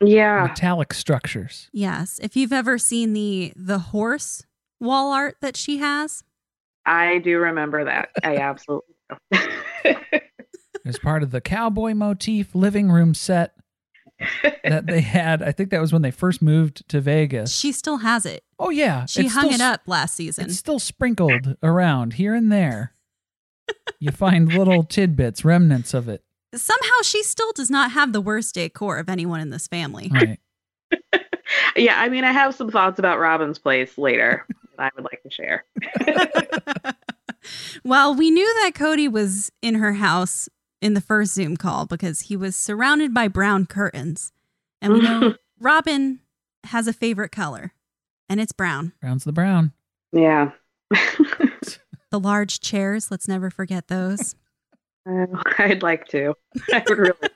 Yeah. 0.00 0.46
Metallic 0.48 0.94
structures. 0.94 1.68
Yes. 1.72 2.20
If 2.22 2.36
you've 2.36 2.52
ever 2.52 2.78
seen 2.78 3.12
the 3.12 3.52
the 3.56 3.78
horse 3.78 4.44
wall 4.80 5.12
art 5.12 5.36
that 5.40 5.56
she 5.56 5.78
has. 5.78 6.22
I 6.86 7.18
do 7.18 7.38
remember 7.38 7.84
that. 7.84 8.10
I 8.22 8.36
absolutely 8.36 8.94
do. 8.94 8.97
As 10.84 10.98
part 10.98 11.22
of 11.22 11.30
the 11.30 11.40
cowboy 11.40 11.94
motif 11.94 12.54
living 12.54 12.90
room 12.90 13.14
set 13.14 13.54
that 14.64 14.86
they 14.86 15.00
had. 15.02 15.42
I 15.42 15.52
think 15.52 15.70
that 15.70 15.80
was 15.80 15.92
when 15.92 16.02
they 16.02 16.10
first 16.10 16.42
moved 16.42 16.88
to 16.88 17.00
Vegas. 17.00 17.54
She 17.54 17.72
still 17.72 17.98
has 17.98 18.26
it. 18.26 18.44
Oh 18.58 18.70
yeah, 18.70 19.06
she 19.06 19.26
it's 19.26 19.34
hung 19.34 19.52
still, 19.52 19.54
it 19.54 19.60
up 19.60 19.82
last 19.86 20.14
season. 20.14 20.46
It's 20.46 20.56
still 20.56 20.78
sprinkled 20.78 21.56
around 21.62 22.14
here 22.14 22.34
and 22.34 22.50
there. 22.50 22.94
you 24.00 24.10
find 24.10 24.52
little 24.52 24.82
tidbits, 24.84 25.44
remnants 25.44 25.94
of 25.94 26.08
it. 26.08 26.22
Somehow 26.54 27.02
she 27.02 27.22
still 27.22 27.52
does 27.52 27.70
not 27.70 27.92
have 27.92 28.12
the 28.12 28.20
worst 28.20 28.54
decor 28.54 28.98
of 28.98 29.08
anyone 29.08 29.40
in 29.40 29.50
this 29.50 29.66
family. 29.68 30.10
Right. 30.12 30.40
yeah, 31.76 32.00
I 32.00 32.08
mean, 32.08 32.24
I 32.24 32.32
have 32.32 32.54
some 32.54 32.70
thoughts 32.70 32.98
about 32.98 33.18
Robyn's 33.18 33.58
place 33.58 33.98
later 33.98 34.46
that 34.76 34.84
I 34.84 34.90
would 34.96 35.04
like 35.04 35.22
to 35.22 35.30
share. 35.30 35.64
Well, 37.84 38.14
we 38.14 38.30
knew 38.30 38.46
that 38.62 38.72
Cody 38.74 39.08
was 39.08 39.50
in 39.62 39.76
her 39.76 39.94
house 39.94 40.48
in 40.80 40.94
the 40.94 41.00
first 41.00 41.34
Zoom 41.34 41.56
call 41.56 41.86
because 41.86 42.22
he 42.22 42.36
was 42.36 42.56
surrounded 42.56 43.12
by 43.12 43.28
brown 43.28 43.66
curtains. 43.66 44.32
And 44.80 44.92
we 44.92 45.00
know 45.00 45.34
Robyn 45.60 46.20
has 46.64 46.86
a 46.86 46.92
favorite 46.92 47.32
color, 47.32 47.72
and 48.28 48.40
it's 48.40 48.52
brown. 48.52 48.92
Brown's 49.00 49.24
the 49.24 49.32
brown. 49.32 49.72
Yeah. 50.12 50.52
the 50.90 52.20
large 52.20 52.60
chairs, 52.60 53.10
let's 53.10 53.28
never 53.28 53.50
forget 53.50 53.88
those. 53.88 54.34
Uh, 55.08 55.26
I'd 55.58 55.82
like 55.82 56.06
to. 56.08 56.34
I 56.72 56.82
would 56.88 56.98
really. 56.98 57.28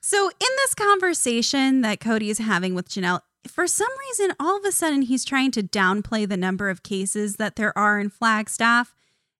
so, 0.00 0.28
in 0.28 0.48
this 0.58 0.74
conversation 0.74 1.80
that 1.82 2.00
Cody 2.00 2.30
is 2.30 2.38
having 2.38 2.74
with 2.74 2.88
Janelle, 2.88 3.20
for 3.48 3.66
some 3.66 3.90
reason, 4.08 4.34
all 4.40 4.56
of 4.56 4.64
a 4.64 4.72
sudden, 4.72 5.02
he's 5.02 5.24
trying 5.24 5.50
to 5.52 5.62
downplay 5.62 6.28
the 6.28 6.36
number 6.36 6.68
of 6.68 6.82
cases 6.82 7.36
that 7.36 7.56
there 7.56 7.76
are 7.76 7.98
in 7.98 8.10
Flagstaff. 8.10 8.94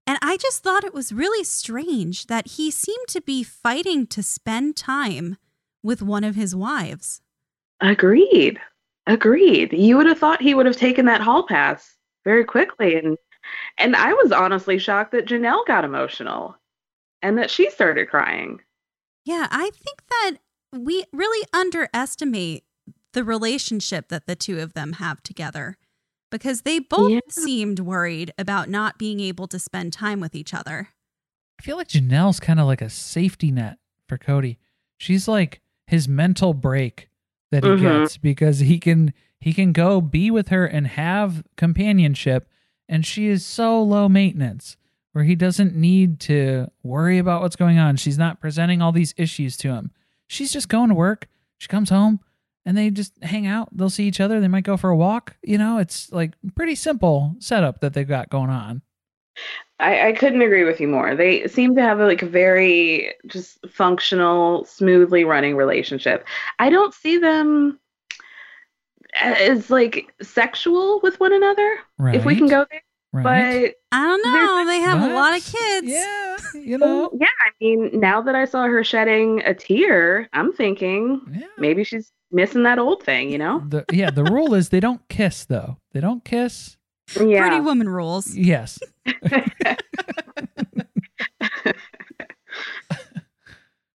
And 0.07 0.19
I 0.21 0.37
just 0.37 0.63
thought 0.63 0.85
it 0.85 0.95
was 0.95 1.13
really 1.13 1.45
strange 1.45 2.27
that 2.27 2.49
he 2.49 2.71
seemed 2.71 3.09
to 3.09 3.23
be 3.23 3.43
fighting 3.43 4.07
to 4.09 4.23
spend 4.23 4.77
time 4.77 5.39
with 5.83 6.03
one 6.03 6.25
of 6.25 6.35
his 6.35 6.55
wives. 6.55 7.23
Agreed. 7.81 8.61
Agreed. 9.07 9.73
You 9.73 9.97
would 9.97 10.07
have 10.07 10.19
thought 10.19 10.43
he 10.43 10.55
would 10.55 10.67
have 10.67 10.77
taken 10.77 11.07
that 11.07 11.21
hall 11.21 11.47
pass 11.47 11.97
very 12.25 12.45
quickly 12.45 12.97
and 12.97 13.19
and 13.77 13.95
I 13.95 14.15
was 14.15 14.33
honestly 14.33 14.79
shocked 14.79 15.13
that 15.13 15.27
Janelle 15.27 15.67
got 15.67 15.85
emotional 15.85 16.57
and 17.21 17.37
that 17.37 17.51
she 17.51 17.69
started 17.71 18.09
crying. 18.09 18.61
Yeah, 19.27 19.49
I 19.51 19.71
think 19.71 19.99
that 20.09 20.33
we 20.73 21.05
really 21.13 21.47
underestimate 21.53 22.65
the 23.15 23.25
relationship 23.25 24.09
that 24.09 24.27
the 24.27 24.37
two 24.37 24.61
of 24.61 24.75
them 24.75 24.95
have 24.95 25.23
together 25.23 25.77
because 26.31 26.63
they 26.63 26.81
both 26.81 27.13
yeah. 27.13 27.21
seemed 27.29 27.81
worried 27.81 28.33
about 28.37 28.69
not 28.69 28.99
being 28.99 29.21
able 29.21 29.47
to 29.47 29.59
spend 29.59 29.93
time 29.93 30.21
with 30.21 30.35
each 30.35 30.53
other. 30.53 30.89
I 31.59 31.63
feel 31.63 31.77
like 31.77 31.89
Janelle's 31.89 32.41
kind 32.41 32.61
of 32.61 32.67
like 32.67 32.83
a 32.83 32.91
safety 32.91 33.51
net 33.51 33.79
for 34.09 34.19
Cody. 34.19 34.59
She's 34.97 35.29
like 35.29 35.61
his 35.87 36.09
mental 36.09 36.53
break 36.53 37.09
that 37.51 37.63
he 37.63 37.71
mm-hmm. 37.71 37.83
gets 38.01 38.17
because 38.17 38.59
he 38.59 38.79
can 38.79 39.15
he 39.41 39.53
can 39.53 39.73
go 39.73 40.01
be 40.01 40.31
with 40.31 40.49
her 40.49 40.67
and 40.67 40.87
have 40.87 41.45
companionship 41.57 42.49
and 42.89 43.07
she 43.07 43.29
is 43.29 43.47
so 43.47 43.83
low 43.83 44.09
maintenance 44.09 44.77
where 45.13 45.25
he 45.25 45.37
doesn't 45.37 45.77
need 45.77 46.19
to 46.19 46.67
worry 46.83 47.19
about 47.19 47.41
what's 47.41 47.55
going 47.55 47.79
on. 47.79 47.95
She's 47.97 48.19
not 48.19 48.41
presenting 48.41 48.83
all 48.83 48.91
these 48.91 49.15
issues 49.17 49.57
to 49.59 49.69
him. 49.69 49.93
She's 50.27 50.53
just 50.53 50.69
going 50.69 50.89
to 50.89 50.95
work. 50.95 51.29
She 51.59 51.69
comes 51.69 51.91
home 51.91 52.19
and 52.65 52.77
they 52.77 52.91
just 52.91 53.13
hang 53.23 53.47
out. 53.47 53.69
They'll 53.77 53.91
see 53.91 54.07
each 54.07 54.21
other. 54.21 54.41
They 54.41 54.49
might 54.49 54.65
go 54.65 54.77
for 54.77 54.91
a 54.91 54.97
walk. 54.97 55.37
You 55.43 55.59
know, 55.59 55.79
it's 55.79 56.11
like 56.13 56.33
pretty 56.55 56.75
simple 56.75 57.37
setup 57.39 57.81
that 57.81 57.95
they've 57.95 58.09
got 58.09 58.31
going 58.31 58.51
on. 58.51 58.83
I, 59.81 60.09
I 60.09 60.13
couldn't 60.13 60.43
agree 60.43 60.65
with 60.65 60.81
you 60.81 60.89
more. 60.89 61.15
They 61.15 61.47
seem 61.49 61.75
to 61.77 61.83
have 61.83 61.99
like 61.99 62.23
a 62.23 62.27
very 62.27 63.13
just 63.27 63.59
functional, 63.69 64.65
smoothly 64.65 65.25
running 65.25 65.57
relationship. 65.57 66.27
I 66.59 66.71
don't 66.71 66.95
see 66.95 67.19
them 67.19 67.81
as 69.21 69.71
like 69.71 70.13
sexual 70.23 71.01
with 71.03 71.19
one 71.21 71.33
another. 71.33 71.79
Right. 71.99 72.15
If 72.15 72.25
we 72.25 72.37
can 72.37 72.47
go 72.47 72.67
there. 72.71 72.83
Right. 73.13 73.23
But 73.23 73.97
I 73.97 74.03
don't 74.03 74.25
know. 74.25 74.67
They 74.67 74.81
have 74.81 75.09
a 75.09 75.15
lot 75.15 75.37
of 75.37 75.45
kids. 75.45 75.87
Yeah, 75.87 76.37
you 76.55 76.79
know. 76.79 77.11
yeah, 77.21 77.29
I 77.47 77.51
mean, 77.61 78.01
now 78.01 78.21
that 78.21 78.35
I 78.35 78.45
saw 78.45 78.65
her 78.65 78.83
shedding 78.83 79.41
a 79.45 79.55
tear, 79.55 80.29
I'm 80.33 80.53
thinking 80.53 81.21
yeah. 81.33 81.47
maybe 81.57 81.85
she's 81.85 82.11
missing 82.35 82.65
that 82.65 82.79
old 82.79 83.03
thing. 83.03 83.31
You 83.31 83.39
know. 83.39 83.65
The, 83.67 83.85
yeah, 83.93 84.11
the 84.11 84.25
rule 84.25 84.55
is 84.55 84.69
they 84.69 84.81
don't 84.81 85.09
kiss 85.09 85.45
though. 85.45 85.79
They 85.93 86.01
don't 86.01 86.25
kiss. 86.25 86.77
Yeah. 87.19 87.41
Pretty 87.49 87.61
woman 87.61 87.89
rules. 87.89 88.35
Yes. 88.35 88.79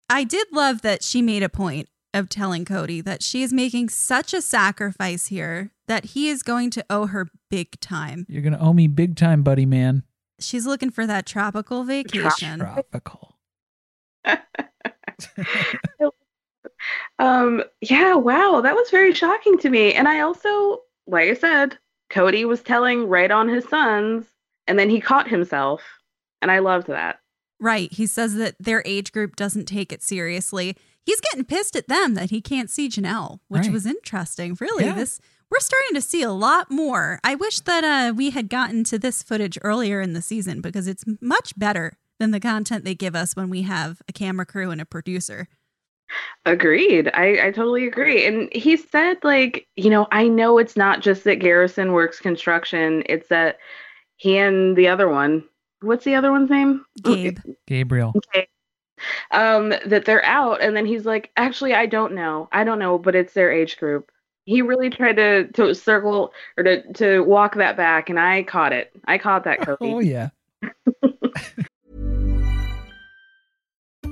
I 0.10 0.24
did 0.24 0.48
love 0.52 0.82
that 0.84 1.04
she 1.04 1.22
made 1.22 1.44
a 1.44 1.50
point 1.50 1.90
of 2.14 2.30
telling 2.30 2.64
Cody 2.66 3.02
that 3.02 3.22
she 3.22 3.44
is 3.44 3.52
making 3.54 3.90
such 3.90 4.34
a 4.34 4.42
sacrifice 4.42 5.28
here 5.28 5.72
that 5.88 6.06
he 6.06 6.30
is 6.30 6.44
going 6.44 6.70
to 6.72 6.86
owe 6.90 7.08
her 7.08 7.28
big 7.50 7.80
time. 7.80 8.26
You're 8.30 8.42
going 8.42 8.54
to 8.54 8.60
owe 8.60 8.74
me 8.74 8.88
big 8.88 9.16
time, 9.16 9.44
buddy 9.44 9.66
man. 9.66 10.04
She's 10.40 10.66
looking 10.66 10.92
for 10.92 11.06
that 11.08 11.26
tropical 11.26 11.84
vacation. 11.84 12.60
Tropical. 12.60 13.36
um 17.20 17.64
yeah, 17.82 18.16
wow, 18.16 18.62
that 18.62 18.76
was 18.76 18.90
very 18.90 19.14
shocking 19.14 19.58
to 19.60 19.70
me. 19.70 19.94
And 19.94 20.08
I 20.08 20.22
also, 20.22 20.82
like 21.06 21.30
I 21.30 21.34
said, 21.34 21.78
Cody 22.10 22.46
was 22.46 22.62
telling 22.62 23.08
right 23.08 23.32
on 23.32 23.50
his 23.50 23.68
sons 23.68 24.26
and 24.68 24.78
then 24.78 24.90
he 24.90 25.02
caught 25.02 25.28
himself 25.28 25.82
and 26.42 26.52
I 26.52 26.60
loved 26.60 26.88
that. 26.88 27.20
Right. 27.60 27.92
He 27.92 28.06
says 28.06 28.36
that 28.36 28.56
their 28.60 28.84
age 28.86 29.12
group 29.12 29.36
doesn't 29.36 29.66
take 29.66 29.92
it 29.92 30.04
seriously 30.04 30.78
he's 31.08 31.22
getting 31.22 31.46
pissed 31.46 31.76
at 31.76 31.88
them 31.88 32.14
that 32.14 32.30
he 32.30 32.42
can't 32.42 32.70
see 32.70 32.88
Janelle, 32.90 33.40
which 33.48 33.64
right. 33.64 33.72
was 33.72 33.88
interesting. 33.88 34.56
Really, 34.60 34.86
yeah. 34.86 34.94
this 34.94 35.20
we're 35.50 35.60
starting 35.60 35.96
to 35.96 36.02
see 36.02 36.22
a 36.22 36.32
lot 36.32 36.70
more. 36.70 37.20
I 37.24 37.34
wish 37.34 37.62
that 37.62 37.84
uh, 37.84 38.14
we 38.14 38.32
had 38.32 38.50
gotten 38.50 38.84
to 38.84 39.00
this 39.00 39.24
footage 39.24 39.58
earlier 39.62 40.02
in 40.02 40.12
the 40.12 40.22
season 40.22 40.60
because 40.60 40.88
it's 40.88 41.06
much 41.22 41.58
better 41.58 41.98
than 42.20 42.32
the 42.32 42.40
content 42.42 42.84
they 42.84 42.96
give 42.96 43.16
us 43.16 43.34
when 43.34 43.50
we 43.50 43.62
have 43.62 44.02
a 44.10 44.14
camera 44.14 44.46
crew 44.46 44.72
and 44.72 44.82
a 44.82 44.86
producer. 44.86 45.48
Agreed. 46.46 47.10
I, 47.14 47.48
I 47.48 47.52
totally 47.52 47.88
agree. 47.88 48.26
And 48.26 48.52
he 48.54 48.78
said, 48.78 49.18
like, 49.24 49.68
you 49.76 49.90
know, 49.90 50.08
I 50.12 50.28
know 50.28 50.58
it's 50.58 50.78
not 50.78 51.02
just 51.02 51.24
that 51.26 51.40
Garrison 51.40 51.92
works 51.92 52.20
construction, 52.20 53.04
it's 53.08 53.28
that 53.30 53.58
he 54.16 54.38
and 54.38 54.76
the 54.76 54.88
other 54.88 55.10
one, 55.10 55.44
what's 55.82 56.06
the 56.06 56.16
other 56.16 56.32
one's 56.32 56.50
name? 56.50 56.86
Gabe. 57.04 57.40
Gabriel. 57.68 58.14
Okay 58.16 58.48
um, 59.32 59.70
that 59.86 60.06
they're 60.06 60.26
out. 60.26 60.62
And 60.62 60.76
then 60.76 60.86
he's 60.86 61.06
like, 61.06 61.32
actually, 61.38 61.74
I 61.74 61.86
don't 61.86 62.14
know. 62.14 62.50
I 62.52 62.64
don't 62.64 62.80
know, 62.80 62.98
but 62.98 63.16
it's 63.16 63.34
their 63.34 63.52
age 63.52 63.78
group. 63.78 64.12
He 64.46 64.62
really 64.62 64.90
tried 64.90 65.18
to 65.18 65.48
to 65.54 65.76
circle 65.76 66.32
or 66.58 66.64
to 66.64 66.94
to 66.94 67.20
walk 67.22 67.56
that 67.56 67.76
back, 67.76 68.10
and 68.10 68.18
I 68.18 68.44
caught 68.44 68.72
it. 68.72 68.92
I 69.06 69.18
caught 69.18 69.44
that, 69.44 69.60
Cody. 69.66 69.94
Oh 69.94 70.00
yeah. 70.00 70.30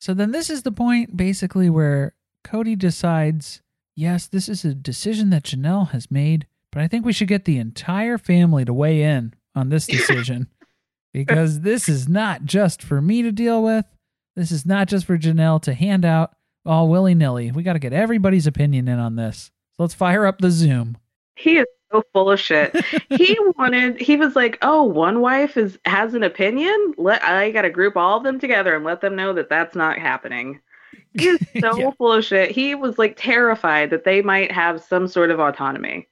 So 0.00 0.14
then 0.14 0.32
this 0.32 0.48
is 0.48 0.62
the 0.62 0.72
point 0.72 1.16
basically 1.16 1.68
where 1.68 2.14
Cody 2.42 2.74
decides, 2.74 3.60
yes, 3.94 4.26
this 4.26 4.48
is 4.48 4.64
a 4.64 4.74
decision 4.74 5.30
that 5.30 5.44
Janelle 5.44 5.90
has 5.90 6.10
made, 6.10 6.46
but 6.72 6.82
I 6.82 6.88
think 6.88 7.04
we 7.04 7.12
should 7.12 7.28
get 7.28 7.44
the 7.44 7.58
entire 7.58 8.16
family 8.16 8.64
to 8.64 8.72
weigh 8.72 9.02
in 9.02 9.34
on 9.54 9.68
this 9.68 9.86
decision 9.86 10.48
because 11.12 11.60
this 11.60 11.88
is 11.88 12.08
not 12.08 12.44
just 12.44 12.82
for 12.82 13.02
me 13.02 13.22
to 13.22 13.30
deal 13.30 13.62
with. 13.62 13.84
This 14.36 14.50
is 14.50 14.64
not 14.64 14.88
just 14.88 15.04
for 15.04 15.18
Janelle 15.18 15.60
to 15.62 15.74
hand 15.74 16.04
out 16.04 16.34
all 16.64 16.88
willy 16.88 17.14
nilly. 17.14 17.52
We 17.52 17.62
got 17.62 17.74
to 17.74 17.78
get 17.78 17.92
everybody's 17.92 18.46
opinion 18.46 18.88
in 18.88 18.98
on 18.98 19.16
this. 19.16 19.50
So 19.76 19.82
let's 19.82 19.94
fire 19.94 20.24
up 20.24 20.38
the 20.38 20.50
Zoom. 20.50 20.96
He 21.36 21.58
is 21.58 21.66
so 21.92 22.04
full 22.12 22.30
of 22.30 22.40
shit. 22.40 22.76
he 23.08 23.36
wanted 23.58 24.00
he 24.00 24.16
was 24.16 24.36
like, 24.36 24.58
"Oh, 24.62 24.82
one 24.82 25.20
wife 25.20 25.56
is 25.56 25.78
has 25.84 26.14
an 26.14 26.22
opinion. 26.22 26.94
Let 26.96 27.22
I 27.22 27.50
got 27.50 27.62
to 27.62 27.70
group 27.70 27.96
all 27.96 28.18
of 28.18 28.24
them 28.24 28.38
together 28.38 28.74
and 28.74 28.84
let 28.84 29.00
them 29.00 29.16
know 29.16 29.32
that 29.32 29.48
that's 29.48 29.74
not 29.74 29.98
happening." 29.98 30.60
He's 31.18 31.38
so 31.60 31.76
yeah. 31.78 31.90
full 31.98 32.12
of 32.12 32.24
shit. 32.24 32.50
He 32.50 32.74
was 32.74 32.98
like 32.98 33.16
terrified 33.16 33.90
that 33.90 34.04
they 34.04 34.22
might 34.22 34.52
have 34.52 34.82
some 34.82 35.08
sort 35.08 35.30
of 35.30 35.40
autonomy. 35.40 36.08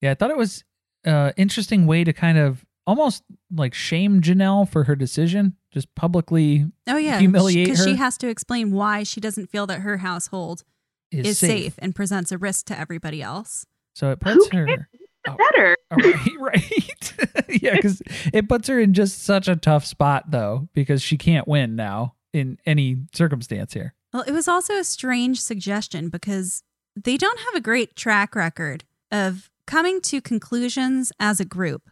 Yeah, 0.00 0.12
I 0.12 0.14
thought 0.14 0.30
it 0.30 0.36
was 0.36 0.64
uh 1.06 1.32
interesting 1.36 1.86
way 1.86 2.04
to 2.04 2.12
kind 2.12 2.38
of 2.38 2.64
almost 2.86 3.22
like 3.54 3.74
shame 3.74 4.20
Janelle 4.20 4.68
for 4.68 4.84
her 4.84 4.96
decision, 4.96 5.56
just 5.72 5.92
publicly 5.94 6.66
oh 6.88 6.96
yeah 6.96 7.18
humiliate 7.18 7.68
her 7.68 7.72
because 7.72 7.84
she 7.84 7.96
has 7.96 8.16
to 8.18 8.28
explain 8.28 8.72
why 8.72 9.02
she 9.02 9.20
doesn't 9.20 9.48
feel 9.50 9.66
that 9.66 9.80
her 9.80 9.98
household 9.98 10.64
is, 11.10 11.26
is 11.26 11.38
safe. 11.38 11.50
safe 11.50 11.74
and 11.78 11.94
presents 11.94 12.32
a 12.32 12.38
risk 12.38 12.66
to 12.66 12.78
everybody 12.78 13.22
else. 13.22 13.66
So 13.94 14.10
it 14.10 14.20
puts 14.20 14.48
her 14.48 14.88
oh, 15.28 15.36
better. 15.36 15.76
Oh, 15.90 15.96
right, 15.96 16.40
right. 16.40 17.12
yeah, 17.62 17.74
because 17.76 18.02
it 18.32 18.48
puts 18.48 18.68
her 18.68 18.80
in 18.80 18.94
just 18.94 19.22
such 19.22 19.48
a 19.48 19.56
tough 19.56 19.84
spot 19.84 20.30
though, 20.30 20.68
because 20.74 21.02
she 21.02 21.16
can't 21.18 21.46
win 21.48 21.76
now 21.76 22.14
in 22.32 22.58
any 22.66 22.96
circumstance 23.14 23.72
here. 23.74 23.94
Well, 24.12 24.24
it 24.26 24.32
was 24.32 24.48
also 24.48 24.74
a 24.78 24.84
strange 24.84 25.40
suggestion 25.40 26.08
because 26.08 26.62
they 26.96 27.16
don't 27.16 27.38
have 27.40 27.54
a 27.54 27.60
great 27.60 27.96
track 27.96 28.34
record 28.34 28.84
of 29.10 29.50
coming 29.66 30.00
to 30.02 30.20
conclusions 30.20 31.12
as 31.20 31.40
a 31.40 31.44
group. 31.44 31.88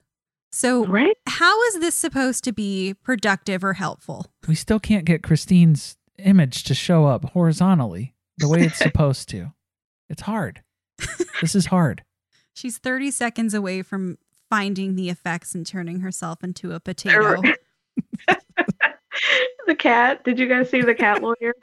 So, 0.52 0.84
Right? 0.84 1.16
how 1.26 1.62
is 1.68 1.78
this 1.80 1.94
supposed 1.94 2.42
to 2.44 2.52
be 2.52 2.94
productive 3.04 3.62
or 3.62 3.74
helpful? 3.74 4.26
We 4.48 4.54
still 4.56 4.80
can't 4.80 5.04
get 5.04 5.22
Christine's 5.22 5.96
image 6.18 6.64
to 6.64 6.74
show 6.74 7.06
up 7.06 7.24
horizontally 7.30 8.14
the 8.38 8.48
way 8.48 8.62
it's 8.62 8.78
supposed 8.78 9.28
to. 9.30 9.52
It's 10.08 10.22
hard. 10.22 10.62
This 11.40 11.54
is 11.54 11.66
hard. 11.66 12.02
She's 12.60 12.76
30 12.76 13.10
seconds 13.10 13.54
away 13.54 13.80
from 13.80 14.18
finding 14.50 14.94
the 14.94 15.08
effects 15.08 15.54
and 15.54 15.66
turning 15.66 16.00
herself 16.00 16.44
into 16.44 16.72
a 16.72 16.80
potato. 16.80 17.40
the 19.66 19.74
cat. 19.74 20.22
Did 20.24 20.38
you 20.38 20.46
guys 20.46 20.68
see 20.68 20.82
the 20.82 20.94
cat 20.94 21.22
lawyer? 21.22 21.54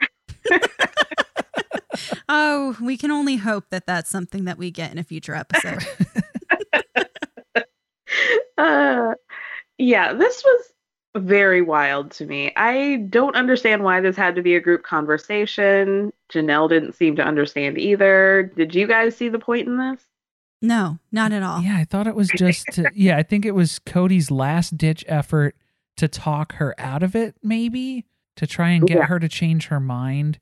oh, 2.28 2.76
we 2.82 2.96
can 2.96 3.12
only 3.12 3.36
hope 3.36 3.66
that 3.70 3.86
that's 3.86 4.10
something 4.10 4.46
that 4.46 4.58
we 4.58 4.72
get 4.72 4.90
in 4.90 4.98
a 4.98 5.04
future 5.04 5.36
episode. 5.36 5.86
uh, 8.58 9.14
yeah, 9.78 10.14
this 10.14 10.42
was 10.44 10.72
very 11.14 11.62
wild 11.62 12.10
to 12.10 12.26
me. 12.26 12.52
I 12.56 13.06
don't 13.08 13.36
understand 13.36 13.84
why 13.84 14.00
this 14.00 14.16
had 14.16 14.34
to 14.34 14.42
be 14.42 14.56
a 14.56 14.60
group 14.60 14.82
conversation. 14.82 16.12
Janelle 16.28 16.68
didn't 16.68 16.96
seem 16.96 17.14
to 17.14 17.22
understand 17.22 17.78
either. 17.78 18.52
Did 18.56 18.74
you 18.74 18.88
guys 18.88 19.16
see 19.16 19.28
the 19.28 19.38
point 19.38 19.68
in 19.68 19.76
this? 19.76 20.04
No, 20.60 20.98
not 21.12 21.32
at 21.32 21.42
all. 21.42 21.62
Yeah, 21.62 21.76
I 21.76 21.84
thought 21.84 22.06
it 22.06 22.14
was 22.16 22.28
just 22.36 22.66
to, 22.72 22.90
yeah, 22.94 23.16
I 23.16 23.22
think 23.22 23.44
it 23.44 23.52
was 23.52 23.78
Cody's 23.78 24.30
last 24.30 24.76
ditch 24.76 25.04
effort 25.08 25.56
to 25.96 26.08
talk 26.08 26.54
her 26.54 26.74
out 26.78 27.02
of 27.02 27.14
it, 27.16 27.36
maybe 27.42 28.04
to 28.36 28.46
try 28.46 28.70
and 28.70 28.86
get 28.86 28.98
Yeah. 28.98 29.04
her 29.06 29.18
to 29.18 29.28
change 29.28 29.66
her 29.68 29.80
mind. 29.80 30.38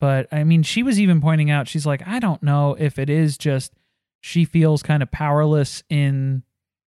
But 0.00 0.26
I 0.32 0.44
mean, 0.44 0.62
she 0.62 0.82
was 0.82 1.00
even 1.00 1.20
pointing 1.20 1.50
out, 1.50 1.68
she's 1.68 1.86
like, 1.86 2.06
I 2.06 2.18
don't 2.18 2.42
know 2.42 2.74
if 2.78 2.98
it 2.98 3.08
is 3.08 3.38
just 3.38 3.72
she 4.20 4.44
feels 4.44 4.82
kind 4.82 5.02
of 5.02 5.10
powerless 5.10 5.82
in 5.90 6.42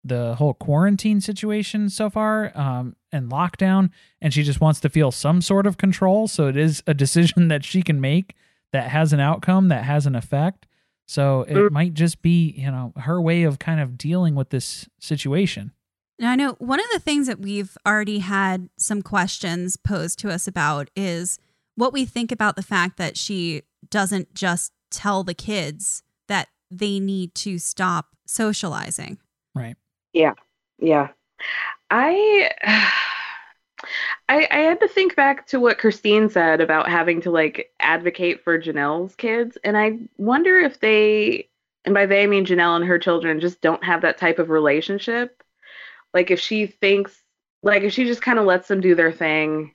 the 0.05 0.35
whole 0.37 0.55
quarantine 0.55 1.21
situation 1.21 1.89
so 1.89 2.11
far 2.11 2.57
um, 2.57 2.95
and 3.11 3.31
lockdown, 3.31 3.91
and 4.21 4.33
she 4.35 4.43
just 4.43 4.61
wants 4.61 4.79
to 4.81 4.89
feel 4.89 5.11
some 5.11 5.41
sort 5.41 5.67
of 5.67 5.79
control. 5.79 6.29
So 6.29 6.47
it 6.49 6.57
is 6.57 6.83
a 6.87 6.95
decision 7.05 7.49
that 7.49 7.65
she 7.65 7.83
can 7.83 8.01
make 8.01 8.35
that 8.73 8.91
has 8.91 9.13
an 9.13 9.21
outcome, 9.21 9.69
that 9.69 9.85
has 9.85 10.07
an 10.07 10.15
effect. 10.15 10.67
So 11.07 11.43
it 11.43 11.55
Mm. 11.55 11.71
might 11.71 11.95
just 11.95 12.23
be, 12.23 12.53
you 12.57 12.71
know, 12.71 12.93
her 12.97 13.21
way 13.21 13.43
of 13.43 13.59
kind 13.59 13.81
of 13.81 13.99
dealing 13.99 14.35
with 14.35 14.51
this 14.51 14.89
situation. 14.99 15.73
Now, 16.19 16.31
I 16.31 16.37
know 16.37 16.53
one 16.55 16.81
of 16.81 16.87
the 16.93 17.01
things 17.01 17.27
that 17.27 17.41
we've 17.41 17.77
already 17.87 18.21
had 18.21 18.69
some 18.79 19.03
questions 19.03 19.77
posed 19.77 20.19
to 20.21 20.31
us 20.31 20.47
about 20.47 20.89
is 20.97 21.39
what 21.75 21.93
we 21.93 22.05
think 22.05 22.31
about 22.33 22.57
the 22.57 22.63
fact 22.63 22.97
that 22.99 23.17
she 23.19 23.63
doesn't 23.91 24.33
just 24.35 24.73
tell 24.91 25.25
the 25.25 25.35
kids 25.35 26.03
that 26.29 26.49
they 26.71 27.01
need 27.01 27.35
to 27.35 27.59
stop 27.59 28.17
socializing. 28.27 29.19
Right. 29.55 29.77
Yeah. 30.13 30.35
Yeah. 30.79 31.09
I 31.91 32.51
I 34.29 34.47
I 34.51 34.59
had 34.59 34.81
to 34.81 34.89
think 34.89 35.17
back 35.17 35.47
to 35.49 35.61
what 35.61 35.79
Christine 35.79 36.29
said 36.29 36.61
about 36.61 36.89
having 36.89 37.21
to 37.23 37.31
like 37.31 37.73
advocate 37.81 38.43
for 38.43 38.59
Janelle's 38.59 39.15
kids 39.15 39.59
and 39.65 39.77
I 39.77 39.99
wonder 40.17 40.59
if 40.59 40.81
they 40.81 41.49
and 41.85 41.95
by 41.95 42.07
they 42.07 42.23
I 42.23 42.27
mean 42.27 42.47
Janelle 42.47 42.77
and 42.77 42.85
her 42.85 42.99
children 42.99 43.41
just 43.41 43.61
don't 43.61 43.85
have 43.85 44.03
that 44.03 44.19
type 44.19 44.39
of 44.39 44.51
relationship. 44.51 45.43
Like 46.13 46.31
if 46.31 46.41
she 46.41 46.67
thinks 46.67 47.23
like 47.63 47.83
if 47.83 47.93
she 47.93 48.05
just 48.05 48.23
kind 48.23 48.39
of 48.39 48.47
lets 48.47 48.69
them 48.69 48.81
do 48.81 48.95
their 48.95 49.13
thing 49.13 49.75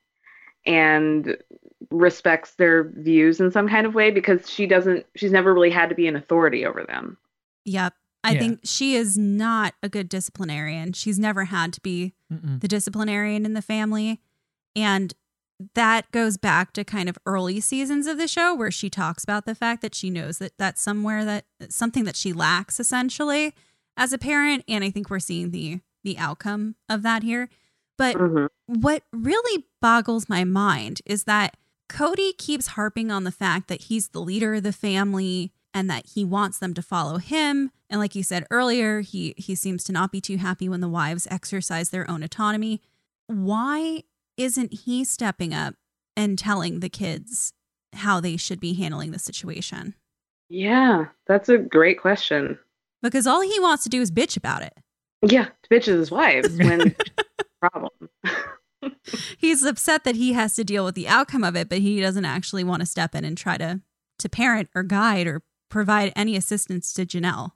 and 0.66 1.38
respects 1.92 2.56
their 2.56 2.84
views 2.84 3.40
in 3.40 3.52
some 3.52 3.68
kind 3.68 3.88
of 3.88 3.96
way 3.96 4.12
because 4.12 4.50
she 4.50 4.68
doesn't 4.68 5.06
she's 5.16 5.32
never 5.32 5.54
really 5.54 5.70
had 5.70 5.90
to 5.90 5.96
be 5.96 6.08
an 6.08 6.16
authority 6.16 6.66
over 6.66 6.84
them. 6.84 7.18
Yep. 7.66 7.94
I 8.24 8.34
Yeah. 8.34 8.40
think 8.40 8.60
she 8.64 8.96
is 8.96 9.18
not 9.18 9.74
a 9.82 9.90
good 9.90 10.10
disciplinarian. 10.10 10.94
She's 10.94 11.18
never 11.20 11.46
had 11.46 11.72
to 11.74 11.82
be 11.82 12.14
Mm-mm. 12.32 12.60
the 12.60 12.68
disciplinarian 12.68 13.46
in 13.46 13.54
the 13.54 13.62
family. 13.62 14.20
And 14.76 15.14
that 15.76 16.10
goes 16.12 16.38
back 16.38 16.72
to 16.74 16.84
kind 16.84 17.10
of 17.10 17.18
early 17.26 17.60
seasons 17.60 18.08
of 18.08 18.18
the 18.18 18.28
show 18.28 18.54
where 18.56 18.72
she 18.72 18.90
talks 18.90 19.24
about 19.24 19.46
the 19.46 19.56
fact 19.56 19.82
that 19.82 19.94
she 19.96 20.10
knows 20.10 20.38
that 20.38 20.54
that's 20.58 20.82
somewhere 20.82 21.26
that 21.26 21.46
something 21.70 22.06
that 22.06 22.16
she 22.16 22.32
lacks 22.34 22.80
essentially 22.80 23.54
as 23.98 24.14
a 24.14 24.18
parent 24.18 24.64
and 24.70 24.84
I 24.84 24.90
think 24.90 25.10
we're 25.10 25.20
seeing 25.20 25.52
the 25.52 25.82
the 26.06 26.18
outcome 26.18 26.76
of 26.88 27.02
that 27.04 27.24
here. 27.24 27.50
But 27.98 28.16
Mhm. 28.16 28.48
what 28.68 29.04
really 29.12 29.66
boggles 29.82 30.30
my 30.30 30.46
mind 30.46 31.02
is 31.06 31.26
that 31.26 31.58
Cody 31.90 32.32
keeps 32.34 32.68
harping 32.68 33.12
on 33.12 33.26
the 33.26 33.32
fact 33.32 33.68
that 33.68 33.82
he's 33.84 34.10
the 34.10 34.22
leader 34.22 34.54
of 34.56 34.64
the 34.64 34.72
family 34.72 35.52
and 35.74 35.90
that 35.90 36.08
he 36.14 36.26
wants 36.26 36.58
them 36.58 36.74
to 36.74 36.82
follow 36.82 37.18
him. 37.18 37.72
And 37.90 38.00
like 38.00 38.16
you 38.16 38.24
said 38.24 38.46
earlier, 38.52 39.02
he 39.02 39.34
he 39.38 39.56
seems 39.56 39.84
to 39.86 39.92
not 39.92 40.12
be 40.12 40.22
too 40.22 40.38
happy 40.38 40.70
when 40.70 40.82
the 40.82 40.90
wives 40.90 41.28
exercise 41.30 41.90
their 41.90 42.10
own 42.10 42.24
autonomy. 42.24 42.82
Why 43.28 44.04
isn't 44.38 44.74
he 44.74 45.04
stepping 45.04 45.54
up 45.54 45.76
and 46.16 46.38
telling 46.38 46.80
the 46.80 46.90
kids 46.90 47.54
how 47.94 48.20
they 48.20 48.38
should 48.38 48.60
be 48.60 48.74
handling 48.74 49.12
the 49.12 49.20
situation? 49.20 49.96
Yeah, 50.50 51.06
that's 51.28 51.50
a 51.50 51.58
great 51.58 52.00
question. 52.00 52.58
Because 53.02 53.28
all 53.28 53.42
he 53.42 53.60
wants 53.60 53.84
to 53.84 53.90
do 53.90 54.02
is 54.02 54.12
bitch 54.12 54.36
about 54.36 54.62
it. 54.64 54.74
Yeah, 55.22 55.50
bitch 55.70 55.84
bitches 55.84 55.98
his 55.98 56.12
wives 56.12 56.58
when 56.58 56.96
problem. 57.60 57.92
He's 59.38 59.64
upset 59.64 60.04
that 60.06 60.16
he 60.16 60.34
has 60.34 60.56
to 60.56 60.64
deal 60.64 60.86
with 60.86 60.96
the 60.96 61.08
outcome 61.08 61.44
of 61.44 61.56
it, 61.56 61.70
but 61.70 61.80
he 61.80 62.00
doesn't 62.00 62.26
actually 62.26 62.64
want 62.64 62.82
to 62.82 62.86
step 62.86 63.14
in 63.16 63.26
and 63.26 63.38
try 63.38 63.58
to 63.58 63.82
to 64.20 64.30
parent 64.30 64.70
or 64.76 64.84
guide 64.84 65.28
or 65.28 65.42
provide 65.70 66.12
any 66.16 66.36
assistance 66.36 66.92
to 66.94 67.06
Janelle. 67.06 67.52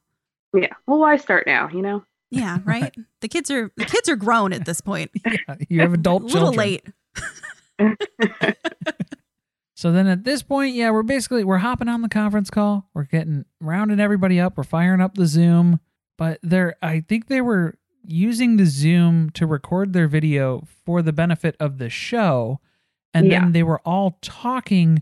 Yeah. 0.56 0.74
Well, 0.88 1.00
why 1.00 1.18
start 1.18 1.46
now? 1.48 1.70
You 1.70 1.82
know. 1.82 2.04
Yeah, 2.32 2.60
right. 2.66 2.94
the 3.22 3.28
kids 3.28 3.52
are 3.52 3.72
the 3.78 3.86
kids 3.86 4.08
are 4.10 4.16
grown 4.16 4.54
at 4.54 4.66
this 4.66 4.82
point. 4.82 5.12
Yeah, 5.26 5.56
you 5.70 5.82
have 5.82 5.92
a 5.92 5.96
adult 5.96 6.24
little 6.24 6.52
late. 6.54 6.86
So 9.76 9.92
then 9.92 10.08
at 10.08 10.24
this 10.24 10.44
point, 10.44 10.76
yeah, 10.76 10.92
we're 10.92 11.04
basically 11.04 11.44
we're 11.44 11.58
hopping 11.58 11.90
on 11.90 12.02
the 12.02 12.08
conference 12.10 12.50
call. 12.50 12.88
We're 12.94 13.04
getting 13.04 13.44
rounding 13.60 14.00
everybody 14.00 14.40
up. 14.40 14.56
We're 14.56 14.64
firing 14.64 15.02
up 15.02 15.16
the 15.16 15.26
Zoom. 15.26 15.80
But 16.18 16.40
they're 16.44 16.76
I 16.82 17.02
think 17.02 17.28
they 17.28 17.42
were 17.42 17.76
using 18.06 18.58
the 18.58 18.66
Zoom 18.66 19.30
to 19.32 19.46
record 19.48 19.92
their 19.94 20.08
video 20.08 20.64
for 20.86 21.02
the 21.02 21.12
benefit 21.12 21.56
of 21.60 21.80
the 21.80 21.90
show. 21.90 22.60
And 23.14 23.28
Yeah. 23.28 23.42
then 23.42 23.52
they 23.52 23.64
were 23.64 23.80
all 23.80 24.18
talking 24.22 25.02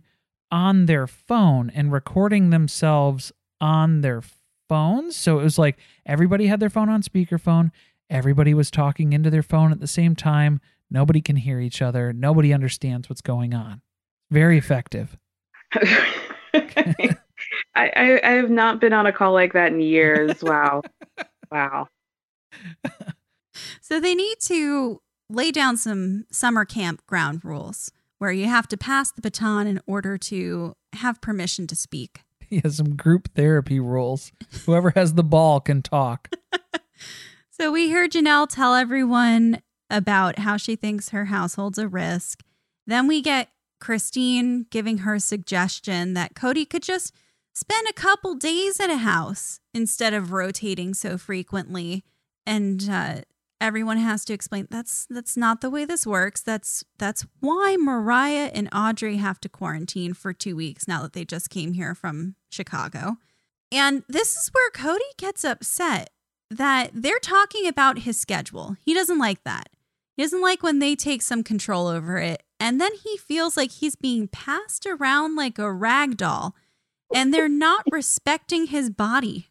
on 0.51 0.85
their 0.85 1.07
phone 1.07 1.69
and 1.73 1.91
recording 1.91 2.49
themselves 2.49 3.31
on 3.59 4.01
their 4.01 4.21
phones. 4.67 5.15
So 5.15 5.39
it 5.39 5.43
was 5.43 5.57
like 5.57 5.77
everybody 6.05 6.47
had 6.47 6.59
their 6.59 6.69
phone 6.69 6.89
on 6.89 7.01
speakerphone. 7.01 7.71
Everybody 8.09 8.53
was 8.53 8.69
talking 8.69 9.13
into 9.13 9.29
their 9.29 9.43
phone 9.43 9.71
at 9.71 9.79
the 9.79 9.87
same 9.87 10.15
time. 10.15 10.59
Nobody 10.89 11.21
can 11.21 11.37
hear 11.37 11.59
each 11.59 11.81
other. 11.81 12.11
Nobody 12.11 12.53
understands 12.53 13.09
what's 13.09 13.21
going 13.21 13.53
on. 13.53 13.81
Very 14.29 14.57
effective. 14.57 15.17
I, 15.73 17.15
I 17.75 18.19
I 18.23 18.31
have 18.31 18.49
not 18.49 18.81
been 18.81 18.91
on 18.93 19.05
a 19.05 19.13
call 19.13 19.31
like 19.33 19.53
that 19.53 19.71
in 19.71 19.79
years. 19.79 20.41
Wow. 20.41 20.81
wow. 21.51 21.87
So 23.81 23.99
they 23.99 24.15
need 24.15 24.37
to 24.43 25.01
lay 25.29 25.51
down 25.51 25.75
some 25.75 26.25
summer 26.31 26.63
camp 26.63 27.05
ground 27.05 27.43
rules 27.43 27.91
where 28.21 28.31
you 28.31 28.45
have 28.45 28.67
to 28.67 28.77
pass 28.77 29.11
the 29.11 29.19
baton 29.19 29.65
in 29.65 29.81
order 29.87 30.15
to 30.15 30.75
have 30.93 31.19
permission 31.21 31.65
to 31.65 31.75
speak. 31.75 32.21
He 32.51 32.59
has 32.59 32.77
some 32.77 32.97
group 32.97 33.29
therapy 33.33 33.79
rules. 33.79 34.31
Whoever 34.65 34.91
has 34.91 35.13
the 35.13 35.23
ball 35.23 35.59
can 35.59 35.81
talk. 35.81 36.29
So 37.61 37.71
we 37.71 37.89
hear 37.89 38.07
Janelle 38.07 38.49
tell 38.49 38.73
everyone 38.73 39.61
about 39.87 40.39
how 40.39 40.57
she 40.57 40.75
thinks 40.75 41.09
her 41.09 41.25
household's 41.25 41.77
a 41.77 41.87
risk. 41.87 42.41
Then 42.87 43.05
we 43.05 43.21
get 43.21 43.49
Christine 43.79 44.65
giving 44.71 44.99
her 44.99 45.19
suggestion 45.19 46.15
that 46.15 46.33
Cody 46.33 46.65
could 46.65 46.81
just 46.81 47.13
spend 47.53 47.87
a 47.87 47.93
couple 47.93 48.33
days 48.33 48.79
at 48.79 48.89
a 48.89 48.97
house 48.97 49.59
instead 49.75 50.11
of 50.15 50.31
rotating 50.31 50.95
so 50.95 51.19
frequently. 51.19 52.03
And 52.47 52.89
uh, 52.89 53.15
everyone 53.61 53.97
has 53.97 54.25
to 54.25 54.33
explain 54.33 54.67
that's 54.69 55.05
that's 55.09 55.37
not 55.37 55.61
the 55.61 55.69
way 55.69 55.85
this 55.85 56.05
works. 56.05 56.41
That's 56.41 56.83
that's 56.97 57.25
why 57.39 57.77
Mariah 57.79 58.51
and 58.53 58.67
Audrey 58.73 59.17
have 59.17 59.39
to 59.41 59.49
quarantine 59.49 60.13
for 60.13 60.33
two 60.33 60.55
weeks 60.55 60.87
now 60.87 61.03
that 61.03 61.13
they 61.13 61.23
just 61.23 61.49
came 61.49 61.73
here 61.73 61.95
from 61.95 62.35
Chicago. 62.49 63.17
And 63.71 64.03
this 64.09 64.35
is 64.35 64.49
where 64.49 64.69
Cody 64.71 65.05
gets 65.17 65.45
upset 65.45 66.09
that 66.49 66.89
they're 66.93 67.19
talking 67.19 67.67
about 67.67 67.99
his 67.99 68.19
schedule. 68.19 68.75
He 68.83 68.93
doesn't 68.93 69.19
like 69.19 69.43
that. 69.45 69.69
He 70.17 70.23
doesn't 70.23 70.41
like 70.41 70.61
when 70.61 70.79
they 70.79 70.95
take 70.95 71.21
some 71.21 71.43
control 71.43 71.87
over 71.87 72.17
it. 72.17 72.43
And 72.59 72.81
then 72.81 72.91
he 73.01 73.17
feels 73.17 73.55
like 73.55 73.71
he's 73.71 73.95
being 73.95 74.27
passed 74.27 74.85
around 74.85 75.35
like 75.35 75.57
a 75.57 75.71
rag 75.71 76.17
doll 76.17 76.55
and 77.13 77.33
they're 77.33 77.47
not 77.47 77.85
respecting 77.91 78.67
his 78.67 78.89
body. 78.89 79.47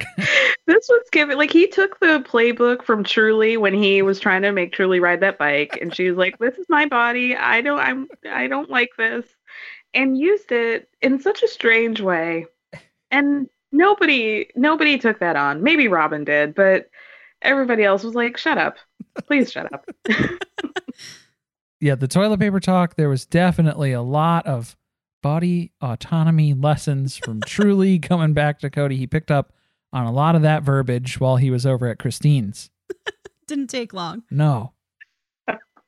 this 0.66 0.88
was 0.88 1.08
given 1.10 1.38
like 1.38 1.50
he 1.50 1.66
took 1.66 1.98
the 2.00 2.24
playbook 2.28 2.84
from 2.84 3.04
Truely 3.04 3.56
when 3.56 3.74
he 3.74 4.02
was 4.02 4.20
trying 4.20 4.42
to 4.42 4.52
make 4.52 4.72
Truely 4.72 5.00
ride 5.00 5.20
that 5.20 5.38
bike, 5.38 5.78
and 5.80 5.94
she 5.94 6.08
was 6.08 6.16
like, 6.16 6.38
"This 6.38 6.56
is 6.58 6.66
my 6.68 6.86
body. 6.86 7.36
I 7.36 7.60
don't. 7.60 7.78
I'm. 7.78 8.08
I 8.30 8.46
don't 8.46 8.70
like 8.70 8.90
this," 8.98 9.26
and 9.94 10.18
used 10.18 10.52
it 10.52 10.88
in 11.00 11.20
such 11.20 11.42
a 11.42 11.48
strange 11.48 12.00
way, 12.00 12.46
and 13.10 13.48
nobody 13.72 14.46
nobody 14.54 14.98
took 14.98 15.18
that 15.20 15.36
on. 15.36 15.62
Maybe 15.62 15.88
Robyn 15.88 16.24
did, 16.24 16.54
but 16.54 16.88
everybody 17.42 17.84
else 17.84 18.04
was 18.04 18.14
like, 18.14 18.36
"Shut 18.36 18.58
up, 18.58 18.76
please 19.26 19.50
shut 19.50 19.72
up." 19.72 19.88
yeah, 21.80 21.94
the 21.94 22.08
toilet 22.08 22.40
paper 22.40 22.60
talk. 22.60 22.96
There 22.96 23.08
was 23.08 23.26
definitely 23.26 23.92
a 23.92 24.02
lot 24.02 24.46
of 24.46 24.76
body 25.22 25.72
autonomy 25.80 26.52
lessons 26.52 27.16
from 27.16 27.40
Truely 27.42 27.98
coming 28.02 28.34
back 28.34 28.58
to 28.60 28.70
Cody. 28.70 28.96
He 28.96 29.06
picked 29.06 29.30
up 29.30 29.52
on 29.92 30.06
a 30.06 30.12
lot 30.12 30.34
of 30.34 30.42
that 30.42 30.62
verbiage 30.62 31.20
while 31.20 31.36
he 31.36 31.50
was 31.50 31.66
over 31.66 31.88
at 31.88 31.98
Christine's. 31.98 32.70
Didn't 33.46 33.68
take 33.68 33.92
long. 33.92 34.22
No. 34.30 34.72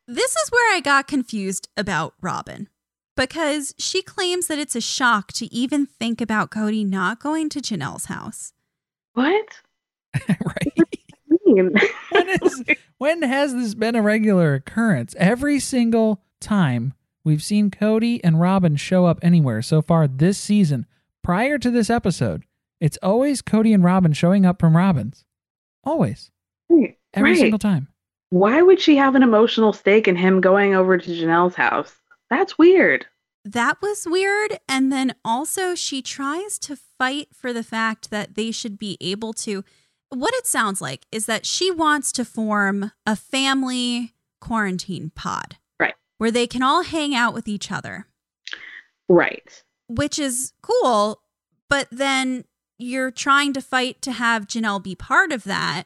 This 0.06 0.32
is 0.36 0.50
where 0.50 0.76
I 0.76 0.80
got 0.80 1.06
confused 1.06 1.68
about 1.78 2.14
Robyn 2.20 2.68
because 3.16 3.74
she 3.78 4.02
claims 4.02 4.48
that 4.48 4.58
it's 4.58 4.76
a 4.76 4.80
shock 4.80 5.32
to 5.32 5.52
even 5.52 5.86
think 5.86 6.20
about 6.20 6.50
Cody 6.50 6.84
not 6.84 7.20
going 7.20 7.48
to 7.50 7.60
Janelle's 7.60 8.06
house. 8.06 8.52
What? 9.14 9.60
right. 10.28 10.72
when, 11.44 12.28
is, 12.42 12.64
when 12.98 13.22
has 13.22 13.54
this 13.54 13.74
been 13.74 13.94
a 13.94 14.02
regular 14.02 14.54
occurrence? 14.54 15.14
Every 15.18 15.58
single 15.58 16.22
time 16.40 16.92
we've 17.24 17.42
seen 17.42 17.70
Cody 17.70 18.22
and 18.22 18.40
Robyn 18.40 18.76
show 18.76 19.06
up 19.06 19.18
anywhere 19.22 19.62
so 19.62 19.80
far 19.80 20.06
this 20.06 20.36
season, 20.36 20.86
prior 21.22 21.56
to 21.58 21.70
this 21.70 21.88
episode, 21.88 22.44
it's 22.80 22.98
always 23.02 23.42
Cody 23.42 23.72
and 23.72 23.84
Robyn 23.84 24.12
showing 24.12 24.44
up 24.44 24.60
from 24.60 24.76
Robyn's. 24.76 25.24
Always. 25.84 26.30
Right. 26.68 26.98
Every 27.12 27.32
right. 27.32 27.38
single 27.38 27.58
time. 27.58 27.88
Why 28.30 28.62
would 28.62 28.80
she 28.80 28.96
have 28.96 29.14
an 29.14 29.22
emotional 29.22 29.72
stake 29.72 30.08
in 30.08 30.16
him 30.16 30.40
going 30.40 30.74
over 30.74 30.98
to 30.98 31.10
Janelle's 31.10 31.54
house? 31.54 31.94
That's 32.30 32.58
weird. 32.58 33.06
That 33.44 33.80
was 33.82 34.06
weird. 34.08 34.58
And 34.68 34.90
then 34.90 35.14
also, 35.24 35.74
she 35.74 36.02
tries 36.02 36.58
to 36.60 36.76
fight 36.98 37.28
for 37.32 37.52
the 37.52 37.62
fact 37.62 38.10
that 38.10 38.34
they 38.34 38.50
should 38.50 38.78
be 38.78 38.96
able 39.00 39.32
to. 39.34 39.62
What 40.08 40.34
it 40.34 40.46
sounds 40.46 40.80
like 40.80 41.06
is 41.12 41.26
that 41.26 41.44
she 41.46 41.70
wants 41.70 42.10
to 42.12 42.24
form 42.24 42.92
a 43.06 43.14
family 43.14 44.14
quarantine 44.40 45.12
pod. 45.14 45.56
Right. 45.78 45.94
Where 46.18 46.30
they 46.30 46.46
can 46.46 46.62
all 46.62 46.82
hang 46.82 47.14
out 47.14 47.34
with 47.34 47.46
each 47.46 47.70
other. 47.70 48.06
Right. 49.08 49.62
Which 49.88 50.18
is 50.18 50.52
cool. 50.62 51.20
But 51.68 51.88
then 51.90 52.44
you're 52.78 53.10
trying 53.10 53.52
to 53.52 53.60
fight 53.60 54.02
to 54.02 54.12
have 54.12 54.46
Janelle 54.46 54.82
be 54.82 54.94
part 54.94 55.32
of 55.32 55.44
that. 55.44 55.84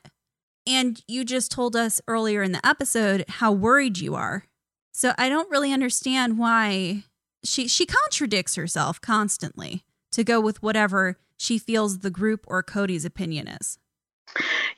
And 0.66 1.02
you 1.08 1.24
just 1.24 1.50
told 1.50 1.74
us 1.74 2.00
earlier 2.06 2.42
in 2.42 2.52
the 2.52 2.66
episode 2.66 3.24
how 3.28 3.52
worried 3.52 3.98
you 3.98 4.14
are. 4.14 4.44
So 4.92 5.12
I 5.16 5.28
don't 5.28 5.50
really 5.50 5.72
understand 5.72 6.38
why 6.38 7.04
she 7.44 7.68
she 7.68 7.86
contradicts 7.86 8.56
herself 8.56 9.00
constantly 9.00 9.84
to 10.12 10.24
go 10.24 10.40
with 10.40 10.62
whatever 10.62 11.18
she 11.36 11.56
feels 11.56 12.00
the 12.00 12.10
group 12.10 12.44
or 12.48 12.62
Cody's 12.62 13.04
opinion 13.04 13.48
is. 13.48 13.78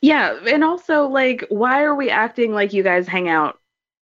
Yeah, 0.00 0.38
and 0.46 0.62
also 0.62 1.08
like 1.08 1.44
why 1.48 1.82
are 1.82 1.94
we 1.94 2.10
acting 2.10 2.52
like 2.52 2.72
you 2.72 2.82
guys 2.82 3.08
hang 3.08 3.28
out 3.28 3.58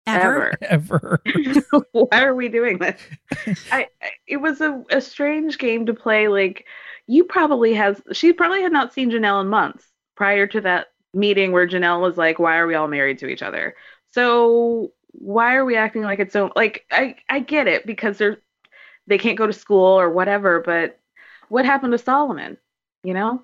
ever? 0.06 0.52
Ever. 0.62 1.20
why 1.92 2.22
are 2.22 2.34
we 2.34 2.48
doing 2.48 2.78
this? 2.78 3.00
I, 3.72 3.88
I 4.00 4.10
it 4.26 4.36
was 4.38 4.60
a, 4.60 4.82
a 4.90 5.00
strange 5.00 5.58
game 5.58 5.86
to 5.86 5.94
play 5.94 6.28
like 6.28 6.66
you 7.06 7.24
probably 7.24 7.74
has 7.74 8.00
she 8.12 8.32
probably 8.32 8.62
had 8.62 8.72
not 8.72 8.92
seen 8.92 9.10
Janelle 9.10 9.40
in 9.40 9.48
months 9.48 9.86
prior 10.16 10.46
to 10.48 10.60
that 10.62 10.88
meeting 11.14 11.52
where 11.52 11.68
Janelle 11.68 12.00
was 12.00 12.16
like, 12.16 12.38
"Why 12.38 12.56
are 12.56 12.66
we 12.66 12.74
all 12.74 12.88
married 12.88 13.18
to 13.18 13.28
each 13.28 13.42
other?" 13.42 13.74
So 14.12 14.92
why 15.12 15.54
are 15.54 15.64
we 15.64 15.76
acting 15.76 16.02
like 16.02 16.18
it's 16.18 16.32
so 16.32 16.52
like 16.56 16.84
I 16.90 17.16
I 17.28 17.40
get 17.40 17.68
it 17.68 17.86
because 17.86 18.18
they're 18.18 18.38
they 19.06 19.18
can't 19.18 19.38
go 19.38 19.46
to 19.46 19.52
school 19.52 19.98
or 19.98 20.10
whatever, 20.10 20.60
but 20.60 20.98
what 21.48 21.64
happened 21.64 21.92
to 21.92 21.98
Solomon? 21.98 22.56
You 23.04 23.14
know, 23.14 23.42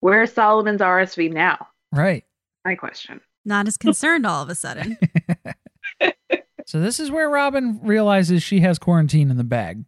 where's 0.00 0.32
Solomon's 0.32 0.80
RSV 0.80 1.32
now? 1.32 1.68
Right. 1.92 2.24
My 2.64 2.74
question. 2.74 3.20
Not 3.44 3.68
as 3.68 3.76
concerned 3.76 4.26
all 4.26 4.42
of 4.42 4.48
a 4.48 4.54
sudden. 4.54 4.96
so 6.66 6.80
this 6.80 6.98
is 6.98 7.10
where 7.10 7.28
Robyn 7.28 7.80
realizes 7.82 8.42
she 8.42 8.60
has 8.60 8.78
quarantine 8.78 9.30
in 9.30 9.36
the 9.36 9.44
bag 9.44 9.84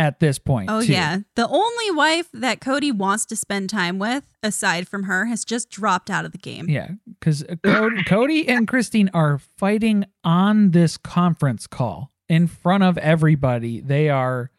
at 0.00 0.18
this 0.18 0.38
point. 0.38 0.70
Oh, 0.70 0.80
too. 0.80 0.92
yeah. 0.92 1.18
The 1.36 1.46
only 1.46 1.90
wife 1.90 2.28
that 2.32 2.62
Cody 2.62 2.90
wants 2.90 3.26
to 3.26 3.36
spend 3.36 3.68
time 3.68 3.98
with, 3.98 4.24
aside 4.42 4.88
from 4.88 5.02
her, 5.02 5.26
has 5.26 5.44
just 5.44 5.68
dropped 5.68 6.08
out 6.08 6.24
of 6.24 6.32
the 6.32 6.38
game. 6.38 6.70
Yeah. 6.70 6.92
Because 7.06 7.44
uh, 7.44 7.56
Cody, 7.62 8.02
Cody 8.06 8.48
and 8.48 8.66
Christine 8.66 9.10
are 9.12 9.36
fighting 9.58 10.06
on 10.24 10.70
this 10.70 10.96
conference 10.96 11.66
call 11.66 12.12
in 12.30 12.46
front 12.46 12.82
of 12.82 12.96
everybody. 12.96 13.80
They 13.80 14.08
are 14.08 14.50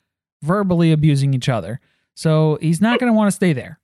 verbally 0.44 0.92
abusing 0.92 1.34
each 1.34 1.50
other. 1.50 1.80
So 2.14 2.60
he's 2.62 2.80
not 2.80 3.00
going 3.00 3.12
to 3.12 3.18
want 3.18 3.30
to 3.30 3.36
stay 3.36 3.54
there, 3.54 3.80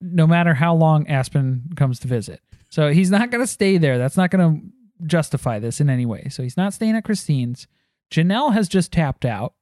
no 0.00 0.24
matter 0.24 0.54
how 0.54 0.72
long 0.76 1.08
Aspen 1.08 1.64
comes 1.74 1.98
to 2.00 2.06
visit. 2.08 2.40
So 2.70 2.92
he's 2.92 3.10
not 3.10 3.32
going 3.32 3.42
to 3.42 3.48
stay 3.48 3.76
there. 3.76 3.98
That's 3.98 4.16
not 4.16 4.30
going 4.30 4.60
to 4.60 5.06
justify 5.08 5.58
this 5.58 5.80
in 5.80 5.90
any 5.90 6.06
way. 6.06 6.28
So 6.30 6.44
he's 6.44 6.56
not 6.56 6.74
staying 6.74 6.94
at 6.94 7.02
Christine's. 7.02 7.66
Janelle 8.08 8.52
has 8.52 8.68
just 8.68 8.92
tapped 8.92 9.24
out. 9.24 9.54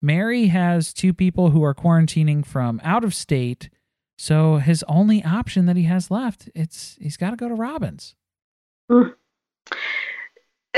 Meri 0.00 0.46
has 0.46 0.92
two 0.92 1.12
people 1.12 1.50
who 1.50 1.62
are 1.64 1.74
quarantining 1.74 2.44
from 2.44 2.80
out 2.84 3.04
of 3.04 3.14
state. 3.14 3.68
So 4.16 4.56
his 4.56 4.84
only 4.88 5.22
option 5.24 5.66
that 5.66 5.76
he 5.76 5.84
has 5.84 6.10
left, 6.10 6.48
it's 6.54 6.96
he's 7.00 7.16
got 7.16 7.30
to 7.30 7.36
go 7.36 7.48
to 7.48 7.54
Robyn's. 7.54 8.14
Mm. 8.90 9.14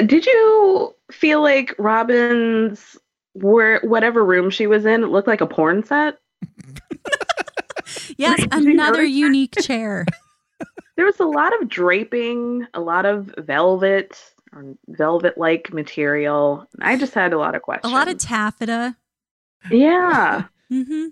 Did 0.07 0.27
you 0.27 0.95
feel 1.11 1.43
like 1.43 1.75
Robyn's 1.79 2.97
where 3.35 3.81
whatever 3.81 4.25
room 4.25 4.51
she 4.51 4.67
was 4.67 4.85
in, 4.85 5.03
it 5.03 5.09
looked 5.09 5.29
like 5.29 5.41
a 5.41 5.47
porn 5.47 5.85
set? 5.85 6.19
yes, 8.17 8.45
another 8.53 9.03
unique 9.03 9.55
chair. 9.63 10.07
There 10.97 11.07
was 11.07 11.21
a 11.21 11.25
lot 11.25 11.59
of 11.61 11.69
draping, 11.69 12.67
a 12.75 12.81
lot 12.81 13.07
of 13.07 13.35
velvet 13.39 14.21
or 14.53 14.75
velvet 14.89 15.39
like 15.39 15.73
material. 15.73 16.67
I 16.81 16.97
just 16.97 17.15
had 17.15 17.33
a 17.33 17.39
lot 17.39 17.55
of 17.55 17.63
questions. 17.63 17.91
A 17.91 17.95
lot 17.95 18.09
of 18.09 18.19
taffeta. 18.19 18.97
Yeah. 19.71 20.45
mm-hmm. 20.73 21.07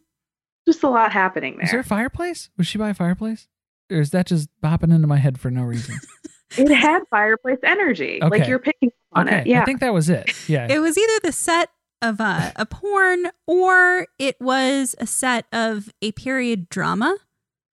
Just 0.66 0.82
a 0.82 0.88
lot 0.88 1.12
happening 1.12 1.57
there. 1.57 1.64
Is 1.64 1.70
there 1.70 1.78
there. 1.78 1.86
a 1.86 1.88
fireplace? 1.88 2.51
Was 2.57 2.66
she 2.66 2.78
by 2.78 2.90
a 2.90 2.94
fireplace? 2.94 3.49
Or 3.90 4.01
is 4.01 4.11
that 4.11 4.26
just 4.26 4.49
popping 4.61 4.90
into 4.90 5.07
my 5.07 5.16
head 5.16 5.40
for 5.40 5.51
no 5.51 5.62
reason? 5.62 5.99
It 6.57 6.74
had 6.74 7.03
fireplace 7.11 7.59
energy. 7.62 8.20
Like 8.22 8.49
you're 8.49 8.59
picking 8.59 8.88
up 8.88 9.18
on 9.18 9.28
okay. 9.28 9.40
it. 9.40 9.46
Yeah. 9.49 9.61
I 9.61 9.64
think 9.66 9.80
that 9.80 9.92
was 9.92 10.09
it. 10.09 10.30
Yeah. 10.49 10.66
It 10.70 10.78
was 10.78 10.96
either 10.96 11.20
the 11.22 11.32
set 11.32 11.68
of 12.01 12.20
a, 12.20 12.53
a 12.57 12.64
porn 12.64 13.26
or 13.46 14.07
it 14.18 14.40
was 14.40 14.94
a 14.99 15.07
set 15.07 15.44
of 15.53 15.92
a 16.01 16.12
period 16.12 16.70
drama. 16.70 17.18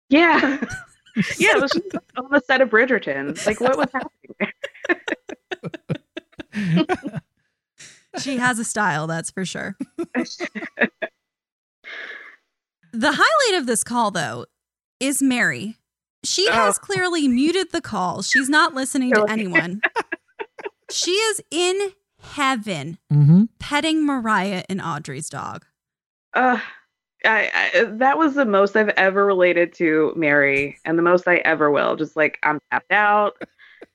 yeah. 0.10 0.62
yeah, 1.38 1.56
it 1.56 1.62
was 1.62 1.72
just 1.72 1.96
on 2.18 2.30
the 2.32 2.42
set 2.46 2.60
of 2.60 2.70
Bridgerton. 2.70 3.46
Like 3.46 3.62
what 3.62 3.78
was 3.78 3.88
happening 3.94 4.36
there? 6.54 7.22
She 8.20 8.38
has 8.38 8.60
a 8.60 8.64
style, 8.64 9.08
that's 9.08 9.32
for 9.32 9.46
sure. 9.46 9.76
The 12.94 13.12
highlight 13.12 13.60
of 13.60 13.68
this 13.68 13.84
call, 13.84 14.10
though, 14.12 14.46
is 15.02 15.22
Meri. 15.22 15.76
She 16.24 16.48
has 16.50 16.78
Oh. 16.78 16.86
clearly 16.86 17.28
muted 17.28 17.74
the 17.74 17.82
call. 17.82 18.22
She's 18.22 18.48
not 18.48 18.74
listening 18.74 19.14
to 19.14 19.26
anyone. 19.26 19.82
She 20.92 21.12
is 21.12 21.42
in 21.50 21.94
heaven 22.22 23.00
mm-hmm. 23.12 23.46
petting 23.60 24.06
Mariah 24.06 24.64
and 24.70 24.80
Audrey's 24.80 25.30
dog. 25.30 25.66
Uh, 26.36 26.60
I, 27.26 27.72
I 27.76 27.84
that 27.86 28.20
was 28.20 28.36
the 28.36 28.46
most 28.46 28.76
I've 28.76 28.90
ever 28.90 29.26
related 29.26 29.74
to 29.74 30.14
Meri, 30.16 30.78
and 30.86 30.96
the 30.98 31.02
most 31.02 31.28
I 31.28 31.38
ever 31.38 31.72
will. 31.72 31.96
Just 31.96 32.16
like 32.16 32.38
I'm 32.44 32.60
tapped 32.72 32.92
out, 32.92 33.36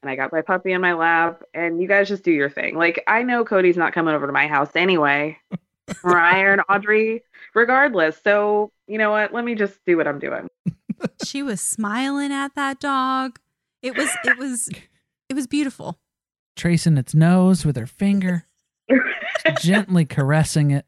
and 0.02 0.10
I 0.10 0.16
got 0.16 0.32
my 0.32 0.42
puppy 0.42 0.72
in 0.72 0.80
my 0.80 0.94
lap, 0.94 1.42
and 1.54 1.80
you 1.80 1.88
guys 1.88 2.08
just 2.08 2.24
do 2.24 2.30
your 2.30 2.50
thing. 2.50 2.76
Like 2.76 3.02
I 3.06 3.22
know 3.22 3.44
Cody's 3.44 3.76
not 3.76 3.92
coming 3.92 4.14
over 4.14 4.26
to 4.26 4.32
my 4.32 4.46
house 4.46 4.70
anyway, 4.74 5.38
Mariah 6.04 6.52
and 6.52 6.62
Audrey, 6.68 7.22
regardless. 7.54 8.20
So 8.22 8.72
you 8.86 8.98
know 8.98 9.10
what? 9.10 9.32
Let 9.32 9.44
me 9.44 9.54
just 9.54 9.78
do 9.86 9.96
what 9.96 10.06
I'm 10.06 10.18
doing. 10.18 10.48
She 11.24 11.42
was 11.42 11.60
smiling 11.60 12.32
at 12.32 12.54
that 12.54 12.80
dog. 12.80 13.38
It 13.82 13.96
was 13.96 14.10
it 14.24 14.38
was 14.38 14.68
it 15.28 15.34
was 15.34 15.46
beautiful. 15.46 15.98
Tracing 16.56 16.98
its 16.98 17.14
nose 17.14 17.64
with 17.64 17.76
her 17.76 17.86
finger, 17.86 18.46
gently 19.60 20.04
caressing 20.04 20.72
it 20.72 20.84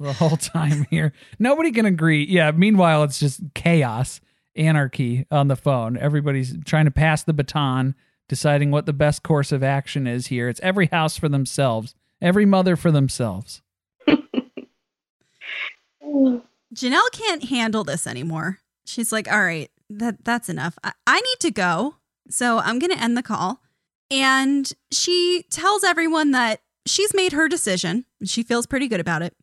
the 0.00 0.12
whole 0.12 0.36
time 0.36 0.86
here. 0.90 1.12
Nobody 1.38 1.70
can 1.70 1.86
agree. 1.86 2.24
Yeah. 2.24 2.50
Meanwhile, 2.50 3.04
it's 3.04 3.20
just 3.20 3.40
chaos, 3.54 4.20
anarchy 4.56 5.26
on 5.30 5.48
the 5.48 5.56
phone. 5.56 5.96
Everybody's 5.96 6.56
trying 6.64 6.84
to 6.84 6.90
pass 6.90 7.22
the 7.22 7.32
baton, 7.32 7.94
deciding 8.28 8.70
what 8.70 8.86
the 8.86 8.92
best 8.92 9.22
course 9.22 9.52
of 9.52 9.62
action 9.62 10.06
is 10.06 10.28
here. 10.28 10.48
It's 10.48 10.60
every 10.60 10.86
house 10.86 11.16
for 11.16 11.28
themselves, 11.28 11.94
every 12.20 12.46
mother 12.46 12.76
for 12.76 12.90
themselves. 12.90 13.62
Janelle 16.74 17.12
can't 17.12 17.44
handle 17.44 17.84
this 17.84 18.06
anymore. 18.06 18.58
She's 18.84 19.12
like, 19.12 19.30
all 19.30 19.42
right, 19.42 19.70
that 19.90 20.24
that's 20.24 20.48
enough. 20.48 20.78
I, 20.82 20.92
I 21.06 21.20
need 21.20 21.40
to 21.40 21.50
go. 21.50 21.96
So 22.30 22.58
I'm 22.58 22.78
going 22.78 22.92
to 22.92 23.02
end 23.02 23.16
the 23.16 23.22
call. 23.22 23.60
And 24.10 24.70
she 24.90 25.44
tells 25.50 25.84
everyone 25.84 26.32
that 26.32 26.60
she's 26.86 27.14
made 27.14 27.32
her 27.32 27.48
decision. 27.48 28.04
She 28.24 28.42
feels 28.42 28.66
pretty 28.66 28.88
good 28.88 29.00
about 29.00 29.22
it. 29.22 29.34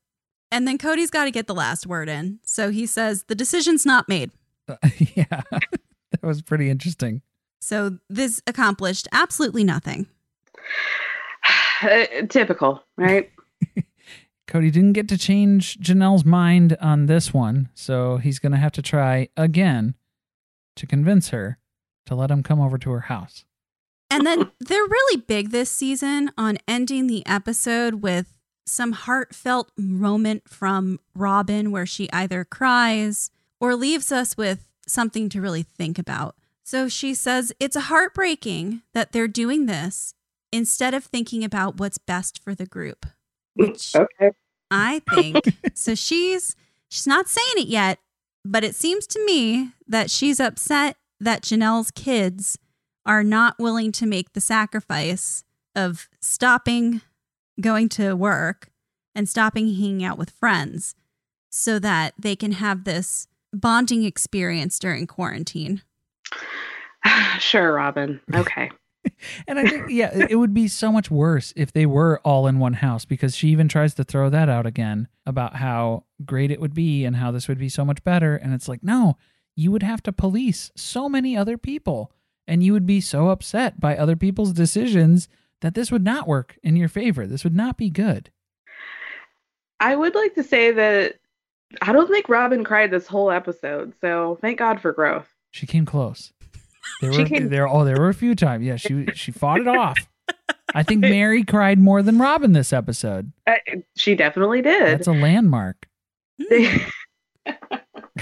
And 0.51 0.67
then 0.67 0.77
Cody's 0.77 1.11
got 1.11 1.25
to 1.25 1.31
get 1.31 1.47
the 1.47 1.53
last 1.55 1.85
word 1.85 2.09
in. 2.09 2.39
So 2.43 2.71
he 2.71 2.85
says, 2.85 3.23
The 3.27 3.35
decision's 3.35 3.85
not 3.85 4.09
made. 4.09 4.31
yeah, 5.15 5.41
that 5.51 6.23
was 6.23 6.41
pretty 6.41 6.69
interesting. 6.69 7.21
So 7.61 7.97
this 8.09 8.41
accomplished 8.47 9.07
absolutely 9.11 9.63
nothing. 9.63 10.07
Uh, 11.81 12.05
typical, 12.27 12.83
right? 12.97 13.31
Cody 14.49 14.69
didn't 14.69 14.91
get 14.91 15.07
to 15.07 15.17
change 15.17 15.77
Janelle's 15.77 16.25
mind 16.25 16.75
on 16.81 17.05
this 17.05 17.33
one, 17.33 17.69
so 17.73 18.17
he's 18.17 18.37
going 18.37 18.51
to 18.51 18.57
have 18.57 18.73
to 18.73 18.81
try 18.81 19.29
again 19.37 19.95
to 20.75 20.85
convince 20.85 21.29
her 21.29 21.57
to 22.05 22.15
let 22.15 22.31
him 22.31 22.43
come 22.43 22.59
over 22.59 22.77
to 22.79 22.91
her 22.91 22.99
house. 22.99 23.45
And 24.09 24.25
then 24.25 24.51
they're 24.59 24.83
really 24.83 25.21
big 25.21 25.51
this 25.51 25.71
season 25.71 26.31
on 26.37 26.57
ending 26.67 27.07
the 27.07 27.25
episode 27.25 28.01
with 28.01 28.33
some 28.65 28.91
heartfelt 28.91 29.71
moment 29.77 30.49
from 30.49 30.99
Robyn 31.15 31.71
where 31.71 31.85
she 31.85 32.11
either 32.11 32.43
cries 32.43 33.31
or 33.59 33.75
leaves 33.75 34.11
us 34.11 34.37
with 34.37 34.69
something 34.87 35.29
to 35.29 35.41
really 35.41 35.63
think 35.63 35.99
about. 35.99 36.35
So 36.63 36.87
she 36.87 37.13
says 37.13 37.53
it's 37.59 37.75
heartbreaking 37.75 38.83
that 38.93 39.11
they're 39.11 39.27
doing 39.27 39.65
this 39.65 40.13
instead 40.51 40.93
of 40.93 41.03
thinking 41.03 41.43
about 41.43 41.79
what's 41.79 41.97
best 41.97 42.43
for 42.43 42.53
the 42.53 42.65
group. 42.65 43.05
Which 43.55 43.95
okay. 43.95 44.31
I 44.71 45.01
think 45.11 45.45
so 45.73 45.95
she's 45.95 46.55
she's 46.89 47.07
not 47.07 47.27
saying 47.27 47.53
it 47.57 47.67
yet, 47.67 47.99
but 48.45 48.63
it 48.63 48.75
seems 48.75 49.07
to 49.07 49.25
me 49.25 49.71
that 49.87 50.11
she's 50.11 50.39
upset 50.39 50.97
that 51.19 51.41
Janelle's 51.41 51.91
kids 51.91 52.57
are 53.05 53.23
not 53.23 53.57
willing 53.57 53.91
to 53.93 54.05
make 54.05 54.33
the 54.33 54.41
sacrifice 54.41 55.43
of 55.75 56.07
stopping 56.21 57.01
going 57.59 57.89
to 57.89 58.13
work 58.13 58.69
and 59.15 59.27
stopping 59.27 59.67
hanging 59.67 60.03
out 60.03 60.17
with 60.17 60.29
friends 60.29 60.95
so 61.49 61.79
that 61.79 62.13
they 62.17 62.35
can 62.35 62.53
have 62.53 62.83
this 62.83 63.27
bonding 63.53 64.03
experience 64.03 64.79
during 64.79 65.07
quarantine. 65.07 65.81
sure, 67.39 67.73
Robyn. 67.73 68.19
Okay. 68.33 68.71
and 69.47 69.57
I 69.57 69.65
think, 69.65 69.89
yeah, 69.89 70.25
it 70.29 70.35
would 70.35 70.53
be 70.53 70.67
so 70.67 70.91
much 70.91 71.09
worse 71.09 71.53
if 71.55 71.71
they 71.71 71.85
were 71.85 72.19
all 72.25 72.47
in 72.47 72.59
one 72.59 72.73
house 72.73 73.05
because 73.05 73.35
she 73.35 73.47
even 73.47 73.69
tries 73.69 73.93
to 73.95 74.03
throw 74.03 74.29
that 74.29 74.49
out 74.49 74.65
again 74.65 75.07
about 75.25 75.55
how 75.55 76.03
great 76.25 76.51
it 76.51 76.59
would 76.59 76.73
be 76.73 77.05
and 77.05 77.15
how 77.15 77.31
this 77.31 77.47
would 77.47 77.57
be 77.57 77.69
so 77.69 77.85
much 77.85 78.03
better. 78.03 78.35
And 78.35 78.53
it's 78.53 78.67
like, 78.67 78.83
no, 78.83 79.17
you 79.55 79.71
would 79.71 79.83
have 79.83 80.03
to 80.03 80.11
police 80.11 80.69
so 80.75 81.07
many 81.07 81.35
other 81.35 81.57
people 81.57 82.11
and 82.45 82.63
you 82.63 82.73
would 82.73 82.85
be 82.85 82.99
so 82.99 83.29
upset 83.29 83.79
by 83.79 83.95
other 83.95 84.15
people's 84.15 84.51
decisions 84.51 85.29
that 85.61 85.75
this 85.75 85.91
would 85.91 86.03
not 86.03 86.27
work 86.27 86.57
in 86.63 86.75
your 86.75 86.89
favor. 86.89 87.27
This 87.27 87.43
would 87.43 87.55
not 87.55 87.77
be 87.77 87.89
good. 87.89 88.31
I 89.79 89.95
would 89.95 90.15
like 90.15 90.35
to 90.35 90.43
say 90.43 90.71
that 90.71 91.18
I 91.81 91.91
don't 91.93 92.09
think 92.09 92.27
Robyn 92.29 92.63
cried 92.63 92.91
this 92.91 93.07
whole 93.07 93.29
episode, 93.31 93.93
so 94.01 94.37
thank 94.41 94.57
God 94.59 94.81
for 94.81 94.91
growth. 94.91 95.27
She 95.51 95.65
came 95.67 95.85
close. 95.85 96.31
There 97.01 97.11
were 97.11 97.25
came- 97.25 97.49
there 97.49 97.67
oh 97.67 97.85
there 97.85 97.97
were 97.99 98.09
a 98.09 98.13
few 98.13 98.33
times. 98.35 98.65
Yeah, 98.65 98.75
she 98.77 99.05
she 99.13 99.31
fought 99.31 99.59
it 99.61 99.67
off. 99.67 99.97
I 100.73 100.83
think 100.83 101.01
Meri 101.01 101.43
cried 101.43 101.79
more 101.79 102.01
than 102.01 102.17
Robyn 102.19 102.53
this 102.53 102.73
episode. 102.73 103.31
Uh, 103.47 103.55
she 103.95 104.15
definitely 104.15 104.61
did. 104.61 104.99
That's 104.99 105.07
a 105.07 105.11
landmark. 105.13 105.87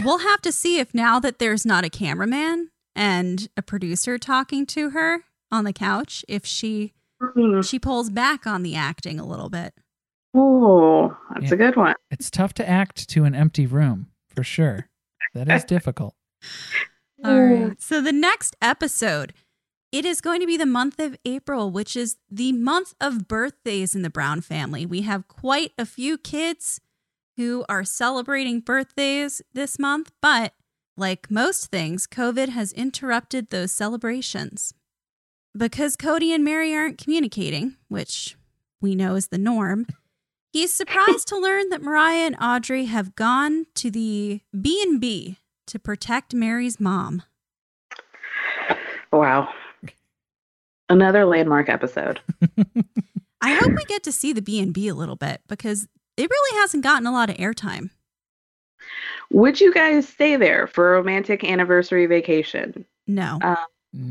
We'll 0.04 0.20
have 0.20 0.42
to 0.42 0.52
see 0.52 0.78
if 0.80 0.94
now 0.94 1.20
that 1.20 1.40
there's 1.40 1.66
not 1.66 1.84
a 1.84 1.90
cameraman 1.90 2.70
and 2.96 3.48
a 3.58 3.64
producer 3.64 4.20
talking 4.20 4.66
to 4.68 4.92
her 4.92 5.22
on 5.52 5.64
the 5.64 5.74
couch, 5.74 6.24
if 6.28 6.46
she 6.46 6.94
Mhm. 7.22 7.68
she 7.68 7.80
pulls 7.80 8.12
back 8.12 8.46
on 8.46 8.62
the 8.62 8.76
acting 8.76 9.20
a 9.20 9.26
little 9.26 9.50
bit. 9.50 9.74
Oh, 10.40 11.18
that's 11.34 11.48
Yeah. 11.48 11.54
a 11.54 11.58
good 11.58 11.76
one. 11.76 11.96
It's 12.12 12.30
tough 12.30 12.54
to 12.56 12.70
act 12.70 13.10
to 13.10 13.24
an 13.24 13.34
empty 13.36 13.66
room, 13.66 14.08
for 14.28 14.44
sure. 14.44 14.88
That 15.34 15.50
is 15.52 15.64
difficult. 15.64 16.16
All 17.26 17.42
right. 17.42 17.82
So 17.82 18.02
the 18.02 18.12
next 18.14 18.56
episode, 18.62 19.34
it 19.92 20.06
is 20.06 20.22
going 20.22 20.40
to 20.42 20.48
be 20.48 20.58
the 20.58 20.66
month 20.66 21.00
of 21.00 21.16
April, 21.26 21.72
which 21.72 21.96
is 21.96 22.18
the 22.30 22.52
month 22.52 22.94
of 23.02 23.28
birthdays 23.28 23.96
in 23.96 24.04
the 24.04 24.10
Brown 24.10 24.42
family. 24.42 24.86
We 24.86 25.02
have 25.02 25.28
quite 25.28 25.72
a 25.78 25.86
few 25.86 26.18
kids 26.18 26.80
who 27.36 27.66
are 27.70 27.84
celebrating 27.84 28.60
birthdays 28.60 29.42
this 29.54 29.80
month, 29.80 30.12
but 30.22 30.54
like 30.96 31.30
most 31.32 31.68
things, 31.72 32.06
COVID 32.08 32.50
has 32.50 32.72
interrupted 32.74 33.50
those 33.50 33.72
celebrations. 33.72 34.74
Because 35.56 35.96
Cody 35.96 36.34
and 36.34 36.44
Meri 36.44 36.76
aren't 36.76 36.98
communicating, 37.00 37.78
which 37.88 38.38
we 38.82 38.94
know 38.96 39.16
is 39.16 39.28
the 39.30 39.38
norm, 39.40 39.88
he's 40.52 40.74
surprised 40.74 41.28
to 41.30 41.38
learn 41.38 41.70
that 41.70 41.82
Mariah 41.82 42.26
and 42.26 42.36
Audrey 42.42 42.86
have 42.86 43.16
gone 43.16 43.66
to 43.76 43.92
the 43.92 44.42
B&B 44.60 45.38
to 45.68 45.80
protect 45.80 46.34
Meri's 46.34 46.80
mom. 46.80 47.24
Wow. 49.12 49.50
Another 50.90 51.26
landmark 51.26 51.70
episode. 51.70 52.20
I 53.42 53.54
hope 53.54 53.72
we 53.76 53.84
get 53.86 54.04
to 54.04 54.12
see 54.12 54.34
the 54.34 54.42
B&B 54.42 54.88
a 54.88 54.96
little 54.96 55.16
bit 55.16 55.42
because 55.48 55.88
it 56.16 56.30
really 56.30 56.60
hasn't 56.60 56.84
gotten 56.84 57.06
a 57.06 57.12
lot 57.12 57.30
of 57.30 57.38
airtime. 57.38 57.92
Would 59.32 59.60
you 59.60 59.74
guys 59.74 60.08
stay 60.08 60.36
there 60.36 60.68
for 60.68 60.94
a 60.94 60.98
romantic 60.98 61.44
anniversary 61.44 62.06
vacation? 62.06 62.86
No. 63.06 63.40
Uh, 63.42 63.56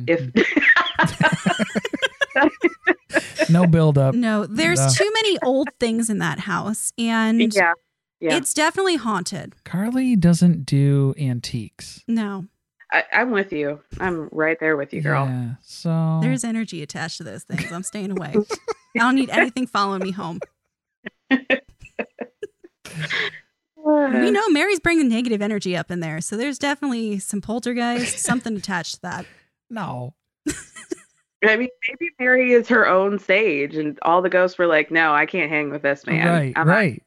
if 0.06 0.30
No 3.48 3.66
build 3.66 3.96
up. 3.98 4.14
No, 4.14 4.44
there's 4.46 4.80
No. 4.80 4.88
too 4.92 5.10
many 5.14 5.38
old 5.42 5.68
things 5.78 6.10
in 6.10 6.18
that 6.18 6.40
house 6.40 6.92
and 6.98 7.54
yeah, 7.54 7.72
yeah, 8.20 8.36
it's 8.36 8.52
definitely 8.54 8.96
haunted. 8.96 9.54
Carly 9.64 10.16
doesn't 10.16 10.66
do 10.66 11.14
antiques. 11.18 12.02
No. 12.08 12.46
I, 12.92 13.04
I'm 13.12 13.30
with 13.30 13.52
you. 13.52 13.80
I'm 14.00 14.28
right 14.32 14.58
there 14.60 14.76
with 14.76 14.92
you, 14.92 15.00
girl. 15.02 15.26
Yeah. 15.26 15.50
So 15.62 16.18
There's 16.22 16.44
energy 16.44 16.82
attached 16.82 17.18
to 17.18 17.24
those 17.24 17.42
things. 17.44 17.70
I'm 17.72 17.82
staying 17.82 18.10
away. 18.12 18.34
I 18.34 18.98
don't 18.98 19.14
need 19.16 19.30
anything 19.30 19.66
following 19.66 20.02
me 20.02 20.10
home. 20.12 20.40
We 23.84 24.30
know 24.32 24.48
Meri's 24.48 24.80
bringing 24.80 25.08
negative 25.08 25.40
energy 25.40 25.76
up 25.76 25.92
in 25.92 26.00
there, 26.00 26.20
so 26.20 26.36
there's 26.36 26.58
definitely 26.58 27.20
some 27.20 27.40
poltergeist, 27.40 28.18
something 28.18 28.56
attached 28.56 28.96
to 28.96 29.00
that. 29.02 29.26
no. 29.70 30.14
I 31.48 31.56
mean, 31.56 31.68
maybe 31.88 32.10
Meri 32.18 32.52
is 32.52 32.68
her 32.68 32.86
own 32.86 33.18
sage, 33.18 33.76
and 33.76 33.98
all 34.02 34.22
the 34.22 34.28
ghosts 34.30 34.58
were 34.58 34.66
like, 34.66 34.90
"No, 34.90 35.12
I 35.14 35.26
can't 35.26 35.50
hang 35.50 35.70
with 35.70 35.82
this 35.82 36.06
man." 36.06 36.26
Right, 36.26 36.52
I'm 36.56 36.68
right. 36.68 37.02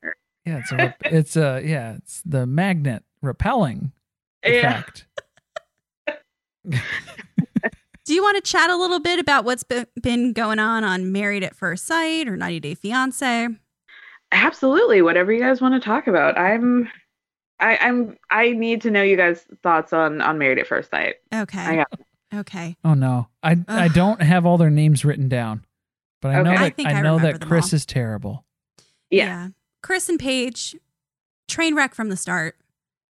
Yeah, 0.45 0.59
it's 0.59 0.71
a 0.71 0.95
it's 1.05 1.35
a 1.35 1.61
yeah, 1.63 1.95
it's 1.95 2.21
the 2.25 2.45
magnet 2.45 3.03
repelling 3.21 3.91
Yeah. 4.45 4.79
effect. 4.79 5.05
Do 8.05 8.15
you 8.15 8.23
want 8.23 8.37
to 8.37 8.41
chat 8.41 8.69
a 8.71 8.75
little 8.75 8.99
bit 8.99 9.19
about 9.19 9.45
what's 9.45 9.63
be- 9.63 9.85
been 10.01 10.33
going 10.33 10.57
on 10.57 10.83
on 10.83 11.11
Married 11.11 11.43
at 11.43 11.55
First 11.55 11.85
Sight 11.85 12.27
or 12.27 12.35
90 12.35 12.59
Day 12.59 12.73
Fiance? 12.73 13.49
Absolutely. 14.31 15.01
Whatever 15.03 15.31
you 15.31 15.39
guys 15.39 15.61
want 15.61 15.75
to 15.75 15.79
talk 15.79 16.07
about. 16.07 16.37
I'm. 16.37 16.89
I, 17.59 17.77
I'm. 17.77 18.17
I 18.31 18.51
need 18.53 18.81
to 18.83 18.91
know 18.91 19.03
you 19.03 19.17
guys' 19.17 19.45
thoughts 19.61 19.91
on 19.93 20.21
on 20.21 20.37
Married 20.39 20.57
at 20.59 20.65
First 20.67 20.89
Sight. 20.91 21.15
Okay. 21.33 21.59
I 21.59 21.75
got. 21.75 21.87
Okay. 22.33 22.77
Oh 22.83 22.93
no, 22.93 23.27
I 23.41 23.57
I 23.67 23.87
don't 23.87 24.21
have 24.21 24.45
all 24.45 24.57
their 24.57 24.69
names 24.69 25.03
written 25.03 25.29
down, 25.29 25.65
but 26.21 26.29
I 26.29 26.41
know 26.41 26.51
that 26.51 26.59
I 26.59 26.65
I, 26.65 26.69
think 26.69 26.89
I 26.89 27.01
know 27.01 27.19
that 27.19 27.41
Chris 27.41 27.73
all. 27.73 27.77
is 27.77 27.85
terrible. 27.85 28.45
Yeah. 29.09 29.49
Chris 29.81 30.09
and 30.09 30.19
Paige, 30.19 30.75
train 31.47 31.75
wreck 31.75 31.95
from 31.95 32.09
the 32.09 32.17
start. 32.17 32.57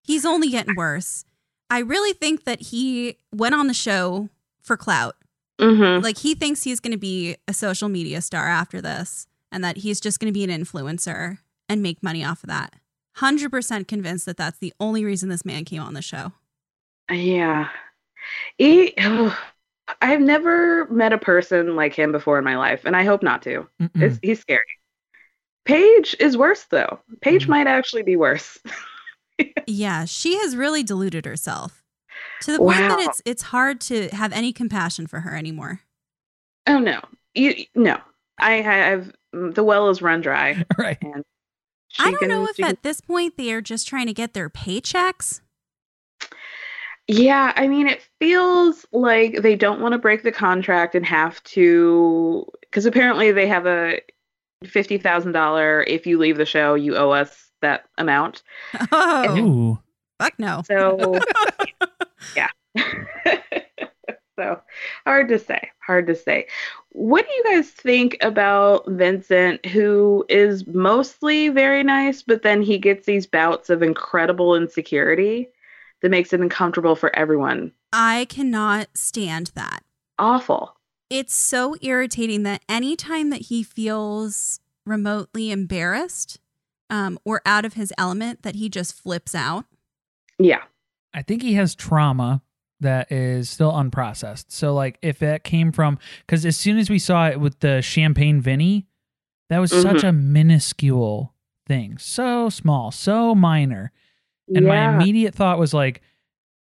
He's 0.03 0.25
only 0.25 0.49
getting 0.49 0.75
worse. 0.75 1.25
I 1.69 1.79
really 1.79 2.13
think 2.13 2.43
that 2.45 2.61
he 2.61 3.17
went 3.33 3.55
on 3.55 3.67
the 3.67 3.73
show 3.73 4.29
for 4.61 4.77
clout. 4.77 5.15
Mm-hmm. 5.59 6.03
Like 6.03 6.17
he 6.17 6.35
thinks 6.35 6.63
he's 6.63 6.79
going 6.79 6.91
to 6.91 6.97
be 6.97 7.35
a 7.47 7.53
social 7.53 7.89
media 7.89 8.21
star 8.21 8.47
after 8.47 8.81
this 8.81 9.27
and 9.51 9.63
that 9.63 9.77
he's 9.77 9.99
just 9.99 10.19
going 10.19 10.31
to 10.31 10.37
be 10.37 10.43
an 10.43 10.49
influencer 10.49 11.37
and 11.69 11.81
make 11.81 12.01
money 12.01 12.23
off 12.23 12.43
of 12.43 12.49
that. 12.49 12.75
100% 13.17 13.87
convinced 13.87 14.25
that 14.25 14.37
that's 14.37 14.59
the 14.59 14.73
only 14.79 15.03
reason 15.03 15.29
this 15.29 15.45
man 15.45 15.65
came 15.65 15.81
on 15.81 15.93
the 15.93 16.01
show. 16.01 16.31
Yeah. 17.11 17.67
He. 18.57 18.95
I've 20.01 20.21
never 20.21 20.85
met 20.89 21.11
a 21.11 21.17
person 21.17 21.75
like 21.75 21.93
him 21.93 22.13
before 22.13 22.37
in 22.37 22.45
my 22.45 22.55
life, 22.55 22.85
and 22.85 22.95
I 22.95 23.03
hope 23.03 23.21
not 23.21 23.41
to. 23.41 23.67
It's, 23.95 24.17
he's 24.21 24.39
scary. 24.39 24.63
Paige 25.65 26.15
is 26.19 26.37
worse 26.37 26.63
though. 26.69 26.99
Paige 27.21 27.45
Mhm. 27.45 27.49
might 27.49 27.67
actually 27.67 28.03
be 28.03 28.15
worse. 28.15 28.57
Yeah, 29.65 30.05
she 30.05 30.37
has 30.37 30.55
really 30.55 30.83
deluded 30.83 31.25
herself 31.25 31.83
to 32.41 32.51
the 32.51 32.59
point 32.59 32.77
that 32.77 32.99
it's 32.99 33.21
it's 33.25 33.41
hard 33.41 33.81
to 33.81 34.07
have 34.09 34.31
any 34.33 34.53
compassion 34.53 35.07
for 35.07 35.21
her 35.21 35.35
anymore. 35.35 35.81
oh 36.67 36.77
no, 36.77 36.99
you 37.33 37.65
no. 37.73 37.97
I 38.37 38.53
have 38.61 39.11
the 39.33 39.63
well 39.63 39.89
is 39.89 39.99
run 40.01 40.21
dry, 40.21 40.63
right. 40.77 40.97
and 41.01 41.23
I 41.99 42.11
don't 42.11 42.19
can- 42.19 42.29
know 42.29 42.43
if 42.45 42.55
she 42.55 42.61
can- 42.61 42.71
at 42.71 42.83
this 42.83 43.01
point 43.01 43.35
they 43.35 43.51
are 43.51 43.61
just 43.61 43.87
trying 43.87 44.05
to 44.05 44.13
get 44.13 44.33
their 44.35 44.49
paychecks. 44.49 45.41
Yeah, 47.07 47.51
I 47.55 47.67
mean, 47.67 47.87
it 47.87 48.07
feels 48.19 48.85
like 48.91 49.41
they 49.41 49.55
don't 49.55 49.81
want 49.81 49.93
to 49.93 49.97
break 49.97 50.23
the 50.23 50.31
contract 50.31 50.95
and 50.95 51.05
have 51.05 51.43
to, 51.45 52.45
because 52.61 52.85
apparently 52.85 53.31
they 53.31 53.47
have 53.47 53.65
a 53.65 53.99
fifty 54.65 54.97
thousand 54.97 55.31
dollar. 55.33 55.83
If 55.87 56.05
you 56.05 56.17
leave 56.17 56.37
the 56.37 56.45
show, 56.45 56.75
you 56.75 56.95
owe 56.95 57.11
us 57.11 57.51
that 57.61 57.85
amount. 57.97 58.43
Oh, 58.91 59.37
Ooh. 59.37 59.79
fuck 60.19 60.33
no. 60.39 60.61
So, 60.65 61.19
yeah. 62.35 62.49
so 64.37 64.61
hard 65.05 65.27
to 65.29 65.39
say. 65.39 65.69
Hard 65.79 66.07
to 66.07 66.15
say. 66.15 66.47
What 66.93 67.25
do 67.27 67.33
you 67.33 67.43
guys 67.43 67.69
think 67.69 68.17
about 68.21 68.87
Vincent, 68.87 69.65
who 69.65 70.25
is 70.29 70.67
mostly 70.67 71.49
very 71.49 71.83
nice, 71.83 72.21
but 72.21 72.43
then 72.43 72.61
he 72.61 72.77
gets 72.77 73.05
these 73.05 73.27
bouts 73.27 73.69
of 73.69 73.81
incredible 73.81 74.55
insecurity 74.55 75.49
that 76.01 76.09
makes 76.11 76.33
it 76.33 76.41
uncomfortable 76.41 76.95
for 76.95 77.15
everyone? 77.15 77.71
I 77.93 78.25
cannot 78.29 78.87
stand 78.93 79.51
that. 79.55 79.83
Awful. 80.19 80.77
It's 81.09 81.33
so 81.33 81.75
irritating 81.81 82.43
that 82.43 82.63
anytime 82.69 83.29
that 83.31 83.41
he 83.43 83.63
feels 83.63 84.59
remotely 84.85 85.51
embarrassed 85.51 86.39
um, 86.89 87.19
or 87.25 87.41
out 87.45 87.65
of 87.65 87.73
his 87.73 87.93
element, 87.97 88.43
that 88.43 88.55
he 88.55 88.69
just 88.69 88.93
flips 88.93 89.33
out. 89.35 89.65
Yeah. 90.39 90.63
I 91.13 91.21
think 91.21 91.41
he 91.41 91.53
has 91.55 91.75
trauma 91.75 92.41
that 92.79 93.11
is 93.11 93.49
still 93.49 93.71
unprocessed. 93.71 94.45
So 94.49 94.73
like 94.73 94.97
if 95.01 95.19
that 95.19 95.43
came 95.43 95.71
from 95.71 95.99
cuz 96.27 96.45
as 96.45 96.57
soon 96.57 96.77
as 96.77 96.89
we 96.89 96.97
saw 96.97 97.27
it 97.27 97.39
with 97.39 97.59
the 97.59 97.81
champagne 97.81 98.41
Vinny, 98.41 98.87
that 99.49 99.59
was 99.59 99.69
such 99.71 99.97
Mhm. 99.97 100.07
a 100.07 100.11
minuscule 100.13 101.33
thing. 101.67 101.97
So 101.97 102.49
small, 102.49 102.91
so 102.91 103.35
minor. 103.35 103.91
And 104.53 104.65
my 104.65 104.93
immediate 104.93 105.35
thought 105.35 105.59
was 105.59 105.73
like 105.73 106.01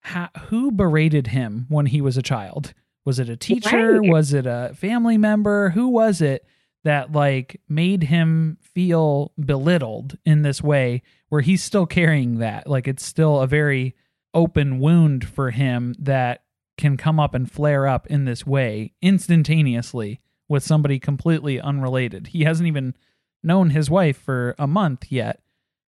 how, 0.01 0.29
who 0.49 0.71
berated 0.71 1.29
him 1.29 1.67
when 1.69 1.87
he 1.87 2.01
was 2.01 2.17
a 2.17 2.23
child? 2.23 2.75
Was 3.05 3.19
it 3.19 3.29
a 3.29 3.37
teacher? 3.37 4.01
Right. 4.01 4.11
Was 4.11 4.33
it 4.33 4.47
a 4.47 4.73
family 4.75 5.19
member? 5.19 5.71
Who 5.71 5.89
was 5.89 6.21
it 6.21 6.47
that 6.85 7.13
like 7.13 7.61
made 7.69 8.05
him 8.05 8.59
feel 8.61 9.33
belittled 9.43 10.19
in 10.25 10.43
this 10.43 10.63
way 10.63 11.03
where 11.29 11.41
he's 11.41 11.63
still 11.63 11.87
carrying 11.87 12.39
that? 12.39 12.67
Like 12.67 12.87
it's 12.87 13.05
still 13.05 13.41
a 13.41 13.47
very 13.47 13.95
open 14.35 14.79
wound 14.79 15.27
for 15.27 15.51
him 15.51 15.95
that 15.99 16.43
can 16.77 16.97
come 16.97 17.21
up 17.21 17.35
and 17.35 17.51
flare 17.51 17.87
up 17.87 18.07
in 18.09 18.25
this 18.25 18.47
way 18.47 18.93
instantaneously 19.01 20.21
with 20.49 20.63
somebody 20.63 20.99
completely 20.99 21.61
unrelated. 21.61 22.29
He 22.29 22.45
hasn't 22.45 22.67
even 22.67 22.95
known 23.43 23.71
his 23.71 23.89
wife 23.89 24.19
for 24.19 24.55
a 24.59 24.67
month 24.67 25.07
yet 25.11 25.41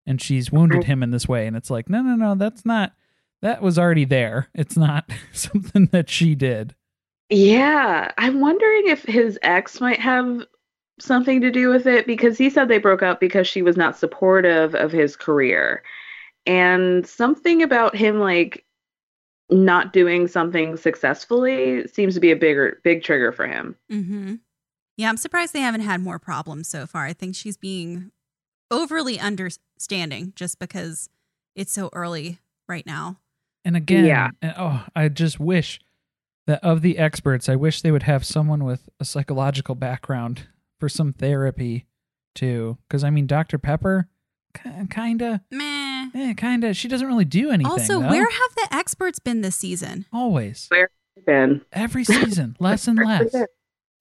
and 0.06 0.22
she's 0.22 0.52
wounded 0.52 0.84
him 0.84 1.02
in 1.02 1.12
this 1.12 1.28
way 1.28 1.48
and 1.48 1.56
it's 1.56 1.70
like 1.70 1.90
no 1.90 2.02
no 2.02 2.16
no 2.16 2.36
that's 2.36 2.66
not 2.66 2.94
that 3.42 3.62
was 3.62 3.78
already 3.78 4.06
there. 4.06 4.50
It's 4.56 4.78
not 4.78 5.10
something 5.34 5.88
that 5.92 6.10
she 6.10 6.36
did. 6.36 6.76
Yeah. 7.30 8.12
I'm 8.18 8.40
wondering 8.40 8.88
if 8.88 9.04
his 9.04 9.38
ex 9.42 9.80
might 9.80 10.00
have 10.00 10.44
something 11.00 11.42
to 11.42 11.52
do 11.52 11.70
with 11.70 11.86
it 11.86 12.08
because 12.08 12.38
he 12.38 12.50
said 12.50 12.68
they 12.68 12.78
broke 12.78 13.04
up 13.04 13.20
because 13.20 13.48
she 13.48 13.62
was 13.62 13.78
not 13.78 13.98
supportive 13.98 14.74
of 14.76 14.92
his 14.92 15.16
career. 15.16 15.84
And 16.46 17.06
something 17.06 17.62
about 17.62 17.96
him 17.96 18.20
like 18.20 18.66
not 19.52 19.94
doing 19.94 20.28
something 20.28 20.78
successfully 20.78 21.88
seems 21.88 22.16
to 22.16 22.20
be 22.20 22.32
a 22.32 22.36
bigger 22.36 22.80
big 22.84 23.04
trigger 23.04 23.32
for 23.32 23.46
him. 23.46 23.76
Mm-hmm. 23.92 24.36
Yeah, 24.98 25.10
I'm 25.10 25.18
surprised 25.18 25.54
they 25.54 25.60
haven't 25.60 25.82
had 25.82 26.02
more 26.02 26.18
problems 26.18 26.68
so 26.68 26.88
far. 26.88 27.06
I 27.06 27.14
think 27.14 27.36
she's 27.36 27.58
being 27.58 28.12
overly 28.72 29.20
understanding 29.86 30.34
just 30.36 30.60
because 30.60 31.10
it's 31.56 31.72
so 31.72 31.90
early 31.94 32.40
right 32.68 32.86
now. 32.86 33.18
And 33.64 33.76
again, 33.76 34.06
Yeah. 34.06 34.30
and- 34.42 34.54
oh, 34.58 34.86
I 34.96 35.10
just 35.10 35.40
wish 35.40 35.80
that 36.48 36.64
of 36.64 36.82
the 36.82 36.98
experts, 36.98 37.50
I 37.50 37.56
wish 37.56 37.82
they 37.82 37.92
would 37.92 38.04
have 38.04 38.24
someone 38.26 38.64
with 38.64 38.90
a 39.00 39.06
psychological 39.06 39.76
background 39.76 40.48
for 40.80 40.88
some 40.88 41.12
therapy 41.14 41.86
too. 42.36 42.78
Because 42.88 43.04
I 43.04 43.10
mean, 43.10 43.28
Dr. 43.28 43.58
Pepper, 43.58 44.08
k- 44.54 44.86
kinda, 44.90 45.42
Meh. 45.52 46.10
eh, 46.14 46.34
kinda. 46.36 46.74
She 46.74 46.88
doesn't 46.88 47.08
really 47.08 47.26
do 47.26 47.50
anything. 47.50 47.72
also, 47.72 48.00
though. 48.02 48.10
where 48.10 48.30
have 48.30 48.56
the 48.56 48.68
experts 48.72 49.20
been 49.20 49.42
this 49.42 49.56
season? 49.56 50.06
always 50.14 50.70
Ben. 51.26 51.62
every 51.72 52.04
season, 52.04 52.56
less 52.60 52.88
and 52.88 53.00
less. 53.06 53.34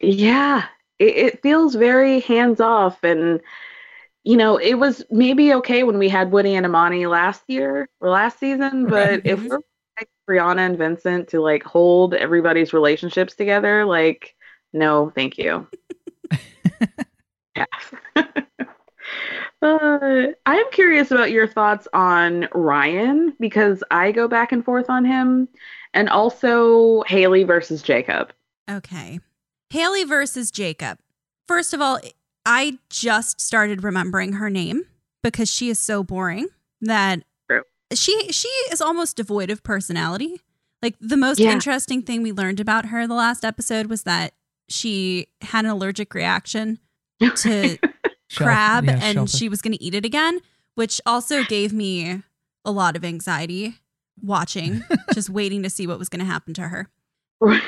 Yeah, 0.01 0.67
it, 0.99 1.17
it 1.17 1.43
feels 1.43 1.75
very 1.77 2.21
hands 2.21 2.61
off, 2.61 3.03
and 3.03 3.41
you 4.25 4.37
know, 4.37 4.57
it 4.57 4.75
was 4.75 5.05
maybe 5.11 5.53
okay 5.55 5.83
when 5.85 5.99
we 5.99 6.09
had 6.09 6.33
Woody 6.33 6.55
and 6.55 6.65
Amani 6.67 7.07
last 7.07 7.43
year 7.47 7.89
or 8.01 8.11
last 8.11 8.39
season, 8.41 8.87
but 8.87 9.11
Right. 9.11 9.23
if 9.25 9.43
we're 9.45 9.61
like 9.99 10.09
Brianna 10.29 10.61
and 10.67 10.79
Vincent 10.79 11.29
to 11.29 11.41
like 11.41 11.63
hold 11.63 12.15
everybody's 12.15 12.73
relationships 12.73 13.35
together, 13.35 13.85
like, 13.85 14.35
no, 14.73 15.13
thank 15.15 15.39
you. 15.39 15.67
yeah. 17.57 17.67
Uh, 19.63 20.27
I'm 20.45 20.71
curious 20.73 21.11
about 21.11 21.31
your 21.31 21.47
thoughts 21.47 21.89
on 21.95 22.49
Ryan 22.53 23.35
because 23.41 23.83
I 23.91 24.13
go 24.13 24.29
back 24.29 24.53
and 24.53 24.63
forth 24.63 24.91
on 24.91 25.07
him, 25.07 25.49
and 25.95 26.11
also 26.11 27.03
Haley 27.07 27.45
versus 27.45 27.81
Jacob. 27.83 28.33
Okay. 28.71 29.21
Haley 29.71 30.05
versus 30.05 30.51
Jacob. 30.51 30.99
First 31.49 31.73
of 31.73 31.81
all, 31.81 31.99
I 32.47 32.79
just 32.91 33.41
started 33.41 33.83
remembering 33.83 34.35
her 34.35 34.51
name 34.51 34.85
because 35.23 35.51
she 35.51 35.69
is 35.71 35.79
so 35.79 36.03
boring 36.03 36.49
that 36.83 37.23
True. 37.51 37.63
she 37.95 38.31
she 38.33 38.49
is 38.71 38.81
almost 38.81 39.17
devoid 39.17 39.51
of 39.51 39.63
personality. 39.63 40.41
Like 40.83 40.97
the 41.01 41.17
most 41.17 41.39
Yeah. 41.41 41.53
interesting 41.53 42.03
thing 42.03 42.23
we 42.23 42.33
learned 42.33 42.61
about 42.61 42.87
her 42.87 43.07
the 43.07 43.15
last 43.15 43.45
episode 43.45 43.87
was 43.87 44.03
that 44.03 44.35
she 44.69 45.29
had 45.41 45.65
an 45.65 45.71
allergic 45.71 46.13
reaction 46.15 46.79
to 47.37 47.79
crab 48.37 48.85
yeah, 48.85 48.99
and 49.01 49.15
shellfish. 49.15 49.35
she 49.39 49.49
was 49.49 49.63
going 49.63 49.73
to 49.73 49.83
eat 49.83 49.95
it 49.95 50.05
again, 50.05 50.41
which 50.75 51.01
also 51.07 51.43
gave 51.45 51.73
me 51.73 52.23
a 52.67 52.71
lot 52.71 52.97
of 52.97 53.05
anxiety 53.05 53.77
watching, 54.23 54.83
just 55.15 55.31
waiting 55.31 55.63
to 55.63 55.71
see 55.71 55.87
what 55.87 55.99
was 55.99 56.09
going 56.11 56.21
to 56.21 56.31
happen 56.31 56.53
to 56.55 56.69
her. 56.69 56.89
Right. 57.41 57.63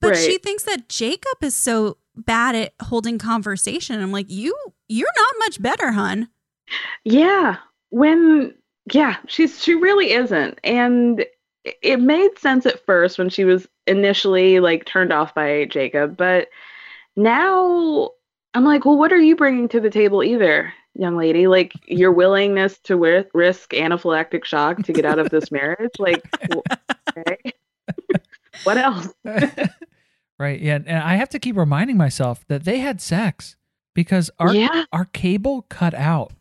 But 0.00 0.12
Right. 0.12 0.16
she 0.16 0.38
thinks 0.38 0.64
that 0.64 0.88
Jacob 0.88 1.42
is 1.42 1.54
so 1.54 1.98
bad 2.16 2.54
at 2.54 2.72
holding 2.82 3.18
conversation. 3.18 4.00
I'm 4.00 4.12
like, 4.12 4.30
you 4.30 4.56
you're 4.88 5.08
not 5.16 5.34
much 5.40 5.60
better, 5.60 5.92
hun. 5.92 6.28
Yeah, 7.04 7.56
when 7.90 8.54
yeah, 8.92 9.16
she's 9.26 9.62
she 9.62 9.74
really 9.74 10.12
isn't. 10.12 10.58
And 10.64 11.24
it- 11.82 12.00
made 12.00 12.38
sense 12.38 12.64
at 12.66 12.84
first 12.86 13.18
when 13.18 13.28
she 13.28 13.44
was 13.44 13.66
initially 13.86 14.60
like 14.60 14.84
turned 14.84 15.12
off 15.12 15.34
by 15.34 15.64
Jacob, 15.66 16.16
but 16.16 16.48
now 17.16 18.10
I'm 18.54 18.64
like, 18.64 18.84
well, 18.84 18.96
what 18.98 19.12
are 19.12 19.20
you 19.20 19.36
bringing 19.36 19.68
to 19.68 19.80
the 19.80 19.90
table 19.90 20.22
either, 20.22 20.72
young 20.94 21.16
lady? 21.16 21.46
Like 21.46 21.72
your 21.86 22.12
willingness 22.20 22.78
to 22.84 22.94
wi- 22.94 23.26
risk 23.34 23.70
anaphylactic 23.70 24.44
shock 24.44 24.82
to 24.84 24.92
get 24.92 25.04
out 25.04 25.18
of 25.18 25.30
this 25.30 25.50
marriage? 25.50 25.92
Like, 25.98 26.22
okay. 27.18 27.52
what 28.64 28.78
else? 28.78 29.08
Right. 30.38 30.60
Yeah. 30.60 30.78
And 30.86 30.98
I 30.98 31.16
have 31.16 31.28
to 31.30 31.38
keep 31.38 31.56
reminding 31.56 31.96
myself 31.96 32.46
that 32.48 32.64
they 32.64 32.78
had 32.78 33.00
sex 33.00 33.56
because 33.94 34.30
our 34.38 34.54
Yeah. 34.54 34.84
our 34.92 35.04
cable 35.06 35.62
cut 35.68 35.94
out 35.94 36.32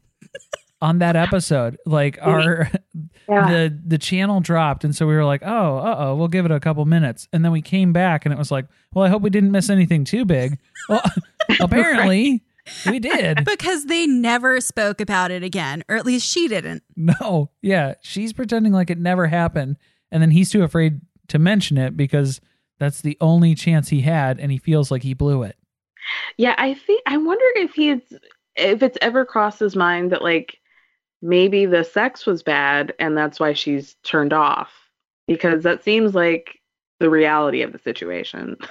on 0.81 0.99
that 0.99 1.15
episode. 1.15 1.77
Like 1.85 2.17
our 2.21 2.69
Yeah. 3.27 3.49
the 3.49 3.79
the 3.87 3.97
channel 3.97 4.39
dropped, 4.39 4.83
and 4.83 4.95
so 4.95 5.07
we 5.07 5.15
were 5.15 5.25
like, 5.25 5.41
oh, 5.43 5.77
uh 5.77 5.95
oh, 5.97 6.15
we'll 6.15 6.27
give 6.27 6.45
it 6.45 6.51
a 6.51 6.59
couple 6.59 6.85
minutes, 6.85 7.27
and 7.33 7.43
then 7.43 7.51
we 7.51 7.61
came 7.61 7.91
back, 7.91 8.23
and 8.25 8.31
it 8.31 8.37
was 8.37 8.51
like, 8.51 8.67
well, 8.93 9.03
I 9.03 9.09
hope 9.09 9.23
we 9.23 9.31
didn't 9.31 9.51
miss 9.51 9.69
anything 9.71 10.03
too 10.05 10.25
big. 10.25 10.59
Well, 10.89 11.01
apparently 11.59 12.43
we 12.85 12.99
did. 12.99 13.43
Because 13.45 13.85
they 13.85 14.05
never 14.05 14.61
spoke 14.61 15.01
about 15.01 15.31
it 15.31 15.41
again, 15.43 15.83
or 15.89 15.95
at 15.95 16.05
least 16.05 16.27
she 16.31 16.47
didn't. 16.47 16.83
No, 16.95 17.49
yeah, 17.63 17.95
she's 18.01 18.33
pretending 18.33 18.71
like 18.71 18.91
it 18.91 18.99
never 18.99 19.25
happened, 19.25 19.77
and 20.11 20.21
then 20.21 20.29
he's 20.29 20.51
too 20.51 20.61
afraid 20.61 21.01
to 21.29 21.39
mention 21.39 21.79
it 21.79 21.97
because 21.97 22.39
that's 22.79 23.01
the 23.01 23.17
only 23.21 23.55
chance 23.55 23.89
he 23.89 24.01
had, 24.01 24.39
and 24.39 24.51
he 24.51 24.57
feels 24.57 24.91
like 24.91 25.03
he 25.03 25.13
blew 25.13 25.43
it. 25.43 25.55
Yeah, 26.37 26.55
I 26.57 26.73
think 26.73 27.01
I 27.05 27.17
wonder 27.17 27.45
if 27.55 27.73
he's 27.73 28.01
if 28.55 28.83
it's 28.83 28.97
ever 29.01 29.25
crossed 29.25 29.59
his 29.59 29.75
mind 29.75 30.11
that 30.11 30.21
like 30.21 30.57
maybe 31.21 31.65
the 31.65 31.83
sex 31.83 32.25
was 32.25 32.43
bad 32.43 32.93
and 32.99 33.17
that's 33.17 33.39
why 33.39 33.53
she's 33.53 33.95
turned 34.03 34.31
off 34.33 34.69
because 35.27 35.63
that 35.63 35.83
seems 35.83 36.13
like 36.13 36.59
the 36.99 37.09
reality 37.09 37.61
of 37.61 37.71
the 37.73 37.79
situation. 37.79 38.55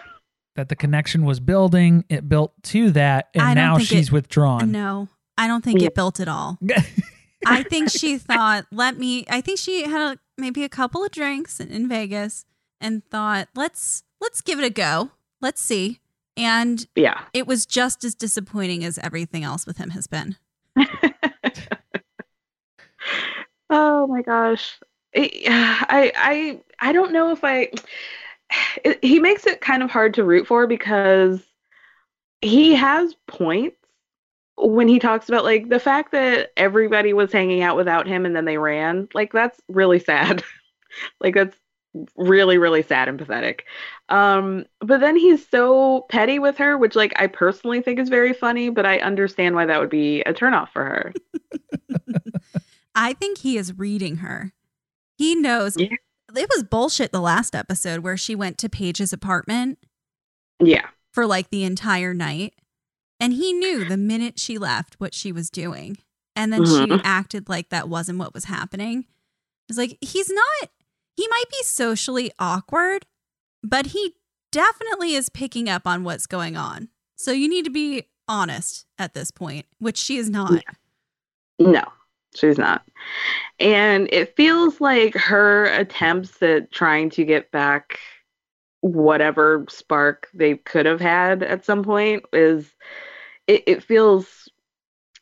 That 0.56 0.68
the 0.68 0.76
connection 0.76 1.24
was 1.24 1.40
building, 1.40 2.04
it 2.08 2.28
built 2.28 2.52
to 2.64 2.92
that, 2.92 3.28
and 3.34 3.56
now 3.56 3.76
she's 3.78 4.06
it- 4.06 4.12
withdrawn. 4.12 4.70
No, 4.70 5.08
I 5.36 5.48
don't 5.48 5.64
think 5.64 5.80
Yeah. 5.80 5.88
it 5.88 5.96
built 5.96 6.20
at 6.20 6.28
all. 6.28 6.60
I 7.44 7.64
think 7.64 7.90
she 7.90 8.18
thought, 8.18 8.64
let 8.70 8.96
me. 8.96 9.24
I 9.28 9.40
think 9.40 9.58
she 9.58 9.82
had 9.82 10.00
a, 10.14 10.18
maybe 10.38 10.62
a 10.62 10.68
couple 10.68 11.04
of 11.04 11.10
drinks 11.10 11.58
in, 11.58 11.70
in 11.72 11.88
Vegas 11.88 12.44
and 12.84 13.04
thought, 13.10 13.48
let's 13.56 14.04
let's 14.20 14.40
give 14.42 14.58
it 14.60 14.64
a 14.64 14.70
go. 14.70 15.10
Let's 15.40 15.60
see. 15.60 16.00
And 16.36 16.86
Yeah. 16.94 17.22
it 17.32 17.46
was 17.46 17.64
just 17.66 18.04
as 18.04 18.14
disappointing 18.14 18.84
as 18.84 18.98
everything 18.98 19.42
else 19.42 19.66
with 19.66 19.78
him 19.78 19.90
has 19.90 20.06
been. 20.06 20.36
oh 23.70 24.06
my 24.06 24.22
gosh. 24.22 24.78
I 25.16 26.12
I 26.16 26.60
I 26.80 26.92
don't 26.92 27.12
know 27.12 27.30
if 27.32 27.42
I. 27.42 27.70
It, 28.84 29.02
he 29.02 29.18
makes 29.18 29.46
it 29.46 29.60
kind 29.62 29.82
of 29.82 29.90
hard 29.90 30.14
to 30.14 30.22
root 30.22 30.46
for 30.46 30.66
because 30.68 31.40
he 32.40 32.74
has 32.74 33.16
points 33.26 33.76
when 34.56 34.86
he 34.86 34.98
talks 35.00 35.28
about 35.28 35.44
like 35.44 35.70
the 35.70 35.80
fact 35.80 36.12
that 36.12 36.52
everybody 36.56 37.12
was 37.14 37.32
hanging 37.32 37.62
out 37.62 37.76
without 37.76 38.06
him 38.06 38.24
and 38.26 38.36
then 38.36 38.44
they 38.44 38.58
ran. 38.58 39.08
Like 39.14 39.32
that's 39.32 39.60
really 39.68 39.98
sad. 39.98 40.44
like 41.20 41.34
that's 41.34 41.56
really 42.16 42.58
really 42.58 42.82
sad 42.82 43.08
and 43.08 43.18
pathetic 43.18 43.64
um 44.08 44.64
but 44.80 44.98
then 45.00 45.16
he's 45.16 45.46
so 45.48 46.04
petty 46.08 46.38
with 46.40 46.56
her 46.58 46.76
which 46.76 46.96
like 46.96 47.12
i 47.16 47.26
personally 47.26 47.80
think 47.80 47.98
is 48.00 48.08
very 48.08 48.32
funny 48.32 48.68
but 48.68 48.84
i 48.84 48.98
understand 48.98 49.54
why 49.54 49.64
that 49.64 49.78
would 49.80 49.90
be 49.90 50.20
a 50.22 50.34
turnoff 50.34 50.68
for 50.70 50.84
her 50.84 51.12
I 52.96 53.12
think 53.12 53.38
he 53.38 53.56
is 53.56 53.76
reading 53.76 54.18
her. 54.18 54.52
He 55.18 55.34
knows. 55.34 55.76
Yeah. 55.76 55.88
It 56.36 56.48
was 56.54 56.62
bullshit 56.62 57.10
the 57.10 57.20
last 57.20 57.54
episode 57.56 58.00
where 58.04 58.16
she 58.16 58.36
went 58.36 58.56
to 58.58 58.68
Paige's 58.68 59.12
apartment 59.12 59.78
yeah 60.60 60.86
for 61.12 61.26
like 61.26 61.50
the 61.50 61.64
entire 61.64 62.14
night. 62.14 62.54
And 63.18 63.32
he 63.32 63.52
knew 63.52 63.84
the 63.84 63.96
minute 63.96 64.38
she 64.38 64.58
left 64.58 64.94
what 64.98 65.12
she 65.14 65.32
was 65.32 65.50
doing. 65.50 65.98
And 66.36 66.52
then 66.52 66.64
she 66.64 66.70
Mhm. 66.86 67.00
acted 67.04 67.48
like 67.48 67.70
that 67.70 67.88
wasn't 67.88 68.18
what 68.20 68.32
was 68.34 68.44
happening. 68.44 69.06
It's 69.68 69.78
like, 69.78 69.98
he's 70.00 70.30
not, 70.30 70.70
he 71.16 71.26
might 71.28 71.44
be 71.50 71.62
socially 71.62 72.32
awkward, 72.38 73.06
but 73.62 73.86
he 73.86 74.14
definitely 74.52 75.14
is 75.14 75.28
picking 75.28 75.68
up 75.68 75.86
on 75.86 76.04
what's 76.04 76.26
going 76.26 76.56
on. 76.56 76.88
So 77.16 77.32
you 77.32 77.48
need 77.48 77.64
to 77.64 77.70
be 77.70 78.08
honest 78.28 78.86
at 78.98 79.14
this 79.14 79.30
point, 79.30 79.66
which 79.78 79.96
she 79.96 80.16
is 80.16 80.30
not. 80.30 80.62
no 81.58 81.84
she's 82.34 82.58
not 82.58 82.82
and 83.60 84.08
it 84.10 84.34
feels 84.36 84.80
like 84.80 85.14
her 85.14 85.66
attempts 85.66 86.42
at 86.42 86.72
trying 86.72 87.08
to 87.08 87.24
get 87.24 87.48
back 87.52 88.00
whatever 88.80 89.64
spark 89.68 90.28
they 90.34 90.56
could 90.56 90.84
have 90.84 91.00
had 91.00 91.44
at 91.44 91.64
some 91.64 91.84
point 91.84 92.24
is 92.32 92.74
it, 93.46 93.62
it 93.68 93.84
feels 93.84 94.48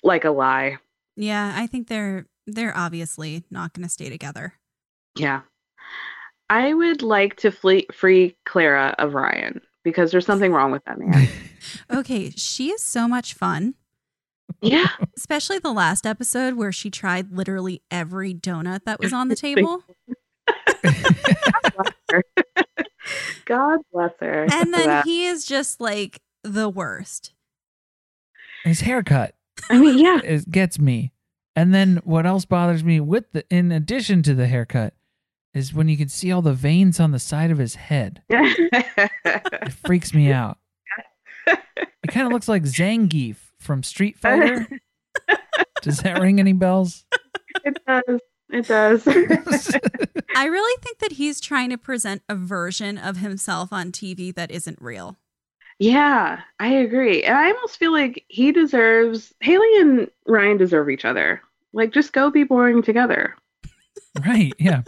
like 0.03 0.25
a 0.25 0.31
lie 0.31 0.79
Yeah, 1.17 1.53
I 1.55 1.67
think 1.67 1.89
they're 1.89 2.27
they're 2.47 2.77
obviously 2.77 3.45
not 3.51 3.73
going 3.73 3.85
to 3.85 3.89
stay 3.89 4.09
together. 4.09 4.55
Yeah. 5.17 5.43
I 6.51 6.75
would 6.75 7.03
like 7.03 7.37
to 7.37 7.51
flee- 7.51 7.87
free 7.93 8.37
Clara 8.45 8.95
of 8.99 9.15
Ryan 9.15 9.61
because 9.85 10.11
there's 10.11 10.27
something 10.27 10.53
wrong 10.53 10.73
with 10.73 10.85
that 10.85 10.99
man. 10.99 11.29
Okay, 11.93 12.31
she 12.31 12.71
is 12.71 12.83
so 12.83 13.07
much 13.07 13.35
fun. 13.35 13.75
yeah. 14.61 14.89
Especially 15.17 15.61
the 15.61 15.73
last 15.73 16.05
episode 16.05 16.55
where 16.55 16.73
she 16.73 16.91
tried 16.91 17.31
literally 17.33 17.83
every 17.89 18.35
donut 18.35 18.81
that 18.85 18.99
was 18.99 19.13
on 19.13 19.29
the 19.29 19.37
table. 19.47 19.85
God 23.45 23.81
bless 23.93 24.13
her. 24.21 24.43
And 24.53 24.73
then 24.75 24.87
that. 24.89 25.05
he 25.05 25.27
is 25.27 25.45
just 25.45 25.81
like 25.81 26.21
the 26.43 26.69
worst. 26.69 27.33
His 28.65 28.81
haircut 28.81 29.35
I 29.71 29.79
mean, 29.79 29.99
yeah. 29.99 30.21
it 30.25 30.51
gets 30.51 30.79
me. 30.79 31.13
And 31.55 31.75
then 31.75 32.01
what 32.05 32.27
else 32.27 32.45
bothers 32.45 32.83
me 32.83 33.01
with 33.01 33.31
the 33.33 33.45
in 33.51 33.71
addition 33.73 34.23
to 34.25 34.35
the 34.35 34.47
haircut 34.47 34.95
is 35.55 35.75
when 35.75 35.89
you 35.89 35.97
can 35.97 36.09
see 36.09 36.33
all 36.33 36.43
the 36.43 36.53
veins 36.53 36.99
on 37.01 37.11
the 37.11 37.19
side 37.19 37.51
of 37.51 37.59
his 37.59 37.75
head. 37.75 38.23
It 39.25 39.73
freaks 39.87 40.13
me 40.15 40.33
out. 40.33 40.59
It 41.47 42.09
kind 42.09 42.27
of 42.27 42.33
looks 42.33 42.49
like 42.49 42.63
Zangief 42.65 43.37
from 43.59 43.83
Street 43.83 44.19
Fighter. 44.19 44.67
Does 45.83 45.99
that 46.01 46.21
ring 46.21 46.41
any 46.41 46.53
bells? 46.53 47.05
it 47.65 47.79
does. 47.87 48.21
It 48.51 48.67
does. 48.67 49.07
I 50.37 50.47
really 50.47 50.83
think 50.83 50.99
that 50.99 51.13
he's 51.13 51.41
trying 51.41 51.71
to 51.71 51.79
present 51.79 52.23
a 52.29 52.35
version 52.35 52.99
of 52.99 53.19
himself 53.19 53.73
on 53.73 53.93
TV 53.93 54.35
that 54.35 54.51
isn't 54.51 54.81
real. 54.81 55.17
yeah, 55.79 56.41
I 56.59 56.69
agree. 56.69 57.23
And 57.25 57.37
I 57.37 57.51
almost 57.51 57.77
feel 57.79 57.93
like 57.93 58.25
he 58.29 58.53
deserves, 58.53 59.33
Haley 59.41 59.81
and 59.81 60.09
Ryan 60.27 60.57
deserve 60.57 60.91
each 60.91 61.05
other. 61.05 61.41
Like, 61.73 61.93
just 61.93 62.13
go 62.13 62.31
be 62.31 62.45
boring 62.45 62.83
together. 62.83 63.35
right. 64.27 64.53
Yeah. 64.59 64.83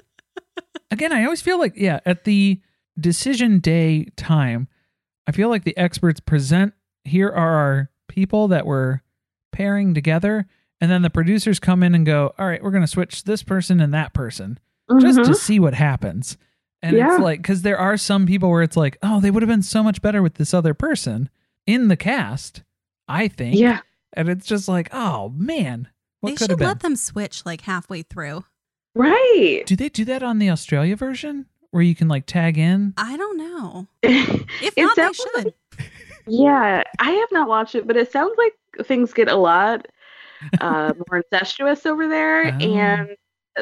Again, 0.91 1.13
I 1.13 1.25
always 1.25 1.43
feel 1.43 1.59
like, 1.59 1.75
yeah, 1.77 2.01
at 2.07 2.25
the 2.25 2.61
decision 2.99 3.59
day 3.59 4.07
time, 4.17 4.69
I 5.27 5.33
feel 5.33 5.49
like 5.49 5.65
the 5.65 5.77
experts 5.77 6.21
present 6.21 6.75
here 7.05 7.29
are 7.29 7.55
our 7.55 7.91
people 8.09 8.49
that 8.49 8.67
we're 8.67 9.01
pairing 9.53 9.95
together. 9.95 10.47
And 10.81 10.91
then 10.91 11.03
the 11.03 11.11
producers 11.11 11.59
come 11.59 11.83
in 11.83 11.95
and 11.95 12.05
go, 12.05 12.35
all 12.39 12.47
right, 12.47 12.63
we're 12.63 12.71
going 12.71 12.83
to 12.83 12.87
switch 12.87 13.25
this 13.25 13.43
person 13.43 13.81
and 13.81 13.95
that 13.95 14.13
person 14.13 14.59
just 15.01 15.17
to 15.25 15.31
Mhm. 15.31 15.37
see 15.37 15.59
what 15.59 15.75
happens. 15.75 16.37
And 16.83 16.97
Yeah. 16.97 17.15
it's 17.15 17.23
like, 17.23 17.41
because 17.41 17.63
there 17.63 17.79
are 17.79 17.97
some 17.97 18.27
people 18.27 18.51
where 18.51 18.63
it's 18.63 18.77
like, 18.77 18.99
oh, 19.03 19.21
they 19.21 19.31
would 19.31 19.43
have 19.43 19.49
been 19.49 19.63
so 19.63 19.83
much 19.83 20.03
better 20.03 20.23
with 20.23 20.35
this 20.35 20.53
other 20.53 20.75
person 20.75 21.31
in 21.67 21.89
the 21.89 21.97
cast, 21.97 22.63
I 23.09 23.29
think. 23.29 23.57
Yeah. 23.57 23.81
And 24.13 24.29
it's 24.29 24.47
just 24.47 24.69
like, 24.69 24.91
oh, 24.93 25.31
man. 25.31 25.89
What 26.21 26.31
they 26.39 26.47
should 26.47 26.59
been? 26.59 26.67
let 26.69 26.81
them 26.81 26.97
switch 26.97 27.47
like 27.47 27.63
halfway 27.63 28.03
through. 28.03 28.45
Right. 28.95 29.63
Do 29.67 29.77
they 29.77 29.89
do 29.89 30.05
that 30.07 30.23
on 30.23 30.39
the 30.39 30.51
Australia 30.51 30.97
version 30.97 31.47
where 31.71 31.83
you 31.83 31.95
can 31.95 32.09
like 32.09 32.27
tag 32.27 32.59
in? 32.59 32.95
I 32.97 33.17
don't 33.17 33.37
know. 33.39 33.87
if 34.03 34.47
If 34.63 34.77
not, 34.77 34.97
they 34.97 35.13
should. 35.13 35.55
Yeah, 36.27 36.83
I 37.01 37.11
have 37.11 37.29
not 37.33 37.49
watched 37.49 37.75
it, 37.75 37.87
but 37.87 37.97
it 37.97 38.11
sounds 38.11 38.35
like 38.39 38.87
things 38.87 39.13
get 39.13 39.29
a 39.29 39.37
lot 39.37 39.87
uh, 40.61 40.93
more 41.11 41.19
incestuous 41.19 41.85
over 41.87 42.09
there, 42.09 42.47
Oh. 42.47 42.59
and 42.59 43.09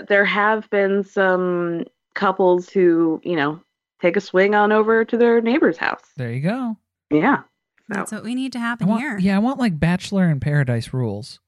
there 0.09 0.25
have 0.25 0.69
been 0.71 1.03
some 1.03 1.85
couples 2.15 2.69
who, 2.69 3.21
you 3.25 3.35
know, 3.37 3.61
take 4.01 4.17
a 4.17 4.21
swing 4.21 4.55
on 4.55 4.71
over 4.71 5.05
to 5.05 5.17
their 5.17 5.41
neighbor's 5.41 5.77
house. 5.77 6.05
There 6.17 6.33
you 6.33 6.41
go. 6.41 6.77
Yeah, 7.11 7.39
so, 7.39 7.45
That's 7.89 8.13
what 8.13 8.23
we 8.25 8.35
need 8.35 8.53
to 8.53 8.59
happen 8.61 8.87
want, 8.87 9.03
here. 9.03 9.19
yeah, 9.19 9.37
I 9.37 9.39
want 9.41 9.59
like 9.59 9.79
Bachelor 9.81 10.29
in 10.31 10.39
Paradise 10.41 10.93
rules. 10.95 11.41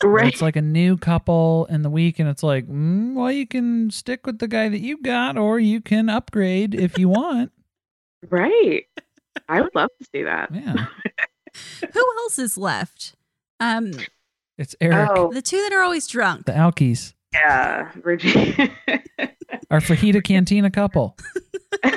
Where 0.00 0.10
right. 0.12 0.32
It's 0.32 0.42
like 0.42 0.56
a 0.56 0.62
new 0.62 0.96
couple 0.96 1.66
in 1.70 1.82
the 1.82 1.90
week, 1.90 2.18
and 2.18 2.28
it's 2.28 2.42
like, 2.42 2.66
mm, 2.66 3.14
well, 3.14 3.30
you 3.32 3.46
can 3.46 3.90
stick 3.90 4.26
with 4.26 4.38
the 4.38 4.48
guy 4.48 4.68
that 4.68 4.80
you 4.80 5.00
got, 5.02 5.36
or 5.38 5.58
you 5.58 5.80
can 5.80 6.08
upgrade 6.08 6.74
if 6.74 6.98
you 6.98 7.08
want. 7.08 7.52
right. 8.30 8.84
I 9.48 9.60
would 9.60 9.74
love 9.74 9.90
to 10.00 10.08
see 10.12 10.22
that. 10.22 10.48
Yeah, 10.54 10.86
Who 11.92 12.00
else 12.18 12.38
is 12.38 12.56
left? 12.56 13.14
Um, 13.60 13.92
it's 14.58 14.76
Eric, 14.80 15.10
Oh, 15.12 15.32
the 15.32 15.42
two 15.42 15.60
that 15.62 15.72
are 15.72 15.82
always 15.82 16.06
drunk. 16.06 16.46
the 16.46 16.52
Alkies, 16.52 17.14
yeah, 17.32 17.90
Virginia. 17.96 18.70
our 19.70 19.80
fajita 19.80 20.22
cantina 20.22 20.70
couple. 20.70 21.16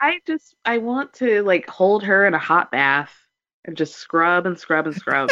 I 0.00 0.18
just 0.26 0.54
I 0.64 0.78
want 0.78 1.12
to 1.14 1.42
like 1.42 1.68
hold 1.68 2.02
her 2.04 2.26
in 2.26 2.34
a 2.34 2.38
hot 2.38 2.70
bath 2.70 3.14
and 3.64 3.76
just 3.76 3.94
scrub 3.96 4.46
and 4.46 4.58
scrub 4.58 4.86
and 4.86 4.94
scrub. 4.94 5.30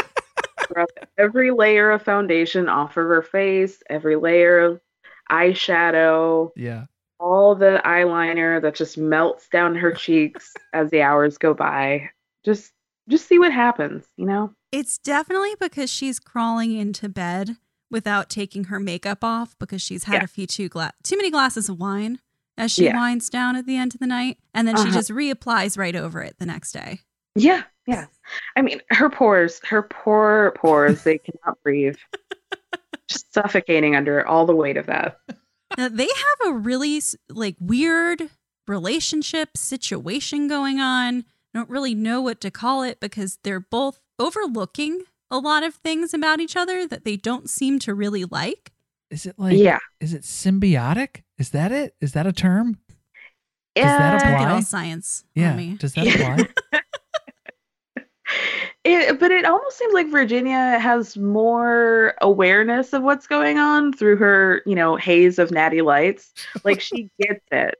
Scrub 0.73 0.89
every 1.19 1.51
layer 1.51 1.90
of 1.90 2.03
foundation 2.03 2.69
off 2.69 2.90
of 2.97 3.07
her 3.07 3.23
face, 3.23 3.82
every 3.90 4.16
layer 4.16 4.59
of 4.61 4.81
eyeshadow, 5.31 6.51
Yeah, 6.57 6.85
all 7.19 7.55
the 7.55 7.81
eyeliner 7.85 8.61
that 8.62 8.74
just 8.74 8.99
melts 8.99 9.49
down 9.49 9.74
her 9.77 9.93
cheeks 10.05 10.55
as 10.73 10.90
the 10.90 11.03
hours 11.03 11.39
go 11.39 11.55
by. 11.55 12.11
Just 12.44 12.73
just 13.09 13.27
see 13.27 13.39
what 13.39 13.53
happens, 13.53 14.05
you 14.16 14.24
know? 14.27 14.53
It's 14.70 14.97
definitely 14.99 15.55
because 15.61 15.90
she's 15.90 16.19
crawling 16.20 16.73
into 16.73 17.09
bed 17.09 17.57
without 17.90 18.31
taking 18.31 18.65
her 18.65 18.78
makeup 18.81 19.23
off 19.23 19.57
because 19.59 19.82
she's 19.82 20.05
had 20.05 20.15
Yeah. 20.15 20.24
a 20.24 20.28
few 20.28 20.47
too 20.47 20.69
gla- 20.69 20.93
too 21.03 21.16
many 21.16 21.31
glasses 21.31 21.69
of 21.69 21.78
wine 21.78 22.20
as 22.57 22.70
she 22.70 22.85
Yeah. 22.85 22.97
winds 22.97 23.28
down 23.28 23.57
at 23.57 23.66
the 23.66 23.77
end 23.77 23.94
of 23.94 24.01
the 24.01 24.07
night, 24.07 24.39
and 24.55 24.66
then 24.69 24.77
she 24.77 24.82
Uh-huh. 24.85 24.93
just 24.93 25.11
reapplies 25.11 25.77
right 25.77 25.97
over 25.97 26.23
it 26.23 26.39
the 26.39 26.47
next 26.47 26.73
day. 26.73 27.01
Yeah, 27.34 27.62
yeah. 27.86 28.06
I 28.56 28.62
mean, 28.62 28.80
her 28.90 29.09
pores, 29.10 29.60
her 29.64 29.82
poor 29.82 30.52
pores, 30.56 31.02
they 31.04 31.18
cannot 31.18 31.62
breathe. 31.62 31.96
Just 33.09 33.32
suffocating 33.34 33.96
under 33.96 34.26
all 34.26 34.46
the 34.46 34.54
weight 34.54 34.76
of 34.76 34.86
that. 34.86 35.18
Now, 35.76 35.88
they 35.88 36.04
have 36.06 36.48
a 36.48 36.52
really 36.52 37.00
like 37.28 37.56
weird 37.59 38.28
relationship 38.68 39.56
situation 39.56 40.46
going 40.48 40.78
on. 40.80 41.24
I 41.54 41.59
don't 41.59 41.70
really 41.70 41.94
know 41.94 42.20
what 42.20 42.40
to 42.42 42.50
call 42.50 42.82
it 42.82 43.00
because 43.00 43.38
they're 43.42 43.60
both 43.60 44.00
overlooking 44.18 45.02
a 45.30 45.38
lot 45.38 45.62
of 45.62 45.74
things 45.76 46.14
about 46.14 46.40
each 46.40 46.56
other 46.56 46.86
that 46.86 47.04
they 47.04 47.16
don't 47.16 47.48
seem 47.50 47.78
to 47.80 47.94
really 47.94 48.24
like. 48.24 48.72
is 49.10 49.26
it 49.26 49.38
like? 49.38 49.56
yeah. 49.59 49.78
is 50.00 50.14
it 50.14 50.22
symbiotic? 50.22 51.22
Is 51.38 51.50
that 51.50 51.72
it? 51.72 51.94
Is 52.00 52.12
that 52.12 52.26
a 52.26 52.32
term? 52.32 52.78
Does 53.74 53.84
that 53.84 54.14
Uh, 54.14 54.16
apply? 54.18 54.38
Get 54.38 54.48
all 54.52 54.62
science 54.62 55.24
Yeah, 55.34 55.56
does 55.78 55.94
that 55.94 56.06
apply? 56.06 56.80
It, 58.84 59.20
but 59.20 59.30
it 59.30 59.44
almost 59.44 59.78
seems 59.78 59.94
like 59.94 60.10
Virginia 60.10 60.78
has 60.78 61.16
more 61.16 62.14
awareness 62.20 62.92
of 62.92 63.02
what's 63.02 63.28
going 63.28 63.59
on 63.59 63.92
through 63.92 64.16
her, 64.16 64.62
you 64.66 64.74
know, 64.74 64.96
haze 64.96 65.38
of 65.38 65.52
natty 65.52 65.82
lights. 65.82 66.32
Like 66.64 66.80
she 66.80 67.09
gets 67.20 67.44
it 67.52 67.76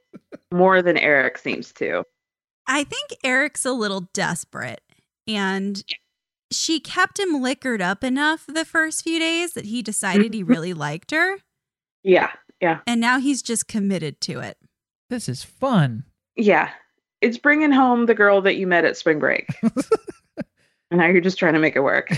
more 0.51 0.81
than 0.81 0.97
Eric 0.97 1.37
seems 1.37 1.73
to. 1.73 2.03
I 2.67 2.85
think 2.85 3.15
Eric's 3.23 3.65
a 3.65 3.73
little 3.73 4.09
desperate 4.13 4.81
and 5.27 5.83
she 6.51 6.79
kept 6.79 7.19
him 7.19 7.41
liquored 7.41 7.81
up 7.81 8.03
enough 8.03 8.45
the 8.47 8.65
first 8.65 9.03
few 9.03 9.19
days 9.19 9.53
that 9.53 9.65
he 9.65 9.81
decided 9.81 10.33
he 10.33 10.41
mm-hmm. 10.41 10.51
really 10.51 10.73
liked 10.73 11.11
her. 11.11 11.37
Yeah, 12.03 12.31
Yeah. 12.61 12.79
And 12.87 13.01
now 13.01 13.19
he's 13.19 13.41
just 13.41 13.67
committed 13.67 14.21
to 14.21 14.39
it. 14.39 14.57
This 15.09 15.27
is 15.27 15.43
fun. 15.43 16.05
Yeah. 16.37 16.69
It's 17.21 17.37
bringing 17.37 17.71
home 17.71 18.05
the 18.05 18.15
girl 18.15 18.41
that 18.41 18.55
you 18.55 18.67
met 18.67 18.85
at 18.85 18.97
spring 18.97 19.19
break. 19.19 19.47
now 20.93 21.07
you're 21.07 21.21
just 21.21 21.37
trying 21.37 21.53
to 21.53 21.59
make 21.59 21.75
it 21.75 21.81
work. 21.81 22.09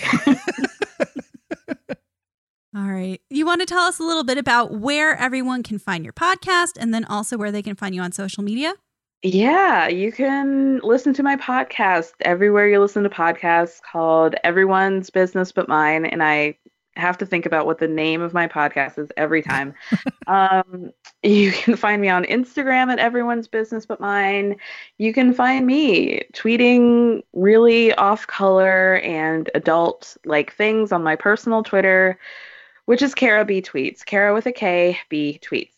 All 2.75 2.91
right. 2.91 3.21
You 3.29 3.45
want 3.45 3.61
to 3.61 3.65
tell 3.65 3.83
us 3.83 3.99
a 3.99 4.03
little 4.03 4.25
bit 4.25 4.37
about 4.37 4.73
where 4.73 5.15
everyone 5.15 5.63
can 5.63 5.79
find 5.79 6.03
your 6.03 6.11
podcast 6.11 6.73
and 6.77 6.93
then 6.93 7.05
also 7.05 7.37
where 7.37 7.51
they 7.51 7.61
can 7.61 7.75
find 7.75 7.95
you 7.95 8.01
on 8.01 8.11
social 8.11 8.43
media? 8.43 8.73
Yeah, 9.23 9.87
you 9.87 10.11
can 10.11 10.81
listen 10.83 11.13
to 11.13 11.23
my 11.23 11.37
podcast 11.37 12.11
everywhere 12.21 12.67
you 12.67 12.79
listen 12.79 13.03
to 13.03 13.09
podcasts 13.09 13.81
called 13.81 14.35
Everyone's 14.43 15.09
Business 15.09 15.51
But 15.51 15.69
Mine. 15.69 16.05
And 16.05 16.21
I 16.21 16.57
have 16.97 17.17
to 17.17 17.25
think 17.25 17.45
about 17.45 17.65
what 17.65 17.79
the 17.79 17.87
name 17.87 18.21
of 18.21 18.33
my 18.33 18.47
podcast 18.47 18.97
is 18.97 19.09
every 19.17 19.41
time. 19.41 19.73
um, 20.27 20.91
you 21.23 21.51
can 21.51 21.75
find 21.75 22.01
me 22.01 22.09
on 22.09 22.23
Instagram 22.25 22.91
at 22.91 22.99
Everyone's 22.99 23.47
Business 23.47 23.85
But 23.85 23.99
Mine. 23.99 24.55
You 24.97 25.13
can 25.13 25.33
find 25.33 25.65
me 25.65 26.21
tweeting 26.33 27.21
really 27.33 27.93
off 27.95 28.27
color 28.27 28.97
and 28.97 29.49
adult 29.55 30.17
like 30.25 30.53
things 30.53 30.91
on 30.91 31.03
my 31.03 31.15
personal 31.15 31.63
Twitter, 31.63 32.17
which 32.85 33.01
is 33.01 33.15
Kara 33.15 33.45
B 33.45 33.61
Tweets. 33.61 34.05
Kara 34.05 34.33
with 34.33 34.45
a 34.45 34.51
K, 34.51 34.97
B 35.09 35.39
Tweets. 35.41 35.71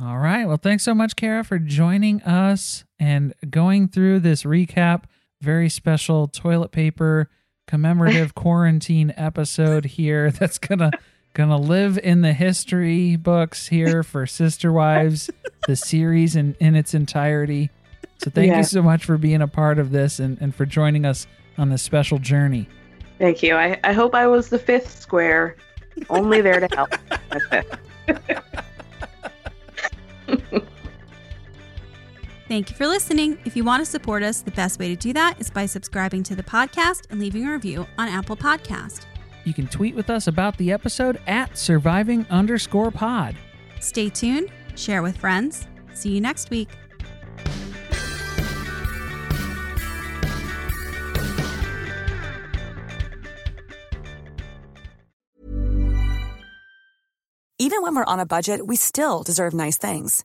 All 0.00 0.18
right. 0.18 0.46
Well, 0.46 0.58
thanks 0.58 0.84
so 0.84 0.94
much, 0.94 1.16
Kara, 1.16 1.42
for 1.42 1.58
joining 1.58 2.22
us 2.22 2.84
and 3.00 3.34
going 3.50 3.88
through 3.88 4.20
this 4.20 4.44
recap. 4.44 5.04
Very 5.40 5.68
special 5.68 6.28
toilet 6.28 6.70
paper 6.70 7.28
commemorative 7.68 8.34
quarantine 8.34 9.14
episode 9.16 9.84
here 9.84 10.30
that's 10.32 10.58
gonna 10.58 10.90
gonna 11.34 11.56
live 11.58 11.98
in 11.98 12.22
the 12.22 12.32
history 12.32 13.14
books 13.14 13.68
here 13.68 14.02
for 14.02 14.26
Sister 14.26 14.72
Wives, 14.72 15.30
the 15.68 15.76
series 15.76 16.34
in, 16.34 16.56
in 16.58 16.74
its 16.74 16.94
entirety. 16.94 17.70
So 18.16 18.30
thank 18.30 18.48
Yeah. 18.50 18.56
you 18.58 18.64
so 18.64 18.82
much 18.82 19.04
for 19.04 19.16
being 19.18 19.40
a 19.42 19.46
part 19.46 19.78
of 19.78 19.92
this 19.92 20.18
and, 20.18 20.36
and 20.40 20.52
for 20.52 20.66
joining 20.66 21.04
us 21.04 21.28
on 21.56 21.68
this 21.68 21.82
special 21.82 22.18
journey. 22.18 22.68
Thank 23.18 23.42
you. 23.44 23.54
I, 23.54 23.78
I 23.84 23.92
hope 23.92 24.14
I 24.14 24.26
was 24.26 24.48
the 24.48 24.58
fifth 24.58 24.98
square, 24.98 25.56
only 26.10 26.40
there 26.40 26.58
to 26.66 26.74
help. 26.74 26.94
Thank 32.48 32.70
you 32.70 32.76
for 32.76 32.86
listening. 32.86 33.38
If 33.44 33.56
you 33.56 33.62
want 33.62 33.82
to 33.82 33.84
support 33.84 34.22
us, 34.22 34.40
the 34.40 34.50
best 34.52 34.80
way 34.80 34.88
to 34.88 34.96
do 34.96 35.12
that 35.12 35.38
is 35.38 35.50
by 35.50 35.66
subscribing 35.66 36.22
to 36.24 36.34
the 36.34 36.42
podcast 36.42 37.02
and 37.10 37.20
leaving 37.20 37.46
a 37.46 37.52
review 37.52 37.86
on 37.98 38.08
Apple 38.08 38.38
Podcast. 38.38 39.02
You 39.44 39.52
can 39.52 39.66
tweet 39.66 39.94
with 39.94 40.08
us 40.08 40.28
about 40.28 40.56
the 40.56 40.72
episode 40.72 41.20
at 41.26 41.58
surviving 41.58 42.24
underscore 42.30 42.90
pod. 42.90 43.36
Stay 43.80 44.08
tuned, 44.08 44.48
share 44.76 45.02
with 45.02 45.18
friends. 45.18 45.66
See 45.92 46.08
you 46.08 46.22
next 46.22 46.48
week. 46.48 46.70
Even 57.58 57.82
when 57.82 57.94
we're 57.94 58.04
on 58.04 58.20
a 58.20 58.24
budget, 58.24 58.66
we 58.66 58.76
still 58.76 59.22
deserve 59.22 59.52
nice 59.52 59.76
things. 59.76 60.24